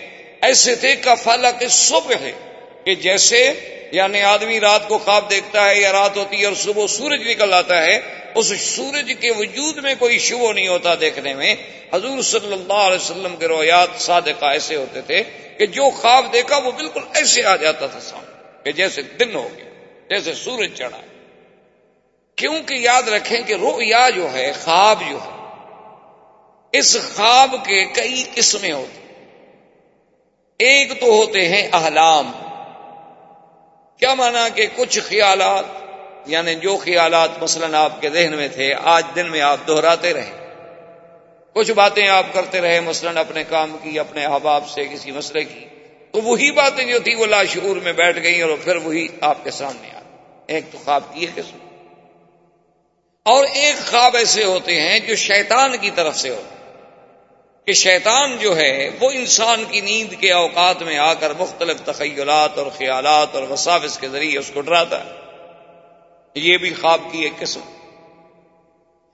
[0.40, 2.32] ایسے تھے کا فلک صبح ہے
[2.84, 3.52] کہ جیسے
[3.92, 7.52] یعنی آدمی رات کو خواب دیکھتا ہے یا رات ہوتی ہے اور صبح سورج نکل
[7.52, 8.00] آتا ہے،
[8.34, 11.54] اس سورج کے وجود میں کوئی شبو نہیں ہوتا دیکھنے میں۔
[11.92, 15.22] حضور صلی اللہ علیہ وسلم کے رویات صادقہ ایسے ہوتے تھے
[15.58, 19.48] کہ جو خواب دیکھا وہ بالکل ایسے آ جاتا تھا سامنے، کہ جیسے دن ہو
[19.56, 19.64] گیا،
[20.08, 21.00] جیسے سورج چڑھا۔
[22.36, 28.72] کیونکہ یاد رکھیں کہ رویا جو ہے، خواب جو ہے، اس خواب کے کئی قسمیں
[28.72, 28.98] ہوتی
[30.58, 32.32] ایک تو ہوتے ہیں احلام۔
[33.98, 35.64] کیا مانا کہ کچھ خیالات
[36.26, 40.30] یعنی جو خیالات مثلا آپ کے ذہن میں تھے، آج دن میں آپ دہراتے رہے
[41.52, 45.64] کچھ باتیں آپ کرتے رہے مثلا اپنے کام کی، اپنے احباب سے کسی مسئلے کی۔
[46.12, 49.50] تو وہی باتیں جو تھی وہ لاشعور میں بیٹھ گئی اور پھر وہی آپ کے
[49.50, 50.00] سامنے آ
[50.46, 51.58] ایک تو خواب کی ہے قسم۔
[53.22, 56.63] اور ایک خواب ایسے ہوتے ہیں جو شیطان کی طرف سے ہوتے
[57.66, 62.58] کہ شیطان جو ہے وہ انسان کی نیند کے اوقات میں آ کر مختلف تخیلات
[62.58, 65.10] اور خیالات اور وسافس کے ذریعے اس کو ڈراتا ہے۔
[66.34, 67.60] یہ بھی خواب کی ایک قسم۔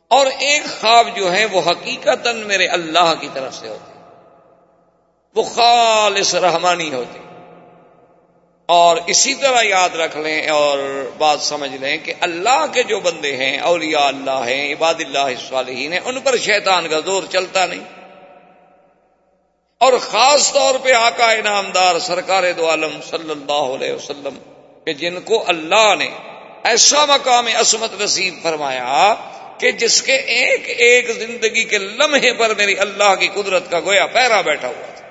[0.08, 3.98] اور ایک خواب جو ہے وہ حقیقت میرے اللہ کی طرف سے ہوتے
[5.34, 7.18] وہ خالص رحمانی ہوتی۔
[8.66, 10.78] اور اسی طرح یاد رکھ لیں اور
[11.18, 15.92] بات سمجھ لیں کہ اللہ کے جو بندے ہیں، اولیاء اللہ ہیں، عباد اللہ صالحین
[15.92, 17.99] ہیں، ان پر شیطان کا زور چلتا نہیں۔
[19.80, 24.38] اور خاص طور پہ آقا انعامدار سرکار دو عالم صلی اللہ علیہ وسلم
[24.84, 26.08] کہ جن کو اللہ نے
[26.64, 29.14] ایسا مقام عصمت نصیب فرمایا
[29.58, 34.06] کہ جس کے ایک ایک زندگی کے لمحے پر میری اللہ کی قدرت کا گویا
[34.06, 35.08] پیرا بیٹھا ہوا تھا۔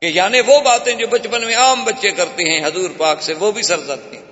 [0.00, 3.52] کہ یعنی وہ باتیں جو بچپن میں عام بچے کرتے ہیں، حضور پاک سے وہ
[3.52, 4.22] بھی سرزد ہیں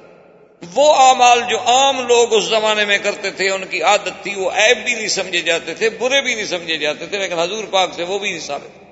[0.75, 4.51] وہ اعمال جو عام لوگ اس زمانے میں کرتے تھے، ان کی عادت تھی، وہ
[4.51, 7.91] عیب بھی نہیں سمجھے جاتے تھے، برے بھی نہیں سمجھے جاتے تھے، لیکن حضور پاک
[7.97, 8.85] سے وہ بھی نہیں ثابت۔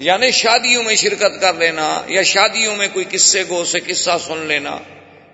[0.00, 4.38] یعنی شادیوں میں شرکت کر لینا، یا شادیوں میں کوئی قصے گو سے قصہ سن
[4.38, 4.78] لینا،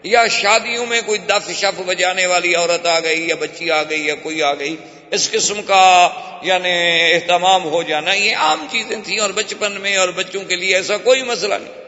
[0.03, 4.07] یا شادیوں میں کوئی دف شف بجانے والی عورت آ گئی، یا بچی آ گئی،
[4.07, 4.77] یا کوئی آ گئی،
[5.11, 6.09] اس قسم کا
[6.43, 6.70] یعنی
[7.15, 10.97] اہتمام ہو جانا، یہ عام چیزیں تھیں، اور بچپن میں اور بچوں کے لیے ایسا
[10.97, 11.80] کوئی مسئلہ نہیں۔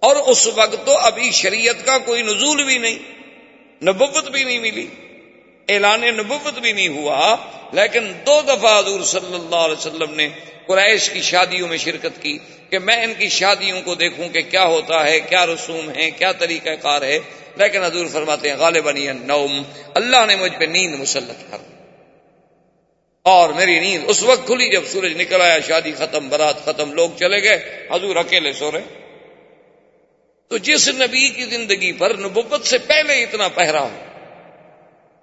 [0.00, 2.98] اور اس وقت تو ابھی شریعت کا کوئی نزول بھی نہیں،
[3.84, 4.86] نبوت بھی نہیں ملی،
[5.68, 7.36] اعلان نبوت بھی نہیں ہوا۔
[7.72, 10.28] لیکن دو دفعہ حضور صلی اللہ علیہ وسلم نے
[10.66, 12.38] قریش کی شادیوں میں شرکت کی
[12.70, 16.32] کہ میں ان کی شادیوں کو دیکھوں کہ کیا ہوتا ہے، کیا رسوم ہے کیا
[16.32, 17.18] طریقہ کار ہے۔
[17.56, 18.96] لیکن حضور فرماتے ہیں، غالباً
[19.26, 19.62] نوم
[19.94, 21.58] اللہ نے مجھ پہ نیند مسلط کر۔
[23.22, 27.10] اور میری نیند اس وقت کھلی جب سورج نکل آیا، شادی ختم برات ختم، لوگ
[27.18, 28.99] چلے گئے، حضور اکیلے سو رہے۔
[30.50, 33.98] تو جس نبی کی زندگی پر نبوت سے پہلے اتنا پہرا ہو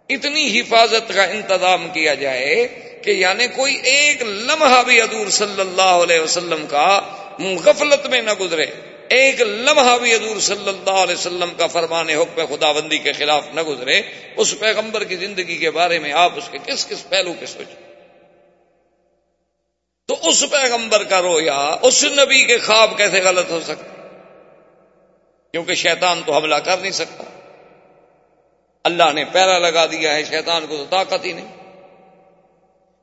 [0.09, 2.67] اتنی حفاظت کا انتظام کیا جائے
[3.03, 6.99] کہ یعنی کوئی ایک لمحہ بھی حضور صلی اللہ علیہ وسلم کا
[7.39, 8.65] غفلت میں نہ گزرے،
[9.09, 13.47] ایک لمحہ بھی حضور صلی اللہ علیہ وسلم کا فرمان حکم خدا بندی کے خلاف
[13.53, 14.01] نہ گزرے،
[14.35, 17.85] اس پیغمبر کی زندگی کے بارے میں آپ اس کے کس کس پہلو پہ سوچیں۔
[20.07, 23.96] تو اس پیغمبر کا رویا، اس نبی کے خواب کیسے غلط ہو سکتا
[25.57, 27.23] کیونکہ شیطان تو حملہ کر نہیں سکتا۔
[28.83, 31.47] اللہ نے پیرا لگا دیا ہے، شیطان کو تو طاقت ہی نہیں۔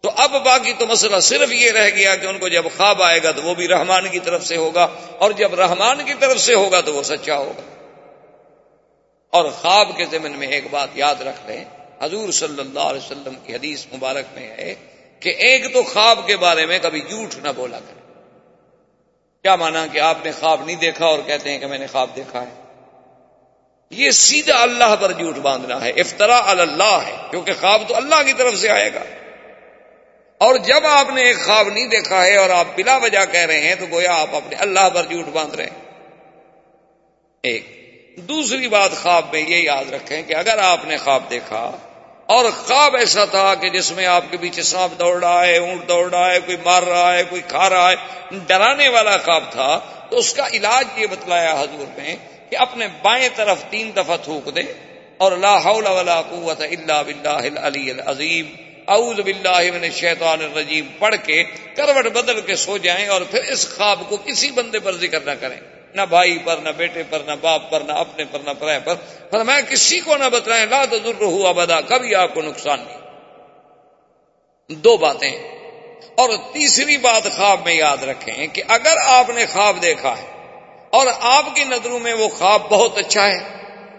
[0.01, 3.23] تو اب باقی تو مسئلہ صرف یہ رہ گیا کہ ان کو جب خواب آئے
[3.23, 4.87] گا تو وہ بھی رحمان کی طرف سے ہوگا،
[5.19, 7.63] اور جب رحمان کی طرف سے ہوگا تو وہ سچا ہوگا۔
[9.31, 11.65] اور خواب کے ضمن میں ایک بات یاد رکھ لیں،
[12.03, 14.75] حضور صلی اللہ علیہ وسلم کی حدیث مبارک میں ہے
[15.21, 18.04] کہ ایک تو خواب کے بارے میں کبھی جھوٹ نہ بولا کرے
[19.45, 22.11] کیا مانا کہ آپ نے خواب نہیں دیکھا اور کہتے ہیں کہ میں نے خواب
[22.17, 22.63] دیکھا ہے؟
[23.91, 28.33] یہ سیدھا اللہ پر جھوٹ باندھنا ہے افطرا اللہ ہے، کیونکہ خواب تو اللہ کی
[28.33, 29.01] طرف سے آئے گا۔
[30.39, 33.61] اور جب آپ نے ایک خواب نہیں دیکھا ہے اور آپ بلا وجہ کہہ رہے
[33.61, 35.93] ہیں، تو گویا آپ اپنے اللہ پر جھوٹ باندھ رہے ہیں۔
[37.43, 37.65] ایک،
[38.17, 41.71] دوسری بات خواب میں یہ یاد رکھیں کہ اگر آپ نے خواب دیکھا
[42.27, 45.89] اور خواب ایسا تھا کہ جس میں آپ کے پیچھے سانپ دوڑ رہا ہے، اونٹ
[45.89, 49.79] دوڑ رہا ہے، کوئی مار رہا ہے، کوئی کھا رہا ہے، ڈرانے والا خواب تھا،
[50.11, 52.17] تو اس کا علاج یہ بتلایا حضور نے
[52.51, 54.63] کہ اپنے بائیں طرف تین دفعہ تھوک دے
[55.19, 58.47] اور لا حول ولا قوت الا باللہ العلی العظیم،
[58.89, 61.43] اعوذ باللہ من الشیطان الرجیم، پڑھ کے
[61.77, 65.35] کروٹ بدل کے سو جائیں اور پھر اس خواب کو کسی بندے پر ذکر نہ
[65.41, 65.61] کریں۔
[65.95, 68.95] نہ بھائی پر، نہ بیٹے پر، نہ باپ پر، نہ اپنے پر، نہ پرائے پر۔
[69.31, 73.05] پر میں کسی کو نہ بتلائیں، لا تضر ہوا بدا کبھی آپ کو نقصان نہیں۔
[74.71, 75.31] دو باتیں
[76.15, 80.27] اور تیسری بات خواب میں یاد رکھیں کہ اگر آپ نے خواب دیکھا ہے
[80.91, 83.39] اور آپ کی نظروں میں وہ خواب بہت اچھا ہے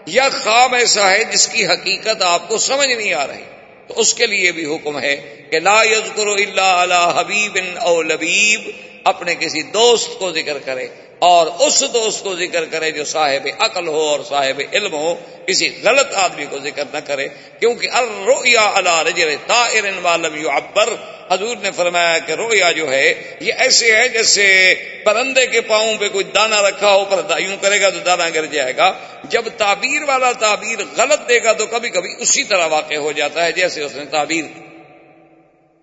[0.06, 3.42] یا خواب ایسا ہے جس کی حقیقت آپ کو سمجھ نہیں آ رہی
[3.88, 5.16] تو اس کے لیے بھی حکم ہے
[5.50, 8.70] کہ لا یذکر الا علی حبیب او لبیب،
[9.04, 10.86] اپنے کسی دوست کو ذکر کرے
[11.18, 15.14] اور اس دوست کو ذکر کرے جو صاحب عقل ہو اور صاحب علم ہو،
[15.46, 17.28] کسی غلط آدمی کو ذکر نہ کرے،
[17.60, 20.94] کیونکہ الرؤیا علی رجل طائر ولم یعبر
[21.30, 24.74] حضور نے فرمایا کہ رویا جو ہے، یہ ایسے ہے جیسے
[25.04, 28.46] پرندے کے پاؤں پہ کوئی دانا رکھا ہو پر یوں کرے گا تو دانا گر
[28.46, 28.92] جائے گا۔
[29.24, 33.44] جب تعبیر والا تعبیر غلط دے گا تو کبھی کبھی اسی طرح واقع ہو جاتا
[33.44, 34.44] ہے جیسے اس نے تعبیر۔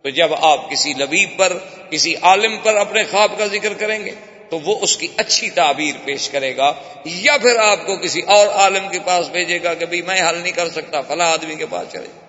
[0.03, 1.57] تو جب آپ کسی لبیب پر،
[1.89, 4.11] کسی عالم پر اپنے خواب کا ذکر کریں گے،
[4.49, 6.73] تو وہ اس کی اچھی تعبیر پیش کرے گا۔
[7.05, 10.51] یا پھر آپ کو کسی اور عالم کے پاس بھیجے گا کہ میں حل نہیں
[10.51, 12.22] کر سکتا، فلاں آدمی کے پاس چلے۔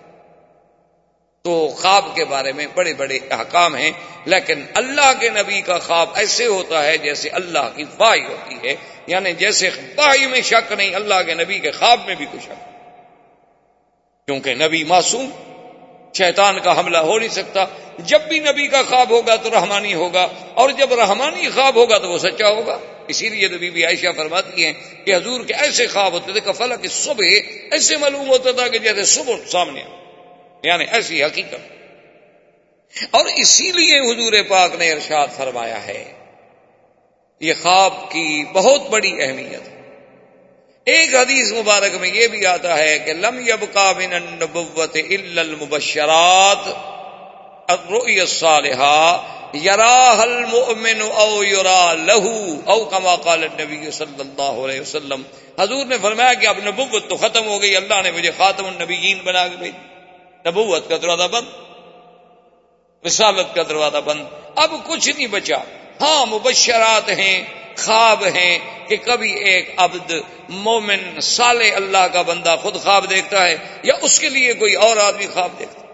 [1.45, 3.91] تو خواب کے بارے میں بڑے بڑے احکام ہیں،
[4.27, 8.75] لیکن اللہ کے نبی کا خواب ایسے ہوتا ہے جیسے اللہ کی واہی ہوتی ہے
[9.07, 12.62] یعنی جیسے واہی میں شک نہیں، اللہ کے نبی کے خواب میں بھی کچھ شک
[14.29, 15.29] کیونکہ نبی معصوم،
[16.15, 17.65] شیطان کا حملہ ہو نہیں سکتا۔
[18.05, 22.11] جب بھی نبی کا خواب ہوگا تو رحمانی ہوگا، اور جب رحمانی خواب ہوگا تو
[22.11, 24.73] وہ سچا ہوگا۔ اسی لیے تو بی بی عائشہ فرماتی ہیں
[25.05, 27.37] کہ حضور کے ایسے خواب ہوتے تھے کفلا کہ صبح
[27.71, 29.83] ایسے معلوم ہوتا تھا کہ جیسے صبح سامنے
[30.65, 31.73] یعنی ایسی حقیقت۔
[33.11, 36.12] اور اسی لیے حضور پاک نے ارشاد فرمایا ہے،
[37.41, 39.74] یہ خواب کی بہت بڑی اہمیت۔ ہے
[40.86, 46.69] ایک حدیث مبارک میں یہ بھی آتا ہے کہ لم يبقى من النبوت الا المبشرات
[47.70, 49.16] الرؤيا الصالحه
[49.55, 52.27] يراها المؤمن او يرى له
[52.65, 55.23] او كما قال النبي صلی اللہ علیہ وسلم۔
[55.61, 59.19] حضور نے فرمایا کہ اب نبوت تو ختم ہو گئی، اللہ نے مجھے خاتم النبیین
[59.19, 59.94] بنا کے بھیج
[60.47, 61.47] نبوت کا دروازہ بند،
[63.07, 64.25] رسالت کا دروازہ بند۔
[64.57, 65.57] اب کچھ نہیں بچا۔
[66.01, 67.45] ہاں مبشرات ہیں،
[67.77, 68.59] خواب ہیں
[68.89, 70.12] کہ کبھی ایک عبد،
[70.49, 74.97] مومن، صالح اللہ کا بندہ خود خواب دیکھتا ہے یا اس کے لیے کوئی اور
[74.97, 75.87] آدمی خواب دیکھتا ہے۔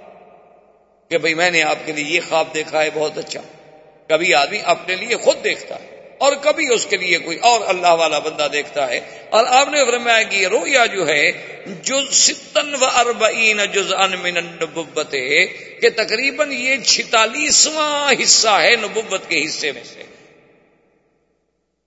[1.09, 3.41] کہ بھئی میں نے آپ کے لیے یہ خواب دیکھا ہے، بہت اچھا۔
[4.09, 7.89] کبھی آدمی اپنے لیے خود دیکھتا ہے۔ اور کبھی اس کے لیے کوئی اور اللہ
[7.89, 11.33] والا بندہ دیکھتا ہے۔ اور آپ نے فرمایا کہ یہ رویا جو ہے
[11.83, 15.13] جز ستن و اربعین جز ان من النبوت
[15.81, 20.03] کہ تقریباً یہ چھتالیسواں حصہ ہے نبوت کے حصے میں سے۔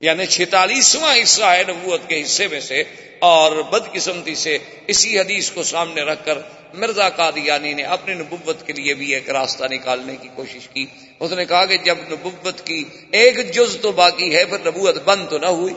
[0.01, 2.83] یعنی چھتالیسواں حصہ ہے نبوت کے حصے میں سے۔
[3.19, 4.57] اور بدقسمتی سے
[4.87, 6.37] اسی حدیث کو سامنے رکھ کر
[6.73, 10.85] مرزا قادیانی نے اپنی نبوت کے لیے بھی ایک راستہ نکالنے کی کوشش کی۔
[11.19, 15.27] اس نے کہا کہ جب نبوت کی ایک جز تو باقی ہے، پھر نبوت بند
[15.29, 15.73] تو نہ ہوئی۔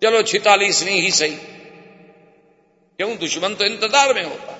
[0.00, 1.36] چلو چھتالیس نہیں، ہی صحیح۔
[2.96, 4.52] کیوں؟ دشمن تو انتظار میں ہوتا۔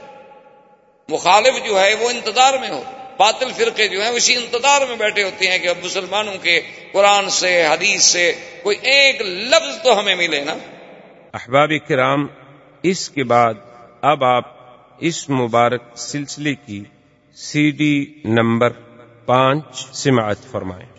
[1.08, 5.22] مخالف جو ہے، وہ انتظار میں ہوتا باطل فرقے جو ہیں اسی انتظار میں بیٹھے
[5.22, 6.60] ہوتے ہیں کہ اب مسلمانوں کے
[6.92, 8.32] قرآن سے، حدیث سے
[8.62, 10.56] کوئی ایک لفظ تو ہمیں ملے نا۔
[11.34, 12.26] احباب کرام،
[12.82, 13.54] اس کے بعد
[14.02, 14.53] اب آپ
[15.06, 16.84] اس مبارک سلسلے کی
[17.34, 17.94] سی ڈی
[18.24, 18.70] نمبر
[19.26, 20.93] پانچ سماعت فرمائیں۔